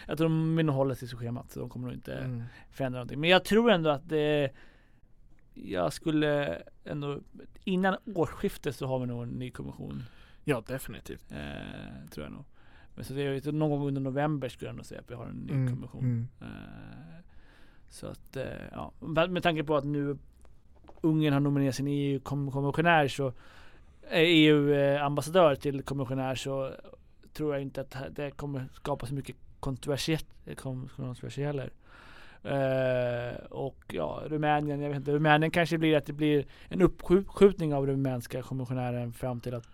jag 0.06 0.18
tror 0.18 0.28
de 0.28 0.56
vill 0.56 0.68
hålla 0.68 0.94
sig 0.94 1.08
till 1.08 1.16
schemat. 1.16 1.50
Så 1.50 1.60
de 1.60 1.68
kommer 1.68 1.86
nog 1.86 1.94
inte 1.96 2.14
Mm. 2.14 2.42
förändra 2.70 2.98
någonting. 2.98 3.20
Men 3.20 3.30
jag 3.30 3.44
tror 3.44 3.70
ändå 3.70 3.90
att 3.90 4.08
det, 4.08 4.50
jag 5.54 5.92
skulle 5.92 6.62
ändå, 6.84 7.18
innan 7.64 7.96
årsskiftet 8.14 8.76
så 8.76 8.86
har 8.86 8.98
vi 8.98 9.06
nog 9.06 9.22
en 9.22 9.28
ny 9.28 9.50
kommission. 9.50 10.02
Ja 10.44 10.62
definitivt. 10.66 11.32
Eh, 11.32 12.08
tror 12.10 12.24
jag 12.26 12.32
nog. 12.32 12.44
Men 12.94 13.04
så 13.04 13.12
det 13.14 13.22
är 13.22 13.52
någon 13.52 13.70
gång 13.70 13.88
under 13.88 14.00
november 14.00 14.48
skulle 14.48 14.68
jag 14.68 14.76
nog 14.76 14.86
säga 14.86 15.00
att 15.00 15.10
vi 15.10 15.14
har 15.14 15.26
en 15.26 15.36
ny 15.36 15.52
Mm, 15.52 15.74
kommission. 15.74 16.04
mm. 16.04 16.28
Eh, 16.40 17.24
Så 17.90 18.06
att, 18.06 18.36
eh, 18.36 18.44
ja. 18.72 18.92
Med 19.28 19.42
tanke 19.42 19.64
på 19.64 19.76
att 19.76 19.84
nu 19.84 20.18
Ungern 21.00 21.32
har 21.32 21.40
nominerat 21.40 21.74
sin 21.74 21.86
EU-kommissionär 21.88 23.08
så 23.08 23.32
EU-ambassadör 24.10 25.54
till 25.54 25.82
kommissionär 25.82 26.34
så 26.34 26.70
tror 27.32 27.54
jag 27.54 27.62
inte 27.62 27.80
att 27.80 27.96
det 28.10 28.30
kommer 28.30 28.68
skapa 28.72 29.06
så 29.06 29.14
mycket 29.14 29.36
kontroversiellt, 29.60 30.26
kontroversieller. 30.56 31.70
Eh, 32.42 33.36
och 33.50 33.84
ja, 33.88 34.22
Rumänien, 34.26 34.80
jag 34.80 34.88
vet 34.88 34.96
inte. 34.96 35.12
Rumänien 35.12 35.50
kanske 35.50 35.78
blir 35.78 35.96
att 35.96 36.06
det 36.06 36.12
blir 36.12 36.46
en 36.68 36.82
uppskjutning 36.82 37.74
av 37.74 37.86
rumänska 37.86 38.42
kommissionären 38.42 39.12
fram 39.12 39.40
till 39.40 39.54
att 39.54 39.68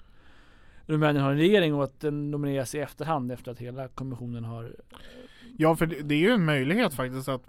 Rumänien 0.86 1.24
har 1.24 1.30
en 1.30 1.38
regering 1.38 1.74
och 1.74 1.84
att 1.84 2.00
den 2.00 2.30
nomineras 2.30 2.74
i 2.74 2.78
efterhand 2.78 3.32
efter 3.32 3.52
att 3.52 3.58
hela 3.58 3.88
kommissionen 3.88 4.44
har 4.44 4.72
Ja, 5.56 5.76
för 5.76 5.86
det, 5.86 6.02
det 6.02 6.14
är 6.14 6.18
ju 6.18 6.30
en 6.30 6.44
möjlighet 6.44 6.94
faktiskt 6.94 7.28
att 7.28 7.42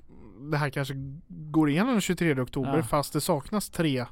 det 0.51 0.57
här 0.57 0.69
kanske 0.69 0.93
går 1.27 1.69
igenom 1.69 1.91
den 1.91 2.01
23 2.01 2.39
oktober 2.41 2.77
Ja. 2.77 2.83
fast 2.83 3.13
det 3.13 3.21
saknas 3.21 3.69
tre 3.69 4.05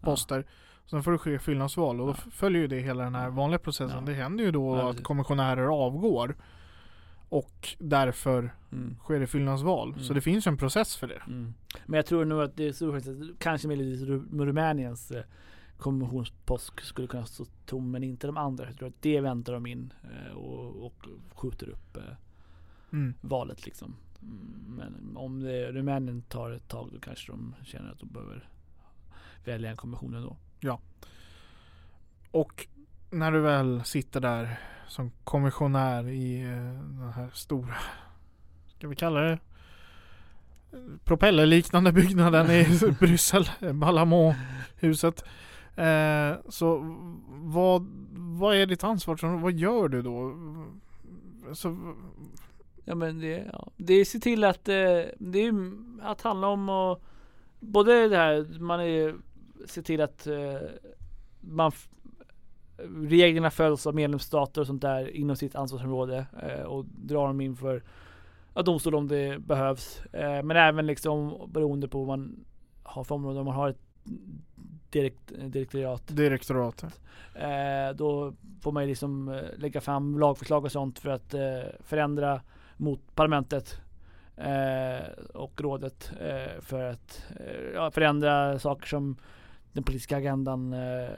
poster. 0.00 0.46
Sen 0.90 1.02
får 1.02 1.12
det 1.12 1.18
ske 1.18 1.38
fyllnadsval 1.38 2.00
och 2.00 2.06
då 2.06 2.12
Ja. 2.24 2.30
följer 2.30 2.60
ju 2.62 2.68
det 2.68 2.80
hela 2.80 3.04
den 3.04 3.14
här 3.14 3.30
vanliga 3.30 3.58
processen. 3.58 3.98
Ja. 3.98 4.12
Det 4.12 4.14
händer 4.14 4.44
ju 4.44 4.50
då 4.50 4.76
Ja, 4.76 4.90
att 4.90 5.02
kommissionärer 5.02 5.66
avgår 5.84 6.36
och 7.28 7.68
därför 7.78 8.54
Mm. 8.72 8.96
sker 8.98 9.20
det 9.20 9.26
fyllnadsval. 9.26 9.94
Så 9.94 10.00
Mm. 10.04 10.14
det 10.14 10.20
finns 10.20 10.46
en 10.46 10.56
process 10.56 10.96
för 10.96 11.06
det. 11.06 11.22
Mm. 11.26 11.54
Men 11.86 11.96
jag 11.96 12.06
tror 12.06 12.24
nog 12.24 12.40
att 12.42 12.56
det 12.56 12.64
är 12.82 12.96
att 12.96 13.38
kanske 13.38 13.68
Ru- 13.68 14.44
Rumäniens 14.44 15.10
eh, 15.10 15.22
kommissionspost 15.78 16.72
skulle 16.82 17.08
kunna 17.08 17.26
stå 17.26 17.44
tom 17.66 17.90
men 17.90 18.02
inte 18.04 18.26
de 18.26 18.36
andra. 18.36 18.64
Jag 18.66 18.76
tror 18.78 18.88
att 18.88 19.02
det 19.02 19.20
väntar 19.20 19.52
de 19.52 19.66
in 19.66 19.92
eh, 20.02 20.36
och, 20.36 20.86
och 20.86 21.06
skjuter 21.34 21.68
upp 21.68 21.96
eh, 21.96 22.02
Mm. 22.92 23.14
valet 23.20 23.64
liksom. 23.66 23.94
Men 24.66 25.16
om 25.16 25.40
det, 25.40 25.72
Rumänien 25.72 26.22
tar 26.22 26.50
ett 26.50 26.68
tag 26.68 26.90
då 26.92 27.00
kanske 27.00 27.32
de 27.32 27.54
känner 27.64 27.92
att 27.92 27.98
de 27.98 28.08
behöver 28.08 28.48
välja 29.44 29.70
en 29.70 29.76
kommission 29.76 30.14
ändå. 30.14 30.36
Och 32.30 32.66
när 33.10 33.32
du 33.32 33.40
väl 33.40 33.84
sitter 33.84 34.20
där 34.20 34.60
som 34.88 35.10
kommissionär 35.24 36.08
i 36.08 36.42
eh, 36.42 36.48
den 36.98 37.12
här 37.14 37.30
stora, 37.32 37.74
ska 38.76 38.88
vi 38.88 38.96
kalla 38.96 39.20
det 39.20 39.38
propellerliknande 41.04 41.92
byggnaden 41.92 42.50
i 42.50 42.80
Bryssel, 43.00 43.50
Ballamont-huset. 43.74 45.24
Eh, 45.76 46.32
så 46.48 46.96
vad, 47.28 47.86
vad 48.12 48.56
är 48.56 48.66
ditt 48.66 48.84
ansvar? 48.84 49.36
Vad 49.36 49.52
gör 49.52 49.88
du 49.88 50.02
då? 50.02 50.34
Så, 51.52 51.94
Ja 52.88 52.94
men 52.94 53.18
det, 53.18 53.48
ja. 53.52 53.68
det 53.76 53.94
är 53.94 54.04
se 54.04 54.18
till 54.18 54.44
att 54.44 54.68
eh, 54.68 55.02
det 55.18 55.38
är 55.38 55.54
att 56.02 56.20
handla 56.20 56.46
om 56.46 56.68
och 56.68 57.02
både 57.60 58.08
det 58.08 58.16
här 58.16 58.58
man 58.58 58.80
är 58.80 59.14
se 59.66 59.82
till 59.82 60.00
att 60.00 60.26
eh, 60.26 60.60
man 61.40 61.72
reglerna 62.94 63.50
följs 63.50 63.86
av 63.86 63.94
medlemsstater 63.94 64.60
och 64.60 64.66
sånt 64.66 64.82
där 64.82 65.16
inom 65.16 65.36
sitt 65.36 65.54
ansvarsområde 65.54 66.26
eh, 66.42 66.62
och 66.62 66.84
dra 66.84 67.26
dem 67.26 67.40
inför 67.40 67.82
domstol 68.64 68.94
om 68.94 69.08
det 69.08 69.38
behövs. 69.38 70.00
Eh, 70.12 70.42
men 70.42 70.56
även 70.56 70.86
liksom 70.86 71.48
beroende 71.52 71.88
på 71.88 72.04
vad 72.04 72.18
man 72.18 72.44
har 72.82 73.04
för 73.04 73.14
område. 73.14 73.38
Om 73.38 73.46
man 73.46 73.54
har 73.54 73.68
ett 73.68 73.80
direkt, 74.90 75.32
direktoriat 75.38 76.02
direktoratet. 76.06 77.00
Eh, 77.34 77.96
då 77.96 78.32
får 78.60 78.72
man 78.72 78.82
ju 78.82 78.88
liksom 78.88 79.40
lägga 79.56 79.80
fram 79.80 80.18
lagförslag 80.18 80.64
och 80.64 80.72
sånt 80.72 80.98
för 80.98 81.10
att 81.10 81.34
förändra 81.80 82.40
mot 82.76 83.00
parlamentet 83.14 83.80
eh, 84.36 85.06
och 85.34 85.60
rådet 85.60 86.12
eh, 86.20 86.60
för 86.60 86.84
att 86.84 87.24
eh, 87.40 87.90
förändra 87.90 88.58
saker 88.58 88.86
som 88.86 89.16
den 89.72 89.84
politiska 89.84 90.16
agendan 90.16 90.72
eh, 90.72 91.10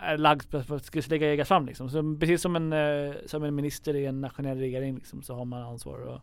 är 0.00 0.18
lagd 0.18 0.50
för 0.50 0.76
att 0.76 0.84
ska 0.84 1.02
lägga 1.08 1.26
läggas 1.26 1.48
fram 1.48 1.66
liksom. 1.66 1.90
Så 1.90 2.16
precis 2.20 2.42
som 2.42 2.56
en, 2.56 2.72
eh, 2.72 3.14
som 3.26 3.44
en 3.44 3.54
minister 3.54 3.96
i 3.96 4.06
en 4.06 4.20
nationell 4.20 4.58
regering 4.58 4.94
liksom, 4.94 5.22
så 5.22 5.34
har 5.34 5.44
man 5.44 5.62
ansvar 5.62 6.14
att 6.14 6.22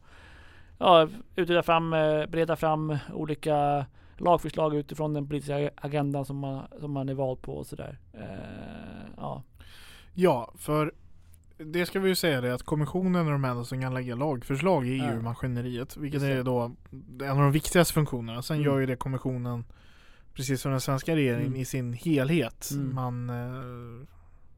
ja, 0.78 1.08
utreda 1.36 1.64
fram, 1.64 1.94
eh, 1.94 2.26
bereda 2.26 2.56
fram 2.56 2.98
olika 3.14 3.86
lagförslag 4.18 4.76
utifrån 4.76 5.14
den 5.14 5.28
politiska 5.28 5.70
agendan 5.76 6.26
som 6.26 6.38
man, 6.38 6.68
som 6.80 6.92
man 6.92 7.10
är 7.10 7.14
vald 7.14 7.42
på 7.42 7.54
och 7.54 7.68
sådär. 7.68 7.98
Eh, 8.14 9.10
ja. 9.18 9.44
Ja, 10.14 10.54
för 10.58 10.94
det 11.66 11.86
ska 11.86 12.00
vi 12.00 12.10
ju 12.10 12.16
säga 12.16 12.42
det 12.42 12.54
att 12.54 12.64
kommissionen 12.64 13.28
är 13.28 13.32
de 13.32 13.46
enda 13.46 13.64
som 13.64 13.82
kan 13.82 13.94
lägga 13.94 14.16
lagförslag 14.16 14.88
i. 14.88 15.00
EU-maskineriet. 15.00 15.98
Vilket 15.98 16.22
är 16.22 16.44
då 16.44 16.76
en 17.24 17.30
av 17.30 17.38
de 17.38 17.52
viktigaste 17.52 17.94
funktionerna. 17.94 18.42
Sen 18.42 18.58
Mm. 18.58 18.66
gör 18.66 18.80
ju 18.80 18.86
det 18.86 18.96
kommissionen 18.96 19.66
precis 20.34 20.62
som 20.62 20.72
den 20.72 20.82
svenska 20.82 21.16
regeringen 21.16 21.48
Mm. 21.48 21.60
i 21.62 21.66
sin 21.66 21.94
helhet. 21.94 22.70
Mm. 22.72 22.96
Man 22.96 23.30
eh, 23.30 24.08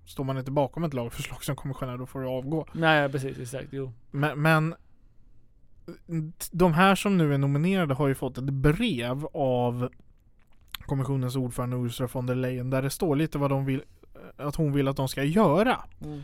Står 0.05 0.23
man 0.23 0.37
inte 0.37 0.51
bakom 0.51 0.83
ett 0.83 0.93
lagförslag 0.93 1.43
som 1.43 1.55
kommissionär 1.55 1.97
då 1.97 2.05
får 2.05 2.19
du 2.21 2.27
avgå. 2.27 2.65
Nej 2.73 3.09
precis, 3.11 3.37
exakt. 3.39 3.67
Jo. 3.71 3.93
Men, 4.11 4.41
men 4.41 4.75
de 6.51 6.73
här 6.73 6.95
som 6.95 7.17
nu 7.17 7.33
är 7.33 7.37
nominerade 7.37 7.93
har 7.93 8.07
ju 8.07 8.15
fått 8.15 8.37
ett 8.37 8.43
brev 8.49 9.25
av 9.33 9.89
kommissionens 10.85 11.35
ordförande 11.35 11.77
Ursula 11.77 12.09
von 12.13 12.25
der 12.25 12.35
Leyen 12.35 12.69
där 12.69 12.81
det 12.81 12.89
står 12.89 13.15
lite 13.15 13.37
vad 13.37 13.49
de 13.49 13.65
vill 13.65 13.83
att 14.37 14.55
hon 14.55 14.73
vill 14.73 14.87
att 14.87 14.97
de 14.97 15.07
ska 15.07 15.23
göra. 15.23 15.81
Mm. 16.03 16.21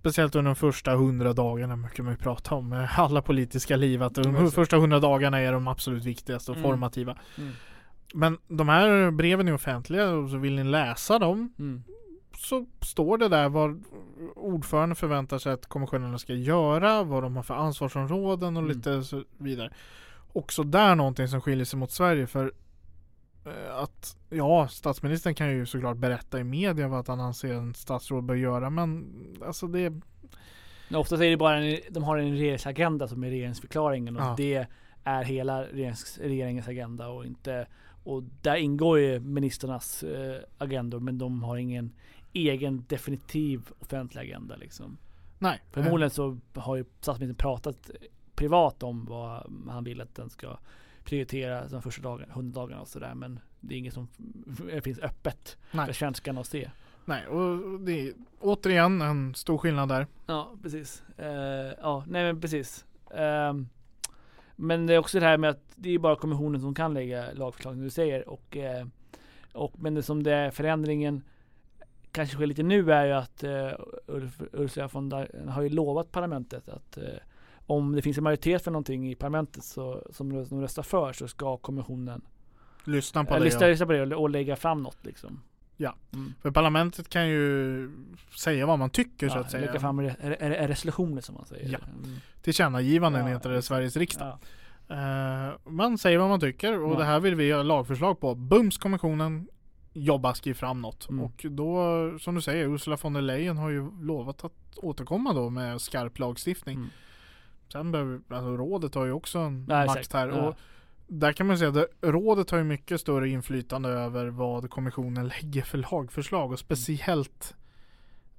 Speciellt 0.00 0.34
under 0.34 0.48
de 0.48 0.56
första 0.56 0.94
hundra 0.94 1.32
dagarna 1.32 1.76
mycket 1.76 2.04
man 2.04 2.12
ju 2.14 2.18
prata 2.18 2.54
om 2.54 2.68
med 2.68 2.88
alla 2.96 3.22
politiska 3.22 3.76
liv 3.76 4.02
att 4.02 4.14
de 4.14 4.26
Mm, 4.36 4.50
första 4.50 4.76
hundra 4.76 5.00
dagarna 5.00 5.38
är 5.40 5.52
de 5.52 5.68
absolut 5.68 6.04
viktigaste 6.04 6.50
och 6.50 6.56
Mm. 6.56 6.70
formativa. 6.70 7.16
Mm. 7.38 7.52
Men 8.14 8.38
de 8.48 8.68
här 8.68 9.10
breven 9.10 9.48
är 9.48 9.54
offentliga 9.54 10.10
och 10.10 10.30
så 10.30 10.36
vill 10.36 10.54
ni 10.56 10.64
läsa 10.64 11.18
dem 11.18 11.52
Mm. 11.58 11.82
så 12.36 12.66
står 12.80 13.18
det 13.18 13.28
där 13.28 13.48
vad 13.48 13.84
ordföranden 14.36 14.96
förväntar 14.96 15.38
sig 15.38 15.52
att 15.52 15.66
kommissionerna 15.66 16.18
ska 16.18 16.34
göra, 16.34 17.02
vad 17.02 17.22
de 17.22 17.36
har 17.36 17.42
för 17.42 17.54
ansvarsområden 17.54 18.56
och 18.56 18.62
Mm. 18.62 18.76
lite 18.76 19.02
så 19.04 19.24
vidare. 19.38 19.72
Också 20.32 20.62
där 20.62 20.94
någonting 20.94 21.28
som 21.28 21.40
skiljer 21.40 21.64
sig 21.64 21.78
mot 21.78 21.90
Sverige 21.90 22.26
för 22.26 22.44
eh, 22.44 22.50
att 23.70 24.16
ja, 24.30 24.68
statsministern 24.68 25.34
kan 25.34 25.50
ju 25.50 25.66
såklart 25.66 25.96
berätta 25.96 26.40
i 26.40 26.44
media 26.44 26.88
vad 26.88 27.08
han 27.08 27.20
anser 27.20 27.54
en 27.54 27.74
statsråd 27.74 28.24
bör 28.24 28.34
göra 28.34 28.70
men 28.70 29.14
alltså 29.46 29.66
det 29.66 29.90
Men 30.88 31.00
Oftast 31.00 31.22
är 31.22 31.30
det 31.30 31.36
bara 31.36 31.56
en, 31.56 31.80
de 31.90 32.02
har 32.02 32.18
en 32.18 32.36
regeringsagenda 32.36 33.08
som 33.08 33.24
är 33.24 33.30
regeringsförklaringen 33.30 34.16
och 34.16 34.22
Ja. 34.22 34.34
det 34.36 34.66
är 35.04 35.24
hela 35.24 35.62
regerings, 35.62 36.18
regeringens 36.18 36.68
agenda 36.68 37.08
och 37.08 37.26
inte 37.26 37.66
och 38.04 38.22
där 38.42 38.56
ingår 38.56 38.98
ju 38.98 39.20
ministrarnas 39.20 40.02
eh, 40.02 40.36
agendor 40.58 41.00
men 41.00 41.18
de 41.18 41.42
har 41.42 41.56
ingen 41.56 41.92
egen 42.32 42.84
definitiv 42.88 43.62
offentlig 43.78 44.20
agenda 44.20 44.56
liksom. 44.56 44.98
nej. 45.38 45.60
Förmodligen 45.72 46.10
så 46.10 46.38
har 46.54 46.76
ju 46.76 46.84
statsministern 47.00 47.36
pratat 47.36 47.90
privat 48.34 48.82
om 48.82 49.04
vad 49.04 49.52
han 49.68 49.84
vill 49.84 50.00
att 50.00 50.14
den 50.14 50.30
ska 50.30 50.58
prioritera 51.04 51.68
de 51.68 51.82
första 51.82 52.02
dagarna, 52.02 52.32
100 52.32 52.60
dagarna 52.60 52.80
och 52.80 52.88
sådär 52.88 53.14
men 53.14 53.40
det 53.60 53.74
är 53.74 53.78
inget 53.78 53.94
som 53.94 54.08
finns 54.82 54.98
öppet 54.98 55.56
Nej. 55.70 55.86
för 55.86 55.92
svenskarna 55.92 56.40
att 56.40 56.46
se. 56.46 56.64
Eh, 56.64 56.70
nej, 57.04 57.26
och 57.26 57.80
det 57.80 58.08
är 58.08 58.14
återigen 58.40 59.02
en 59.02 59.34
stor 59.34 59.58
skillnad 59.58 59.88
där. 59.88 60.06
Ja, 60.26 60.56
precis. 60.62 61.02
Eh, 61.16 61.74
ja, 61.80 62.04
nej 62.06 62.24
men 62.24 62.40
precis. 62.40 62.84
Ehm, 63.14 63.68
men 64.56 64.86
det 64.86 64.94
är 64.94 64.98
också 64.98 65.20
det 65.20 65.26
här 65.26 65.38
med 65.38 65.50
att 65.50 65.62
det 65.74 65.94
är 65.94 65.98
bara 65.98 66.16
kommissionen 66.16 66.60
som 66.60 66.74
kan 66.74 66.94
lägga 66.94 67.32
lagförslag 67.32 67.74
som 67.74 67.82
du 67.82 67.90
säger 67.90 68.28
och, 68.28 68.56
eh, 68.56 68.86
och 69.52 69.74
men 69.78 69.94
det 69.94 70.02
som 70.02 70.22
det 70.22 70.34
är 70.34 70.50
förändringen 70.50 71.22
kanske 72.12 72.34
sker 72.34 72.46
lite 72.46 72.62
nu 72.62 72.92
är 72.92 73.06
ju 73.06 73.12
att 73.12 73.44
uh, 73.44 73.72
Ursula 74.52 74.88
von 74.92 75.08
der 75.08 75.48
har 75.48 75.62
ju 75.62 75.68
lovat 75.68 76.12
parlamentet 76.12 76.68
att 76.68 76.96
eh, 76.96 77.04
om 77.68 77.92
det 77.92 78.02
finns 78.02 78.18
en 78.18 78.24
majoritet 78.24 78.64
för 78.64 78.70
någonting 78.70 79.10
i 79.10 79.14
parlamentet 79.14 79.64
så, 79.64 80.02
som 80.10 80.44
de 80.48 80.60
röstar 80.60 80.82
för 80.82 81.12
så 81.12 81.28
ska 81.28 81.56
kommissionen 81.56 82.20
Lyssna 82.84 83.24
på 83.24 83.34
äh, 83.34 83.38
det. 83.38 83.44
lyssna, 83.44 83.60
ja. 83.60 83.68
lyssna 83.68 83.86
på 83.86 83.92
det 83.92 84.02
och, 84.02 84.22
och 84.22 84.30
lägga 84.30 84.56
fram 84.56 84.82
något 84.82 84.98
liksom. 85.04 85.40
Ja. 85.76 85.94
Mm. 86.14 86.34
För 86.42 86.50
parlamentet 86.50 87.08
kan 87.08 87.28
ju 87.28 87.90
säga 88.36 88.66
vad 88.66 88.78
man 88.78 88.90
tycker 88.90 89.28
så 89.28 89.36
Ja, 89.36 89.40
att 89.40 89.50
säga. 89.50 89.66
lägga 89.66 89.80
fram 89.80 90.00
re, 90.00 90.16
re, 90.20 90.36
re, 90.40 90.68
resolutioner 90.68 91.20
som 91.20 91.34
man 91.34 91.46
säger. 91.46 91.68
Ja. 91.68 91.78
Mm. 92.04 92.16
Tillkännagivanden 92.42 93.26
Ja, 93.26 93.28
heter 93.28 93.50
det 93.50 93.58
i 93.58 93.62
Sveriges 93.62 93.96
riksdag. 93.96 94.38
Ja. 94.88 95.48
Eh, 95.48 95.54
man 95.64 95.98
säger 95.98 96.18
vad 96.18 96.28
man 96.28 96.40
tycker 96.40 96.80
och 96.80 96.96
det 96.96 97.04
här 97.04 97.20
vill 97.20 97.34
vi 97.34 97.44
göra 97.44 97.62
lagförslag 97.62 98.20
på. 98.20 98.34
Bums 98.34 98.78
kommissionen 98.78 99.48
jobba, 99.92 100.34
skriv 100.34 100.54
fram 100.54 100.82
något. 100.82 101.08
Mm. 101.08 101.24
Och 101.24 101.46
då, 101.50 101.78
som 102.20 102.34
du 102.34 102.40
säger, 102.40 102.74
Ursula 102.74 102.96
von 103.02 103.12
der 103.12 103.20
Leyen 103.20 103.56
har 103.56 103.70
ju 103.70 103.90
lovat 104.00 104.44
att 104.44 104.52
återkomma 104.76 105.32
då 105.32 105.50
med 105.50 105.80
skarp 105.80 106.18
lagstiftning. 106.18 106.76
Mm. 106.76 106.88
Sen 107.72 107.92
behöver, 107.92 108.20
alltså 108.28 108.56
rådet 108.56 108.94
har 108.94 109.04
ju 109.06 109.12
också 109.12 109.38
en 109.38 109.66
Ja, 109.68 109.76
makt 109.86 109.98
exakt. 109.98 110.12
här. 110.12 110.28
Ja. 110.28 110.48
Och 110.48 110.56
där 111.06 111.32
kan 111.32 111.46
man 111.46 111.58
säga 111.58 111.70
att 111.70 111.88
rådet 112.00 112.50
har 112.50 112.58
ju 112.58 112.64
mycket 112.64 113.00
större 113.00 113.28
inflytande 113.28 113.88
över 113.88 114.26
vad 114.26 114.70
kommissionen 114.70 115.28
lägger 115.42 115.62
för 115.62 115.78
lagförslag 115.78 116.52
och 116.52 116.58
speciellt 116.58 117.54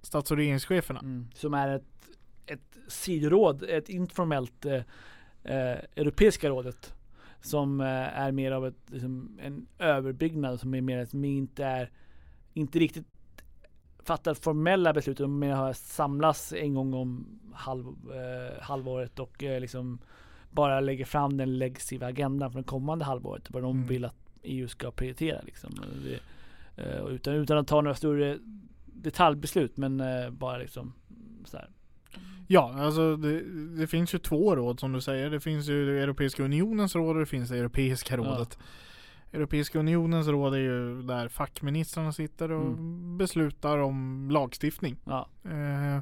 stats 0.02 0.32
och 0.32 0.38
regeringscheferna. 0.38 1.00
Mm. 1.00 1.28
Som 1.34 1.54
är 1.54 1.76
ett 1.76 1.84
ett 2.46 2.78
sidoråd, 2.88 3.64
ett 3.64 3.90
informellt 3.90 4.66
eh, 4.66 4.82
eh, 5.44 5.78
Europeiska 5.96 6.50
rådet 6.50 6.94
som 7.42 7.82
eh, 7.82 8.20
är 8.20 8.32
mer 8.32 8.52
av 8.52 8.68
ett, 8.68 8.80
liksom, 8.86 9.40
en 9.42 9.68
överbyggnad 9.80 10.60
som 10.60 10.74
är 10.74 10.82
mer 10.82 11.06
som 11.06 11.26
inte 11.26 11.66
är 11.66 11.92
inte 12.54 12.80
riktigt 12.80 13.08
fattar 14.10 14.34
formella 14.34 14.94
beslut 14.94 15.20
utan 15.20 15.40
mer 15.40 15.54
har 15.54 15.74
samlas 15.74 16.54
en 16.54 16.74
gång 16.74 16.94
om 16.94 17.40
halv, 17.54 17.86
eh, 17.88 18.62
halvåret 18.62 19.20
och 19.20 19.44
eh, 19.44 19.60
liksom 19.62 20.00
bara 20.52 20.80
lägger 20.80 21.06
fram 21.06 21.38
den 21.38 21.58
legislativa 21.58 22.08
agendan 22.08 22.52
för 22.52 22.60
det 22.60 22.66
kommande 22.66 23.06
halvåret. 23.06 23.52
Vad 23.52 23.64
de 23.64 23.76
Mm. 23.76 23.88
vill 23.88 24.06
att 24.06 24.16
EU 24.44 24.68
ska 24.68 24.92
prioritera 24.92 25.42
liksom. 25.42 25.72
Det, 26.04 26.20
eh, 26.84 27.06
utan, 27.06 27.34
utan 27.34 27.58
att 27.58 27.68
ta 27.68 27.82
några 27.82 27.96
större 27.96 28.38
detaljbeslut 28.86 29.78
men 29.78 30.00
eh, 30.00 30.30
bara 30.30 30.58
liksom 30.58 30.94
så 31.46 31.58
här. 31.58 31.70
Ja, 32.48 32.74
alltså 32.80 33.16
det, 33.16 33.42
det 33.80 33.88
finns 33.88 34.14
ju 34.14 34.18
två 34.20 34.56
råd 34.56 34.80
som 34.80 34.92
du 34.94 35.02
säger. 35.02 35.30
Det 35.30 35.40
finns 35.40 35.68
ju 35.68 35.86
det 35.86 36.04
Europeiska 36.04 36.44
Unionens 36.44 36.96
råd 36.96 37.16
och 37.16 37.20
det 37.20 37.26
finns 37.26 37.50
det 37.50 37.58
Europeiska 37.58 38.16
Ja. 38.16 38.46
Europeiska 39.34 39.80
Unionens 39.80 40.28
råd 40.28 40.54
är 40.54 40.58
ju 40.58 41.02
där 41.02 41.28
fackministrarna 41.28 42.12
sitter 42.12 42.52
och 42.52 42.68
Mm. 42.68 43.18
beslutar 43.18 43.78
om 43.78 44.28
lagstiftning. 44.32 44.96
Ja, 45.06 45.30
Eh, 45.44 46.00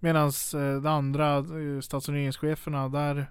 Medan 0.00 0.26
eh, 0.54 0.82
det 0.82 0.90
andra, 0.90 1.36
eh, 1.36 1.80
stats 1.80 2.08
och 2.08 2.14
regeringscheferna, 2.14 2.88
där 2.88 3.26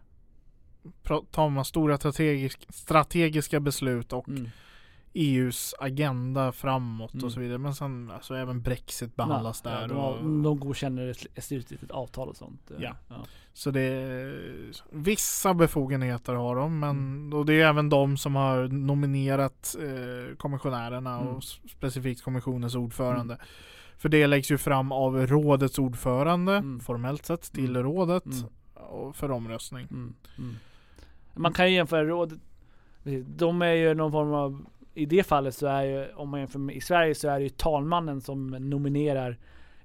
tar 1.31 1.49
man 1.49 1.65
stora 1.65 1.97
strategisk, 1.97 2.65
strategiska 2.69 3.59
beslut 3.59 4.13
och 4.13 4.29
mm. 4.29 4.49
EUs 5.13 5.73
agenda 5.79 6.51
framåt 6.51 7.13
Mm. 7.13 7.25
och 7.25 7.31
så 7.31 7.39
vidare. 7.39 7.57
Men 7.57 7.75
sen 7.75 8.11
alltså 8.11 8.35
även 8.35 8.61
Brexit 8.61 9.15
behandlas 9.15 9.61
ja, 9.65 9.69
där. 9.71 9.87
de, 9.87 9.97
och, 9.97 10.43
de 10.43 10.59
godkänner 10.59 11.07
ett, 11.35 11.43
slutligt 11.43 11.91
avtal 11.91 12.29
och 12.29 12.35
sånt. 12.37 12.71
eh, 12.71 12.77
Ja. 12.83 12.95
ja. 13.09 13.15
Så 13.53 13.71
det 13.71 13.81
är, 13.81 14.39
vissa 14.91 15.53
befogenheter 15.53 16.33
har 16.33 16.55
de 16.55 16.79
men 16.79 16.89
Mm. 16.89 17.33
och 17.39 17.45
det 17.45 17.61
är 17.61 17.67
även 17.67 17.89
de 17.89 18.17
som 18.17 18.35
har 18.35 18.67
nominerat 18.67 19.75
eh, 19.79 20.35
kommissionärerna 20.37 21.19
Mm. 21.19 21.27
och 21.35 21.43
specifikt 21.43 22.23
kommissionens 22.23 22.75
ordförande. 22.75 23.37
För 23.97 24.09
det 24.09 24.27
läggs 24.27 24.51
ju 24.51 24.57
fram 24.57 24.91
av 24.91 25.27
rådets 25.27 25.79
ordförande 25.79 26.55
Mm. 26.55 26.79
formellt 26.79 27.25
sett 27.25 27.41
till 27.53 27.69
Mm. 27.69 27.83
rådet 27.83 28.25
Mm. 28.25 29.13
för 29.13 29.31
omröstning. 29.31 29.87
Mm, 29.91 30.13
mm. 30.37 30.55
Man 31.35 31.53
kan 31.53 31.69
ju 31.69 31.75
jämföra 31.75 32.03
rådet. 32.05 32.39
De 33.27 33.61
är 33.61 33.73
ju 33.73 33.93
någon 33.93 34.11
form 34.11 34.33
av 34.33 34.65
i 34.93 35.05
det 35.05 35.23
fallet 35.23 35.55
så 35.55 35.67
är 35.67 35.83
ju, 35.83 36.07
om 36.15 36.29
man 36.29 36.39
jämför 36.39 36.59
med 36.59 36.75
i 36.75 36.81
Sverige 36.81 37.15
så 37.15 37.27
är 37.29 37.37
det 37.37 37.43
ju 37.43 37.49
talmannen 37.49 38.21
som 38.21 38.47
nominerar 38.47 39.37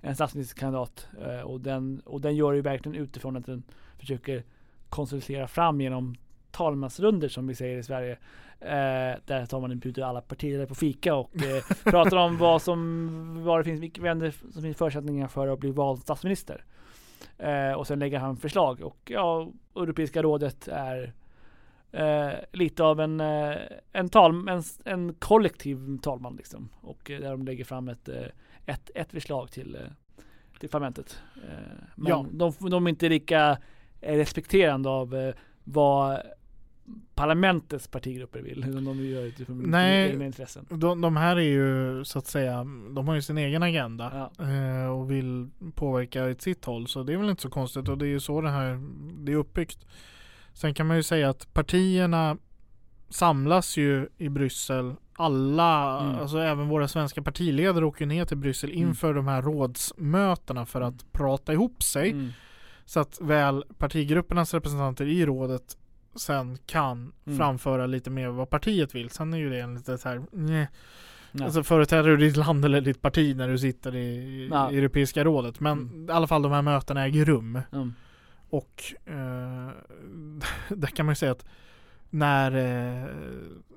en 0.06 0.14
statsministerkandidat 0.14 1.08
eh, 1.22 1.40
och, 1.40 1.60
den, 1.60 2.00
och 2.04 2.20
den 2.20 2.36
gör 2.36 2.52
ju 2.52 2.60
verkligen 2.60 3.02
utifrån 3.02 3.36
att 3.36 3.46
den 3.46 3.62
försöker 3.98 4.44
konsultera 4.88 5.48
fram 5.48 5.80
genom 5.80 6.16
talmansrunder 6.50 7.28
som 7.28 7.46
vi 7.46 7.54
säger 7.54 7.78
i 7.78 7.82
Sverige. 7.82 8.12
Eh, 8.60 9.18
där 9.26 9.46
tar 9.46 9.60
man 9.60 9.72
inbjuder 9.72 10.02
alla 10.02 10.20
partier 10.20 10.66
på 10.66 10.74
fika 10.74 11.14
och 11.14 11.42
eh, 11.42 11.64
pratar 11.84 12.16
om 12.16 12.38
vad 12.38 12.62
som 12.62 13.44
vad 13.44 13.60
det 13.60 13.64
finns, 13.64 13.80
vilka 13.80 14.02
länder 14.02 14.34
som 14.52 14.62
finns 14.62 14.76
förutsättningar 14.76 15.28
för 15.28 15.48
att 15.48 15.58
bli 15.58 15.70
vald 15.70 16.00
statsminister. 16.00 16.64
Eh, 17.38 17.72
och 17.72 17.86
sen 17.86 17.98
lägger 17.98 18.18
han 18.18 18.36
förslag 18.36 18.80
och 18.82 19.10
ja, 19.10 19.48
Europeiska 19.76 20.22
rådet 20.22 20.68
är 20.68 21.12
eh, 21.92 22.32
lite 22.52 22.84
av 22.84 23.00
en, 23.00 23.20
eh, 23.20 23.56
en, 23.92 24.08
tal, 24.08 24.48
en, 24.48 24.62
en 24.84 25.14
kollektiv 25.14 25.98
talman 25.98 26.36
liksom. 26.36 26.68
Och 26.80 27.00
där 27.06 27.30
de 27.30 27.44
lägger 27.44 27.64
fram 27.64 27.88
ett, 27.88 28.08
ett, 28.66 28.90
ett 28.94 29.10
förslag 29.10 29.50
till, 29.50 29.74
eh, 29.74 29.80
till 30.60 30.68
parlamentet. 30.68 31.18
Eh, 31.36 31.50
men 31.94 32.08
Ja. 32.08 32.26
de, 32.30 32.52
de 32.70 32.86
är 32.86 32.90
inte 32.90 33.08
lika 33.08 33.58
eh, 34.00 34.16
respekterande 34.16 34.88
av 34.88 35.32
vad 35.64 36.20
parlamentets 37.14 37.88
partigrupper 37.88 38.40
vill. 38.40 38.60
De 38.84 39.04
gör 39.04 39.20
det 39.22 39.26
utifrån 39.28 39.62
Nej. 39.70 40.10
egna 40.10 40.26
intressen. 40.26 40.66
De, 40.70 41.00
de 41.00 41.16
här 41.16 41.36
är 41.36 41.40
ju 41.40 42.04
så 42.04 42.18
att 42.18 42.26
säga, 42.26 42.56
de 42.94 43.08
har 43.08 43.14
ju 43.14 43.22
sin 43.22 43.38
egen 43.38 43.62
agenda 43.62 44.30
Ja. 44.38 44.44
eh, 44.44 44.86
och 44.86 45.10
vill 45.10 45.50
påverka 45.74 46.24
åt 46.26 46.42
sitt 46.42 46.64
håll. 46.64 46.86
Så 46.88 47.02
det 47.02 47.12
är 47.12 47.16
väl 47.16 47.30
inte 47.30 47.42
så 47.42 47.50
konstigt 47.50 47.88
och 47.88 47.98
det 47.98 48.06
är 48.06 48.08
ju 48.10 48.20
så 48.20 48.40
det 48.40 48.50
här 48.50 48.80
det 49.24 49.32
är 49.32 49.36
uppbyggt. 49.36 49.86
Sen 50.52 50.74
kan 50.74 50.86
man 50.86 50.96
ju 50.96 51.02
säga 51.02 51.30
att 51.30 51.54
partierna 51.54 52.36
samlas 53.08 53.76
ju 53.76 54.08
i 54.18 54.28
Bryssel. 54.28 54.94
Alla, 55.18 56.00
Mm. 56.00 56.18
alltså 56.20 56.38
även 56.38 56.68
våra 56.68 56.88
svenska 56.88 57.22
partiledare 57.22 57.84
åker 57.84 58.06
ner 58.06 58.24
till 58.24 58.36
Bryssel 58.36 58.70
Mm. 58.70 58.82
inför 58.88 59.14
de 59.14 59.28
här 59.28 59.42
rådsmötena 59.42 60.66
för 60.66 60.80
att 60.80 61.12
prata 61.12 61.52
ihop 61.52 61.82
sig. 61.82 62.10
Mm. 62.10 62.30
Så 62.84 63.00
att 63.00 63.18
väl 63.20 63.64
partigruppernas 63.78 64.54
representanter 64.54 65.06
i 65.06 65.26
rådet 65.26 65.76
sen 66.14 66.58
kan 66.66 67.12
Mm. 67.26 67.38
framföra 67.38 67.86
lite 67.86 68.10
mer 68.10 68.28
vad 68.28 68.50
partiet 68.50 68.94
vill. 68.94 69.10
Sen 69.10 69.34
är 69.34 69.38
ju 69.38 69.50
det 69.50 69.60
en 69.60 69.74
lite 69.74 69.98
så 69.98 70.08
här, 70.08 70.22
nej. 70.32 70.68
Ja. 71.32 71.44
Alltså 71.44 71.62
företräder 71.62 72.08
du 72.10 72.16
ditt 72.16 72.36
land 72.36 72.64
eller 72.64 72.80
ditt 72.80 73.02
parti 73.02 73.36
när 73.36 73.48
du 73.48 73.58
sitter 73.58 73.96
i, 73.96 74.48
Ja. 74.50 74.70
i 74.72 74.78
Europeiska 74.78 75.24
rådet. 75.24 75.60
Men 75.60 75.78
Mm. 75.78 76.08
i 76.08 76.12
alla 76.12 76.26
fall 76.26 76.42
de 76.42 76.52
här 76.52 76.62
mötena 76.62 77.04
äger 77.04 77.24
rum. 77.24 77.60
Mm. 77.72 77.94
Och 78.50 78.82
eh, 79.06 79.68
där 80.76 80.86
kan 80.88 81.06
man 81.06 81.10
ju 81.12 81.16
säga 81.16 81.32
att 81.32 81.44
när 82.10 82.52
eh, 83.04 83.08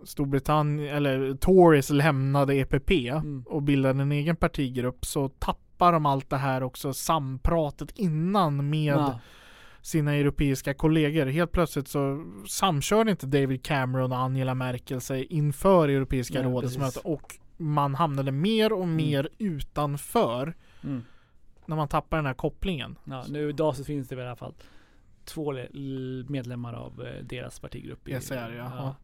Storbritannien, 0.03 0.95
eller 0.95 1.33
Tories 1.35 1.89
lämnade 1.89 2.55
EPP 2.55 2.91
Mm. 2.91 3.43
och 3.47 3.63
bildade 3.63 4.01
en 4.01 4.11
egen 4.11 4.35
partigrupp 4.35 5.05
så 5.05 5.29
tappar 5.29 5.91
de 5.93 6.05
allt 6.05 6.29
det 6.29 6.37
här 6.37 6.63
också 6.63 6.93
sampratet 6.93 7.91
innan 7.95 8.69
med 8.69 8.93
Ja. 8.93 9.19
sina 9.81 10.15
europeiska 10.15 10.73
kollegor. 10.73 11.25
Helt 11.25 11.51
plötsligt 11.51 11.87
så 11.87 12.25
samkörde 12.47 13.11
inte 13.11 13.27
David 13.27 13.63
Cameron 13.63 14.11
och 14.11 14.17
Angela 14.17 14.53
Merkel 14.55 15.01
sig 15.01 15.23
inför 15.25 15.89
Europeiska 15.89 16.41
Nej, 16.41 16.51
rådets 16.51 16.77
möte 16.77 16.99
och 17.03 17.35
man 17.57 17.95
hamnade 17.95 18.31
mer 18.31 18.73
och 18.73 18.87
mer 18.87 19.29
utanför 19.37 20.53
Mm. 20.83 21.01
när 21.65 21.75
man 21.75 21.87
tappar 21.87 22.17
den 22.17 22.25
här 22.25 22.33
kopplingen. 22.33 22.95
Ja, 23.03 23.25
nu 23.29 23.49
idag 23.49 23.75
så 23.75 23.83
finns 23.83 24.07
det 24.07 24.15
i 24.15 24.21
alla 24.21 24.35
fall 24.35 24.53
två 25.29 25.53
medlemmar 26.27 26.73
av 26.73 27.05
eh, 27.05 27.23
deras 27.23 27.59
partigrupp. 27.59 28.07
i- 28.07 28.13
SR, 28.21 28.53
ja. 28.57 28.95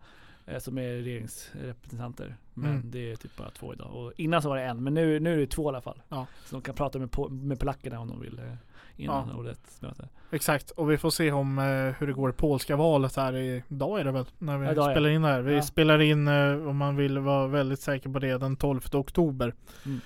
eh, 0.45 0.59
Som 0.59 0.77
är 0.77 0.89
regeringsrepresentanter. 1.01 2.35
Men 2.53 2.69
Mm. 2.71 2.91
det 2.91 3.11
är 3.11 3.15
typ 3.15 3.37
bara 3.37 3.49
två 3.49 3.73
idag. 3.73 3.95
Och 3.95 4.13
innan 4.17 4.41
så 4.41 4.49
var 4.49 4.55
det 4.57 4.63
en, 4.63 4.83
men 4.83 4.93
nu, 4.93 5.19
nu 5.19 5.33
är 5.33 5.37
det 5.37 5.47
två 5.47 5.63
i 5.63 5.67
alla 5.67 5.81
fall. 5.81 6.01
Ja. 6.09 6.27
Så 6.45 6.55
de 6.55 6.61
kan 6.61 6.75
prata 6.75 6.99
med, 6.99 7.09
med 7.29 7.59
polackerna 7.59 7.99
om 7.99 8.07
de 8.07 8.21
vill. 8.21 8.39
eh, 8.39 8.53
Innan 8.97 9.29
Ja. 9.29 9.35
årets 9.37 9.81
möte. 9.81 10.09
Exakt, 10.31 10.71
och 10.71 10.91
vi 10.91 10.97
får 10.97 11.09
se 11.09 11.31
om 11.31 11.59
eh, 11.59 11.65
hur 11.99 12.07
det 12.07 12.13
går 12.13 12.29
i 12.29 12.33
polska 12.33 12.75
valet 12.75 13.15
här 13.15 13.33
idag 13.35 13.99
är 13.99 14.03
det 14.03 14.11
väl? 14.11 14.25
När 14.37 14.57
vi 14.57 14.65
Ja, 14.65 14.71
idag, 14.71 14.89
ja. 14.89 14.93
spelar 14.93 15.09
in 15.09 15.21
det 15.21 15.27
här. 15.27 15.41
Vi 15.41 15.55
Ja. 15.55 15.61
spelar 15.61 16.01
in, 16.01 16.27
eh, 16.27 16.67
om 16.67 16.77
man 16.77 16.95
vill 16.95 17.19
vara 17.19 17.47
väldigt 17.47 17.79
säker 17.79 18.09
på 18.09 18.19
det, 18.19 18.37
den 18.37 18.55
12 18.55 18.81
oktober. 18.93 19.53
Mm. 19.85 19.99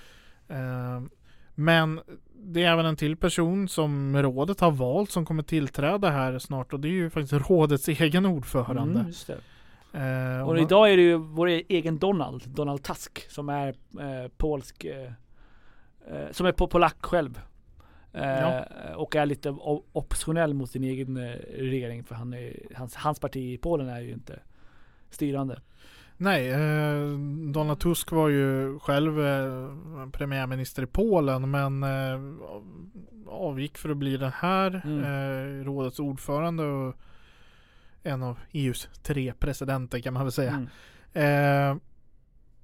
Eh, 0.48 1.04
men 1.60 2.00
det 2.34 2.64
är 2.64 2.72
även 2.72 2.86
en 2.86 2.96
till 2.96 3.16
person 3.18 3.68
som 3.68 4.18
rådet 4.22 4.60
har 4.60 4.72
valt 4.72 5.12
som 5.12 5.26
kommer 5.26 5.44
tillträda 5.44 6.10
här 6.10 6.40
snart 6.40 6.74
och 6.74 6.80
det 6.80 6.88
är 6.88 6.92
ju 6.92 7.10
faktiskt 7.10 7.50
rådets 7.50 7.88
egen 7.88 8.26
ordförande. 8.26 9.00
Mm. 9.00 9.12
Eh, 9.94 10.42
Och 10.42 10.48
man- 10.56 10.58
idag 10.64 10.92
är 10.92 10.98
det 10.98 11.04
ju 11.04 11.16
vår 11.18 11.48
egen 11.48 11.98
Donald, 11.98 12.50
Donald 12.50 12.84
Tusk, 12.84 13.32
som 13.32 13.50
är 13.50 13.68
eh, 14.00 14.32
polsk, 14.38 14.86
eh, 14.86 15.12
eh, 16.08 16.32
som 16.32 16.46
är 16.46 16.52
po- 16.52 16.68
polack 16.68 16.98
själv. 17.02 17.42
Eh, 18.14 18.24
Ja. 18.24 18.64
Och 18.96 19.16
är 19.16 19.26
lite 19.26 19.50
oppositionell 19.92 20.54
mot 20.54 20.70
sin 20.72 20.84
egen 20.84 21.18
eh, 21.18 21.36
regering 21.58 22.04
för 22.04 22.16
han 22.16 22.34
är, 22.34 22.54
hans, 22.76 22.96
hans 22.96 23.20
parti 23.20 23.54
i 23.54 23.58
Polen 23.58 23.90
är 23.90 24.00
ju 24.02 24.12
inte 24.12 24.40
styrande. 25.10 25.62
Nej, 26.22 26.50
eh, 26.50 27.18
Donald 27.54 27.80
Tusk 27.80 28.12
var 28.12 28.30
ju 28.30 28.80
själv 28.80 29.20
eh, 29.28 30.10
premiärminister 30.12 30.84
i 30.84 30.86
Polen 30.86 31.52
men 31.52 31.84
eh, 31.84 32.20
avgick 33.28 33.78
för 33.78 33.90
att 33.90 33.98
bli 33.98 34.18
den 34.18 34.32
här 34.36 34.82
Mm. 34.86 35.00
eh, 35.04 35.64
rådets 35.66 36.00
ordförande 36.00 36.64
och 36.64 36.96
en 38.04 38.24
av 38.24 38.40
EUs 38.52 38.90
tre 39.04 39.34
presidenter 39.40 40.00
kan 40.00 40.14
man 40.14 40.24
väl 40.24 40.32
säga. 40.32 40.68
Mm. 41.14 41.72
Eh, 41.72 41.78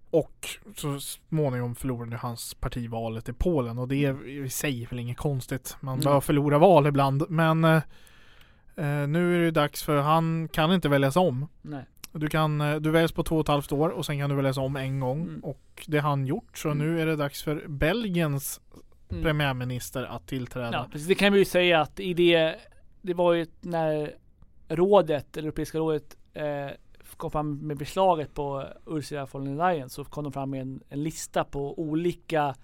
och 0.09 0.47
så 0.75 0.99
småningom 0.99 1.75
förlorade 1.75 2.17
hans 2.17 2.53
parti 2.53 2.89
valet 2.89 3.29
i 3.29 3.33
Polen 3.33 3.77
och 3.77 3.87
det 3.87 4.05
är 4.05 4.27
i 4.27 4.49
sig 4.49 4.85
väl 4.89 4.99
inget 4.99 5.17
konstigt. 5.17 5.77
Man 5.79 5.93
Mm. 5.93 6.03
bör 6.03 6.19
förlora 6.21 6.57
val 6.57 6.87
ibland 6.87 7.23
men 7.29 7.63
eh, 7.63 7.81
nu 9.07 9.35
är 9.35 9.39
det 9.45 9.51
dags 9.51 9.83
för 9.83 10.01
han 10.01 10.47
kan 10.47 10.71
inte 10.73 10.89
väljas 10.89 11.15
om. 11.15 11.47
Nej. 11.61 11.85
Du, 12.20 12.28
kan, 12.28 12.61
eh, 12.61 12.76
du 12.76 12.91
väljs 12.91 13.11
på 13.11 13.24
två 13.24 13.36
och 13.36 13.41
ett 13.41 13.47
halvt 13.47 13.72
år 13.72 13.89
och 13.89 14.05
sen 14.05 14.20
kan 14.20 14.30
du 14.30 14.36
väljas 14.36 14.57
om 14.57 14.76
en 14.76 14.99
gång 14.99 15.22
Mm. 15.22 15.39
och 15.43 15.84
det 15.88 15.97
har 15.99 16.09
han 16.09 16.26
gjort 16.26 16.57
så 16.57 16.70
Mm. 16.72 16.78
nu 16.88 17.01
är 17.01 17.05
det 17.05 17.16
dags 17.16 17.43
för 17.43 17.68
Belgiens 17.68 18.61
Mm. 19.11 19.24
premiärminister 19.24 20.03
att 20.03 20.28
tillträda. 20.28 20.70
Ja, 20.74 20.88
precis. 20.91 21.07
Det 21.07 21.16
kan 21.16 21.34
vi 21.34 21.39
ju 21.39 21.45
säga 21.45 21.82
att 21.82 21.99
i 21.99 22.13
det, 22.13 22.55
det 23.01 23.13
var 23.13 23.34
ju 23.34 23.45
när 23.61 24.13
rådet, 24.68 25.38
eller 25.38 25.47
Europeiska 25.47 25.78
rådet, 25.78 26.18
eh, 26.34 26.68
kom 27.18 27.32
fram 27.32 27.57
med 27.68 27.80
förslaget 27.80 28.34
på 28.34 28.63
Ursula 28.88 29.28
von 29.32 29.45
der 29.45 29.68
Leyen 29.72 29.89
så 29.89 30.03
kom 30.03 30.24
de 30.24 30.34
fram 30.34 30.49
med 30.49 30.61
en, 30.61 30.82
en 30.89 31.03
lista 31.03 31.43
på 31.43 31.80
olika, 31.80 32.55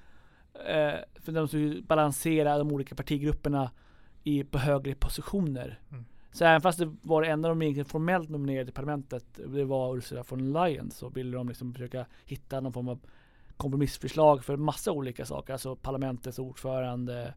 eh, 0.68 0.94
för 1.24 1.32
de 1.32 1.48
skulle 1.48 1.82
balansera 1.82 2.58
de 2.58 2.72
olika 2.72 2.96
partigrupperna 2.96 3.72
i, 4.24 4.44
på 4.44 4.58
högre 4.58 4.96
positioner. 4.96 5.80
Mm. 5.92 6.06
Så 6.32 6.46
även 6.46 6.62
fast 6.62 6.80
det 6.80 6.96
var 7.02 7.24
en 7.24 7.46
av 7.46 7.50
de 7.50 7.62
egentligen 7.62 7.86
formellt 7.86 8.30
nominerade 8.30 8.70
i 8.70 8.74
parlamentet, 8.74 9.26
det 9.48 9.66
var 9.66 9.98
Ursula 9.98 10.24
von 10.30 10.54
Leyen, 10.54 10.92
så 10.92 11.10
ville 11.10 11.38
de 11.38 11.48
liksom 11.48 11.74
försöka 11.74 12.06
hitta 12.26 12.60
någon 12.60 12.74
form 12.74 12.88
av 12.88 13.00
kompromissförslag 13.58 14.44
för 14.44 14.58
massa 14.58 14.92
olika 14.92 15.26
saker. 15.26 15.54
Alltså 15.54 15.76
parlamentets 15.76 16.40
ordförande, 16.40 17.34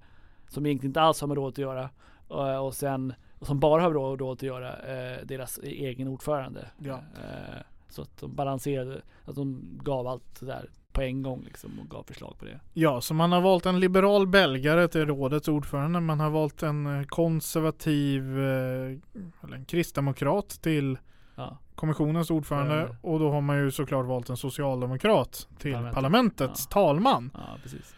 som 0.48 0.66
egentligen 0.66 0.90
inte 0.90 1.00
alls 1.00 1.20
har 1.20 1.28
med 1.28 1.36
rådet 1.36 1.54
att 1.54 1.58
göra. 1.58 1.90
Och, 2.28 2.66
och 2.66 2.74
sen, 2.74 3.14
och 3.38 3.46
som 3.46 3.60
bara 3.60 3.82
har 3.82 3.88
med 3.88 3.96
rådet 3.96 4.38
att 4.38 4.42
göra, 4.42 4.76
eh, 4.76 5.26
deras 5.26 5.58
egen 5.58 6.08
ordförande. 6.08 6.70
Ja. 6.78 6.94
Eh, 6.94 7.60
så 7.88 8.02
att 8.02 8.20
de 8.20 8.34
balanserade, 8.34 9.02
att 9.24 9.34
de 9.34 9.78
gav 9.82 10.06
allt 10.06 10.40
det 10.40 10.46
där 10.46 10.70
på 10.94 11.02
en 11.02 11.22
gång 11.22 11.42
liksom 11.44 11.78
och 11.80 11.88
gav 11.88 12.02
förslag 12.02 12.34
på 12.38 12.44
det. 12.44 12.60
Ja, 12.72 13.00
så 13.00 13.14
man 13.14 13.32
har 13.32 13.40
valt 13.40 13.66
en 13.66 13.80
liberal 13.80 14.26
belgare 14.26 14.88
till 14.88 15.06
rådets 15.06 15.48
ordförande. 15.48 16.00
Man 16.00 16.20
har 16.20 16.30
valt 16.30 16.62
en 16.62 16.86
eh, 17.00 17.04
konservativ, 17.06 18.38
eh, 18.38 18.98
eller 19.44 19.56
en 19.56 19.64
kristdemokrat 19.64 20.48
till 20.62 20.98
Ja, 21.36 21.58
kommissionens 21.74 22.30
ordförande. 22.30 22.74
Ordförande. 22.74 22.96
Och 23.02 23.18
då 23.18 23.30
har 23.30 23.40
man 23.40 23.56
ju 23.58 23.70
såklart 23.70 24.06
valt 24.06 24.28
en 24.28 24.36
socialdemokrat 24.36 25.48
till 25.58 25.72
Parlamentet. 25.72 25.94
parlamentets 25.94 26.68
Ja. 26.70 26.74
talman. 26.74 27.30
ja 27.34 27.58
precis. 27.62 27.94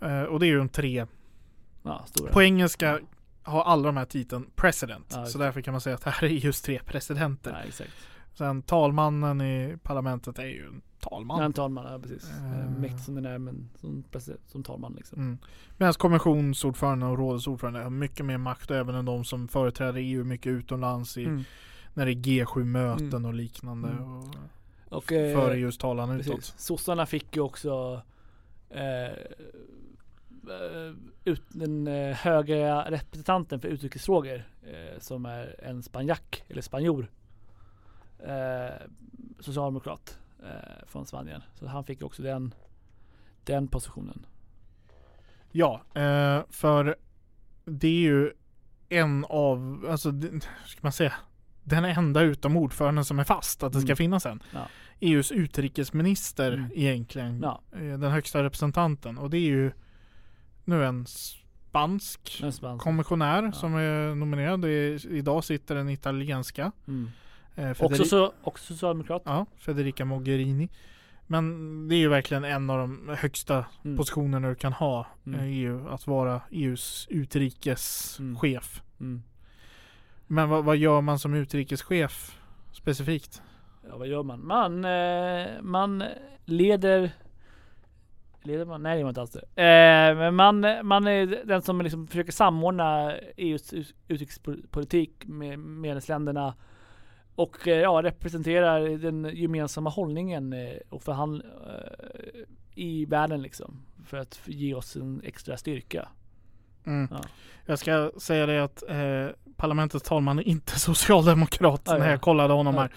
Eh, 0.00 0.22
och 0.22 0.40
det 0.40 0.46
är 0.46 0.48
ju 0.50 0.60
en 0.60 0.68
tre. 0.68 1.06
Ja. 1.82 2.04
På 2.32 2.42
engelska 2.42 3.00
har 3.42 3.62
alla 3.62 3.82
de 3.82 3.96
här 3.96 4.04
titeln 4.04 4.50
president. 4.56 5.12
Ja, 5.16 5.26
så 5.26 5.38
därför 5.38 5.60
kan 5.60 5.72
man 5.72 5.80
säga 5.80 5.94
att 5.96 6.04
det 6.04 6.10
här 6.10 6.24
är 6.24 6.28
just 6.28 6.64
tre 6.64 6.80
presidenter. 6.86 7.50
Ja, 7.50 7.68
exakt. 7.68 7.90
Sen 8.34 8.62
talmannen 8.62 9.40
i 9.40 9.76
parlamentet 9.82 10.38
är 10.38 10.46
ju 10.46 10.66
talman. 11.10 11.38
Ja, 11.38 11.44
en 11.44 11.52
talman, 11.52 11.92
ja 11.92 11.98
precis. 11.98 12.30
Eh. 12.30 12.44
Uh. 12.44 12.78
Mäktig 12.80 13.00
som 13.00 13.14
den 13.14 13.26
är 13.26 13.38
men 13.38 13.68
som, 13.80 14.04
som 14.46 14.62
talman 14.62 14.92
liksom. 14.96 15.20
Mm. 15.20 15.38
Medan 15.76 15.92
kommissionsordförande 15.94 17.06
och 17.06 17.18
rådets 17.18 17.46
ordförande 17.46 17.82
har 17.82 17.90
mycket 17.90 18.26
mer 18.26 18.38
makt 18.38 18.70
även 18.70 18.94
än 18.94 19.04
de 19.04 19.24
som 19.24 19.48
företräder 19.48 20.00
EU 20.00 20.24
mycket 20.24 20.50
utomlands 20.50 21.16
i, 21.16 21.24
Mm. 21.24 21.44
när 21.94 22.06
det 22.06 22.12
är 22.12 22.14
G7-möten 22.14 23.06
Mm. 23.08 23.24
och 23.24 23.34
liknande. 23.34 23.88
Mm. 23.88 24.18
Och 24.18 24.34
Och 24.88 25.12
eh, 25.12 25.40
för 25.40 25.50
EUs 25.54 25.78
talan 25.78 26.08
precis. 26.16 26.32
utåt. 26.32 26.44
Sossarna 26.44 27.06
fick 27.06 27.36
ju 27.36 27.42
också 27.42 28.02
eh, 28.70 29.04
eh, 29.04 30.94
ut, 31.24 31.42
den 31.48 31.86
eh, 31.86 32.16
höga 32.16 32.90
representanten 32.90 33.60
för 33.60 33.68
utrikesfrågor 33.68 34.42
eh, 34.62 34.98
som 34.98 35.26
är 35.26 35.64
en 35.64 35.82
spanjack 35.82 36.44
eller 36.48 36.62
spanjor. 36.62 37.10
Eh, 38.18 38.86
socialdemokrat 39.40 40.18
eh, 40.42 40.86
från 40.86 41.06
Spanien. 41.06 41.42
Så 41.54 41.66
han 41.66 41.84
fick 41.84 42.02
också 42.02 42.22
den, 42.22 42.54
den 43.44 43.68
positionen. 43.68 44.26
Ja, 45.52 45.82
eh, 45.94 46.42
för 46.50 46.96
det 47.64 47.88
är 47.88 48.00
ju 48.00 48.32
en 48.88 49.24
av, 49.28 49.86
alltså 49.90 50.10
det- 50.10 50.40
ska 50.66 50.78
man 50.82 50.92
säga, 50.92 51.12
den 51.64 51.84
enda 51.84 52.20
utom 52.22 52.56
ordföranden 52.56 53.04
som 53.04 53.18
är 53.18 53.24
fast 53.24 53.62
att 53.62 53.72
det 53.72 53.80
ska 53.80 53.86
Mm. 53.88 53.96
finnas 53.96 54.26
en. 54.26 54.42
Ja. 54.54 54.66
EUs 55.00 55.32
utrikesminister 55.32 56.52
Mm. 56.52 56.70
egentligen. 56.74 57.40
Ja, 57.42 57.60
eh, 57.72 57.78
Den 57.80 58.10
högsta 58.10 58.42
representanten. 58.42 59.18
Och 59.18 59.30
det 59.30 59.36
är 59.36 59.40
ju 59.50 59.72
nu 60.64 60.84
en 60.84 61.06
spansk 61.06 62.40
en 62.42 62.52
spansk. 62.52 62.84
kommissionär 62.84 63.42
Ja. 63.42 63.52
som 63.52 63.74
är 63.74 64.14
nominerad. 64.14 64.64
Är, 64.64 65.06
idag 65.12 65.44
sitter 65.44 65.74
den 65.74 65.88
italienska. 65.88 66.72
Mm. 66.88 67.10
Eh, 67.58 67.70
Också, 67.70 67.84
Federi- 67.88 68.04
så, 68.04 68.32
också 68.42 68.72
socialdemokrat. 68.74 69.22
Ja, 69.24 69.46
Federica 69.56 70.04
Mogherini. 70.04 70.68
Men 71.26 71.88
det 71.88 71.94
är 71.94 71.98
ju 71.98 72.08
verkligen 72.08 72.44
en 72.44 72.70
av 72.70 72.78
de 72.78 73.08
högsta 73.18 73.64
Mm. 73.84 73.96
positionerna 73.96 74.48
du 74.48 74.54
kan 74.54 74.72
ha 74.72 75.06
Mm. 75.26 75.40
i 75.44 75.52
EU. 75.62 75.88
Att 75.88 76.06
vara 76.06 76.40
EUs 76.50 77.06
utrikeschef. 77.10 78.82
Mm. 79.00 79.22
Men 80.26 80.48
vad, 80.48 80.64
vad 80.64 80.76
gör 80.76 81.00
man 81.00 81.18
som 81.18 81.34
utrikeschef 81.34 82.38
specifikt? 82.72 83.42
Ja, 83.88 83.96
vad 83.96 84.08
gör 84.08 84.22
man? 84.22 84.46
Man, 84.46 84.84
eh, 84.84 85.46
man 85.62 86.04
leder 86.44 87.10
Leder 88.42 88.64
man? 88.64 88.82
Nej 88.82 88.92
det 88.94 88.98
gör 88.98 89.04
man 89.04 89.10
inte 89.10 89.20
alls 89.20 89.30
det. 89.54 89.62
Eh, 89.62 90.16
men 90.16 90.34
man, 90.34 90.60
man 90.86 91.06
är 91.06 91.26
den 91.44 91.62
som 91.62 91.80
liksom 91.80 92.06
försöker 92.06 92.32
samordna 92.32 93.12
EUs 93.36 93.72
ut- 93.72 93.94
utrikespolitik 94.08 95.26
med 95.26 95.58
medlemsländerna 95.58 96.54
och 97.38 97.68
eh, 97.68 97.80
ja, 97.80 98.02
representerar 98.02 98.88
den 98.88 99.30
gemensamma 99.34 99.90
hållningen 99.90 100.52
eh, 100.52 100.76
och 100.88 101.02
förhandl 101.02 101.40
eh, 101.66 102.40
i 102.74 103.04
världen 103.04 103.42
liksom. 103.42 103.82
För 104.04 104.16
att 104.16 104.40
ge 104.46 104.74
oss 104.74 104.96
en 104.96 105.20
extra 105.24 105.56
styrka. 105.56 106.08
Mm. 106.88 107.08
Ja. 107.10 107.20
Jag 107.66 107.78
ska 107.78 108.10
säga 108.18 108.46
det 108.46 108.64
att 108.64 108.82
eh, 108.88 108.96
parlamentets 109.56 110.08
talman 110.08 110.38
är 110.38 110.42
inte 110.48 110.78
socialdemokrat 110.78 111.82
ja. 111.84 111.98
när 111.98 112.10
jag 112.10 112.20
kollade 112.20 112.54
honom 112.54 112.74
Ja. 112.74 112.88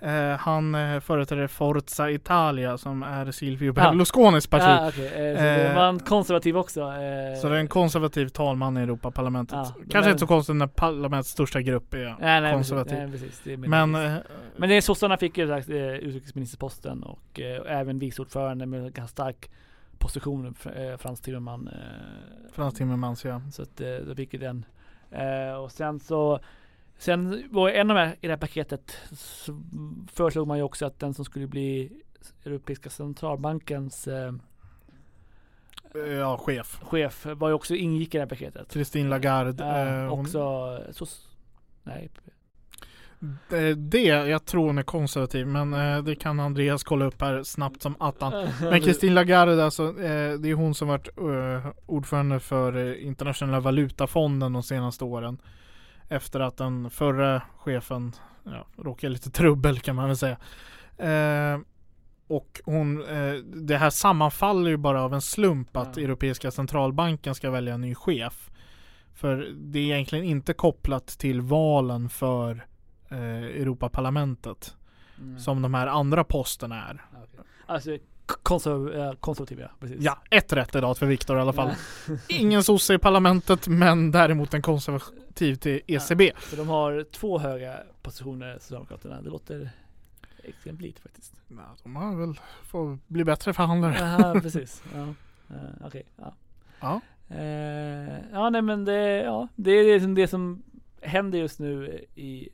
här. 0.00 0.32
Eh, 0.32 0.38
han 0.38 0.74
eh, 0.74 1.00
företräder 1.00 1.46
Forza 1.46 2.10
Italia 2.10 2.78
som 2.78 3.02
är 3.02 3.30
Silvio 3.32 3.66
Ja. 3.66 3.72
Berlusconis 3.72 4.46
parti. 4.46 4.62
Ah, 4.66 4.88
okej. 4.88 5.06
eh, 5.36 5.66
Eh, 5.66 5.74
var 5.76 5.88
en 5.88 5.98
konservativ 5.98 6.56
också. 6.56 6.80
Eh, 6.80 7.40
Så 7.40 7.48
det 7.48 7.54
är 7.56 7.60
en 7.60 7.68
konservativ 7.68 8.28
talman 8.28 8.76
i 8.76 8.80
Europaparlamentet. 8.80 9.54
Ja, 9.56 9.64
Kanske 9.74 9.98
men- 10.00 10.08
inte 10.08 10.18
så 10.20 10.26
konstigt 10.26 10.56
när 10.56 10.66
parlamentets 10.66 11.30
största 11.30 11.60
grupp 11.60 11.94
är 11.94 12.16
nej, 12.20 12.40
nej, 12.40 12.52
konservativ. 12.52 12.96
Precis, 12.96 13.10
nej, 13.12 13.28
precis, 13.28 13.40
det 13.44 13.52
är 13.52 13.56
Men, 13.56 13.94
eh, 13.94 14.12
Men 14.56 14.68
det 14.68 14.74
är 14.74 14.80
sossarna 14.80 15.16
fick 15.16 15.38
ju 15.38 15.44
utrikesministerposten 15.98 17.02
och 17.02 17.40
även 17.68 17.98
vice 17.98 18.22
ordförande 18.22 18.66
med 18.66 18.82
ganska 18.94 19.06
stark 19.06 19.50
position, 20.00 20.54
eh, 20.76 20.96
Frans 20.96 21.20
Timmerman. 21.20 21.68
Eh, 21.68 22.52
Frans 22.52 22.74
Timmermans 22.74 23.24
ja. 23.24 23.40
så 23.52 23.62
att 23.62 23.80
eh, 23.80 23.96
då 24.06 24.14
fick 24.14 24.32
ju 24.32 24.38
den. 24.40 24.64
Och 25.62 25.72
sen 25.72 26.00
så 26.00 26.40
Sen 26.98 27.48
var 27.50 27.68
en 27.70 27.90
av 27.90 27.96
de 27.96 28.00
här 28.02 28.16
i 28.20 28.26
det 28.26 28.32
här 28.32 28.36
paketet 28.36 28.96
så 29.12 29.62
föreslog 30.12 30.46
man 30.48 30.56
ju 30.56 30.62
också 30.62 30.86
att 30.86 30.98
den 30.98 31.14
som 31.14 31.24
skulle 31.24 31.46
bli 31.46 31.92
Europeiska 32.44 32.90
centralbankens 32.90 34.08
eh, 34.08 34.32
Ja, 36.20 36.36
chef. 36.38 36.80
chef 36.82 37.26
var 37.36 37.48
ju 37.48 37.54
också 37.54 37.74
ingick 37.74 38.14
i 38.14 38.18
det 38.18 38.22
här 38.22 38.28
paketet. 38.28 38.72
Christine 38.72 39.08
Lagarde. 39.08 39.64
Eh, 39.64 40.08
hon- 40.08 40.20
också 40.20 40.78
sos, 40.92 41.36
Nej, 41.82 42.10
Eh, 42.26 42.32
Det, 43.76 44.04
jag 44.04 44.44
tror 44.44 44.66
hon 44.66 44.78
är 44.78 44.82
konservativ 44.82 45.46
men 45.46 45.74
eh, 45.74 46.02
det 46.02 46.14
kan 46.14 46.40
Andreas 46.40 46.84
kolla 46.84 47.04
upp 47.04 47.20
här 47.20 47.42
snabbt 47.42 47.82
som 47.82 47.94
attan. 47.98 48.32
Men 48.60 48.82
Christine 48.82 49.14
Lagarde 49.14 49.64
alltså, 49.64 49.88
eh, 49.88 50.38
det 50.38 50.50
är 50.50 50.54
hon 50.54 50.74
som 50.74 50.88
varit 50.88 51.08
eh, 51.18 51.72
ordförande 51.86 52.40
för 52.40 52.94
internationella 53.00 53.60
valutafonden 53.60 54.52
de 54.52 54.62
senaste 54.62 55.04
åren. 55.04 55.38
Efter 56.08 56.40
att 56.40 56.56
den 56.56 56.90
förra 56.90 57.42
chefen 57.58 58.12
ja, 58.44 58.66
råkade 58.76 59.12
lite 59.12 59.30
trubbel 59.30 59.80
kan 59.80 59.96
man 59.96 60.06
väl 60.06 60.16
säga. 60.16 60.36
Och 62.30 62.60
hon, 62.64 63.04
eh, 63.08 63.34
det 63.42 63.76
här 63.76 63.90
sammanfaller 63.90 64.70
ju 64.70 64.76
bara 64.76 65.02
av 65.02 65.14
en 65.14 65.20
slump 65.20 65.76
att 65.76 65.96
Ja. 65.96 66.02
Europeiska 66.02 66.50
centralbanken 66.50 67.34
ska 67.34 67.50
välja 67.50 67.74
en 67.74 67.80
ny 67.80 67.94
chef. 67.94 68.50
För 69.14 69.36
det 69.54 69.78
är 69.78 69.82
egentligen 69.82 70.24
inte 70.24 70.52
kopplat 70.52 71.06
till 71.06 71.40
valen 71.40 72.08
för 72.08 72.66
eh, 73.10 73.18
Europaparlamentet 73.60 74.76
Mm. 75.20 75.38
som 75.38 75.62
de 75.62 75.74
här 75.74 75.86
andra 75.86 76.24
posterna 76.24 76.88
är. 76.88 77.02
Okej. 77.24 77.40
Alltså 77.66 77.98
konserv, 78.42 78.94
eh, 78.94 79.12
konservativ 79.12 79.60
ja, 79.60 79.68
precis. 79.80 79.96
Ja, 80.00 80.18
ett 80.30 80.52
rätt 80.52 80.74
idag 80.74 80.98
för 80.98 81.06
Viktor 81.06 81.38
i 81.38 81.40
alla 81.40 81.52
fall. 81.52 81.70
Ja. 82.08 82.14
Ingen 82.28 82.62
sosse 82.64 82.94
i 82.94 82.98
parlamentet 82.98 83.68
men 83.68 84.10
däremot 84.10 84.54
en 84.54 84.62
konservativ 84.62 85.54
till 85.54 85.72
E 85.72 85.80
ECB. 85.86 86.32
Så 86.38 86.56
de 86.56 86.68
har 86.68 87.04
två 87.12 87.38
höga 87.38 87.76
positioner, 88.02 88.58
Socialdemokraterna. 88.60 89.22
Det 89.22 89.30
låter 89.30 89.70
extremt 90.44 90.80
lite 90.80 91.00
faktiskt. 91.02 91.34
Ja, 91.48 91.76
de 91.82 91.96
har 91.96 92.16
väl 92.16 92.40
fått 92.62 93.08
bli 93.08 93.24
bättre 93.24 93.52
förhandlare. 93.52 93.96
Jaha, 93.98 94.40
precis. 94.42 94.82
Ja. 94.94 95.00
Uh, 95.54 95.86
Okej, 95.86 96.06
ja. 96.16 96.34
Ja. 96.80 97.00
Eh, 97.36 98.18
ja, 98.32 98.50
nej 98.50 98.62
men 98.62 98.84
det, 98.84 99.22
ja, 99.22 99.48
det 99.56 99.70
är 99.70 99.84
det 99.94 100.00
som, 100.00 100.14
det 100.14 100.28
som 100.28 100.62
händer 101.02 101.38
just 101.38 101.58
nu 101.58 102.04
i 102.14 102.48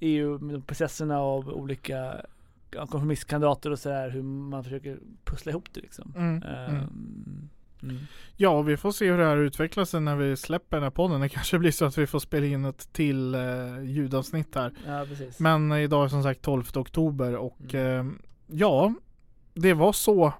EU 0.00 0.38
med 0.38 0.54
de 0.54 0.62
processerna 0.62 1.18
av 1.20 1.48
olika 1.48 2.26
kompromisskandidater 2.70 3.70
och 3.70 3.78
sådär. 3.78 4.10
Hur 4.10 4.22
man 4.22 4.64
försöker 4.64 4.98
pussla 5.24 5.50
ihop 5.52 5.68
det 5.72 5.80
liksom. 5.80 6.12
Mm, 6.16 6.42
Eh, 6.42 6.82
mm. 7.82 7.98
Ja, 8.36 8.62
vi 8.62 8.76
får 8.76 8.92
se 8.92 9.10
hur 9.10 9.18
det 9.18 9.24
här 9.24 9.36
utvecklar 9.36 9.84
sig 9.84 10.00
när 10.00 10.16
vi 10.16 10.36
släpper 10.36 10.76
den 10.76 10.82
här 10.84 10.90
podden. 10.90 11.20
Det 11.20 11.28
kanske 11.38 11.58
blir 11.58 11.70
så 11.70 11.84
att 11.84 11.98
vi 11.98 12.06
får 12.06 12.18
spela 12.18 12.46
in 12.46 12.64
ett 12.64 12.92
till 12.92 13.34
eh, 13.34 13.82
ljudavsnitt 13.84 14.54
här. 14.54 14.72
Ja, 14.86 15.04
precis. 15.08 15.40
Men 15.40 15.72
idag 15.72 16.04
är 16.04 16.08
som 16.08 16.22
sagt 16.22 16.42
12 16.42 16.64
oktober 16.74 17.36
och 17.36 17.74
Mm. 17.74 18.08
eh, 18.10 18.14
ja, 18.46 18.94
det 19.54 19.74
var 19.74 19.92
så 19.92 20.32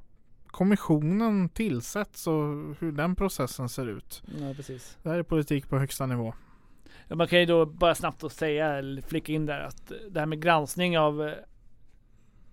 kommissionen 0.47 1.49
tillsätts 1.49 2.27
och 2.27 2.35
hur 2.81 2.93
den 2.93 3.15
processen 3.17 3.69
ser 3.69 3.87
ut. 3.89 4.23
Ja, 4.41 4.55
precis. 4.55 4.99
Det 5.03 5.09
här 5.09 5.19
är 5.19 5.23
politik 5.23 5.69
på 5.69 5.79
högsta 5.79 6.07
nivå. 6.07 6.35
Man 7.09 7.27
kan 7.27 7.41
ju 7.41 7.47
då 7.47 7.67
bara 7.67 7.95
snabbt 7.95 8.21
då 8.21 8.29
säga, 8.29 8.67
eller 8.67 9.03
flika 9.03 9.33
in 9.33 9.47
där, 9.47 9.61
att 9.61 9.93
det 10.11 10.21
här 10.21 10.27
med 10.27 10.43
granskning 10.43 10.99
av 10.99 11.29
eh, 11.29 11.35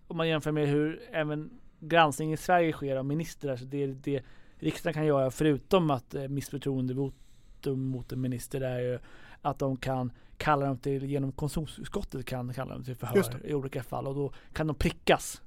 om 0.07 0.17
man 0.17 0.27
jämför 0.27 0.51
med 0.51 0.67
hur 0.67 1.01
även 1.11 1.59
granskning 1.79 2.33
i 2.33 2.37
Sverige 2.37 2.71
sker 2.71 2.95
av 2.95 3.05
ministrar, 3.05 3.55
så 3.55 3.65
det 3.65 3.83
är 3.83 3.87
det 3.87 4.23
riksdagen 4.57 4.93
kan 4.93 5.05
göra 5.05 5.31
förutom 5.31 5.91
att 5.91 6.15
eh, 6.15 6.27
missförtroendevotum 6.27 7.85
mot 7.85 8.11
en 8.11 8.21
minister 8.21 8.61
är 8.61 8.79
ju 8.79 8.99
att 9.41 9.59
de 9.59 9.77
kan 9.77 10.11
kalla 10.37 10.65
dem 10.65 10.77
till, 10.77 11.05
genom 11.05 11.31
konstitutionsutskottet 11.31 12.25
kan 12.25 12.53
kalla 12.53 12.73
dem 12.73 12.83
till 12.83 12.95
förhör 12.95 13.45
i 13.45 13.53
olika 13.53 13.83
fall 13.83 14.07
och 14.07 14.15
då 14.15 14.33
kan 14.53 14.67
de 14.67 14.75
prickas. 14.75 15.41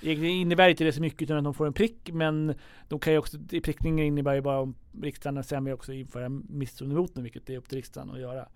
Egentligen 0.00 0.36
innebär 0.36 0.68
inte 0.68 0.84
det 0.84 0.92
så 0.92 1.00
mycket 1.00 1.22
utan 1.22 1.36
att 1.36 1.44
de 1.44 1.54
får 1.54 1.66
en 1.66 1.72
prick 1.72 2.10
men 2.12 2.54
de 2.88 2.98
kan 2.98 3.12
ju 3.12 3.18
också, 3.18 3.38
i 3.50 3.60
prickningen 3.60 4.06
innebär 4.06 4.34
ju 4.34 4.40
bara 4.40 4.60
om 4.60 4.74
riksdagen 5.02 5.44
sen 5.44 5.64
vill 5.64 5.74
också 5.74 5.92
införa 5.92 6.28
misstroendevotum 6.28 7.22
vilket 7.22 7.50
är 7.50 7.56
upp 7.56 7.68
till 7.68 7.78
riksdagen 7.78 8.10
att 8.10 8.20
göra. 8.20 8.48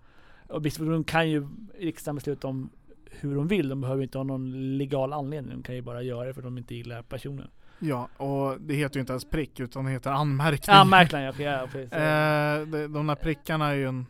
Och 0.47 0.61
misstroendevotum 0.61 1.03
kan 1.03 1.29
ju 1.29 1.47
riksdagen 1.79 2.15
besluta 2.15 2.47
om 2.47 2.69
hur 3.11 3.35
de 3.35 3.47
vill. 3.47 3.69
De 3.69 3.81
behöver 3.81 4.03
inte 4.03 4.17
ha 4.17 4.23
någon 4.23 4.77
legal 4.77 5.13
anledning. 5.13 5.51
De 5.51 5.63
kan 5.63 5.75
ju 5.75 5.81
bara 5.81 6.01
göra 6.01 6.27
det 6.27 6.33
för 6.33 6.41
att 6.41 6.45
de 6.45 6.57
inte 6.57 6.75
gillar 6.75 7.01
personen. 7.01 7.49
Ja, 7.79 8.09
och 8.17 8.61
det 8.61 8.73
heter 8.73 8.95
ju 8.95 8.99
inte 8.99 9.13
ens 9.13 9.25
prick 9.25 9.59
utan 9.59 9.85
det 9.85 9.91
heter 9.91 10.11
anmärkning. 10.11 10.75
Anmärkning, 10.75 11.21
ja, 11.21 11.33
ja 11.37 11.67
precis. 11.71 11.93
eh, 11.93 12.61
de, 12.67 12.93
de 12.93 13.07
där 13.07 13.15
prickarna 13.15 13.67
är 13.67 13.75
ju 13.75 13.87
en 13.87 14.05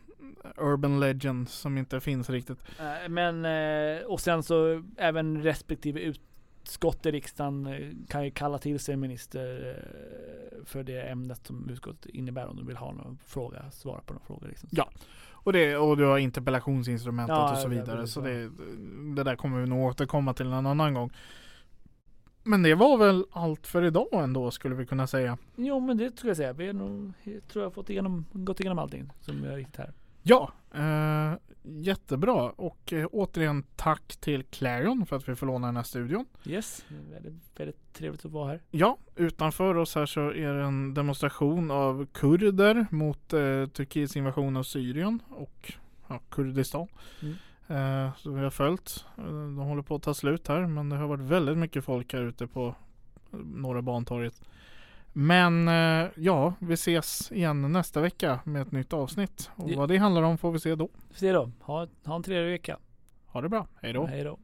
urban 0.56 1.00
legend 1.00 1.48
som 1.48 1.78
inte 1.78 2.00
finns 2.00 2.30
riktigt. 2.30 2.58
Eh, 2.78 3.08
Men, 3.08 3.44
eh, 3.44 4.02
och 4.06 4.20
sen 4.20 4.42
så 4.42 4.84
även 4.96 5.42
respektive 5.42 6.00
utskott 6.68 7.06
i 7.06 7.10
riksdagen 7.10 7.66
eh, 7.66 7.88
kan 8.08 8.24
ju 8.24 8.30
kalla 8.30 8.58
till 8.58 8.80
sig 8.80 8.94
en 8.94 9.00
minister 9.00 9.76
eh, 9.76 10.64
för 10.64 10.82
det 10.82 11.00
ämnet 11.00 11.46
som 11.46 11.68
utskottet 11.70 12.06
innebär 12.06 12.46
om 12.46 12.56
de 12.56 12.66
vill 12.66 12.76
ha 12.76 12.92
någon 12.92 13.18
fråga, 13.26 13.70
svara 13.70 14.00
på 14.00 14.12
någon 14.12 14.22
fråga. 14.26 14.46
Liksom. 14.46 14.68
Ja. 14.72 14.90
Och, 15.30 15.52
det, 15.52 15.76
och 15.76 15.96
du 15.96 16.04
har 16.04 16.18
interpellationsinstrumentet 16.18 17.36
Ja, 17.36 17.52
och 17.52 17.58
så 17.58 17.68
vidare. 17.68 17.96
precis, 17.96 18.14
så 18.14 18.20
det, 18.20 18.50
det 19.16 19.24
där 19.24 19.36
kommer 19.36 19.60
vi 19.60 19.66
nog 19.66 19.84
återkomma 19.86 20.34
till 20.34 20.46
en 20.46 20.66
annan 20.66 20.94
gång. 20.94 21.12
Men 22.42 22.62
det 22.62 22.74
var 22.74 22.98
väl 22.98 23.24
allt 23.32 23.66
för 23.66 23.84
idag 23.84 24.08
ändå 24.12 24.50
skulle 24.50 24.74
vi 24.74 24.86
kunna 24.86 25.06
säga. 25.06 25.38
Jo 25.56 25.80
men 25.80 25.96
det 25.96 26.10
tror 26.10 26.30
jag 26.30 26.36
säga. 26.36 26.52
Vi 26.52 26.66
har 26.66 26.72
nog, 26.74 27.12
jag 27.22 27.48
tror 27.48 27.62
jag 27.62 27.66
har 27.66 27.74
fått 27.74 27.90
igenom, 27.90 28.24
gått 28.32 28.60
igenom 28.60 28.78
allting 28.78 29.10
som 29.20 29.44
är 29.44 29.56
riktigt 29.56 29.76
här. 29.76 29.92
Ja, 30.28 30.52
eh, 30.74 31.38
jättebra. 31.62 32.50
Och 32.50 32.92
eh, 32.92 33.06
återigen 33.12 33.62
tack 33.76 34.16
till 34.16 34.44
Clarion 34.44 35.06
för 35.06 35.16
att 35.16 35.28
vi 35.28 35.34
får 35.34 35.46
låna 35.46 35.66
den 35.66 35.76
här 35.76 35.82
studion. 35.82 36.26
Yes, 36.46 36.84
väldigt, 37.12 37.34
väldigt 37.56 37.94
trevligt 37.94 38.24
att 38.24 38.32
vara 38.32 38.48
här. 38.48 38.62
Ja, 38.70 38.98
utanför 39.16 39.74
oss 39.74 39.94
här 39.94 40.06
så 40.06 40.20
är 40.20 40.54
det 40.54 40.64
en 40.64 40.94
demonstration 40.94 41.70
av 41.70 42.06
kurder 42.12 42.86
mot 42.90 43.32
eh, 43.32 43.66
Turkiets 43.66 44.16
invasion 44.16 44.56
av 44.56 44.62
Syrien 44.62 45.22
och 45.28 45.72
ja, 46.08 46.20
Kurdistan. 46.30 46.88
Mm. 47.22 47.34
Eh, 47.68 48.16
så 48.16 48.30
vi 48.30 48.40
har 48.40 48.50
följt. 48.50 49.04
Eh, 49.18 49.24
De 49.24 49.56
håller 49.56 49.82
på 49.82 49.94
att 49.94 50.02
ta 50.02 50.14
slut 50.14 50.48
här 50.48 50.66
men 50.66 50.88
det 50.88 50.96
har 50.96 51.06
varit 51.06 51.24
väldigt 51.24 51.58
mycket 51.58 51.84
folk 51.84 52.12
här 52.12 52.22
ute 52.22 52.46
på 52.46 52.74
eh, 53.32 53.38
Norra 53.38 53.82
Bantorget. 53.82 54.42
Men 55.20 55.68
eh, 55.68 56.10
ja, 56.16 56.54
vi 56.58 56.74
ses 56.74 57.32
igen 57.32 57.72
nästa 57.72 58.00
vecka 58.00 58.40
med 58.44 58.62
ett 58.62 58.72
nytt 58.72 58.92
avsnitt. 58.92 59.50
Och 59.56 59.70
vad 59.70 59.88
det 59.88 59.96
handlar 59.96 60.22
om 60.22 60.38
får 60.38 60.52
vi 60.52 60.58
se 60.60 60.74
då. 60.74 60.88
Vi 61.08 61.14
får 61.14 61.18
se 61.18 61.32
då. 61.32 61.50
Ha, 61.60 61.86
ha 62.04 62.16
en 62.16 62.22
trevlig 62.22 62.50
vecka. 62.52 62.78
Ha 63.26 63.40
det 63.40 63.48
bra, 63.48 63.66
hej 63.82 63.92
då! 63.92 64.06
Hej 64.06 64.24
då. 64.24 64.38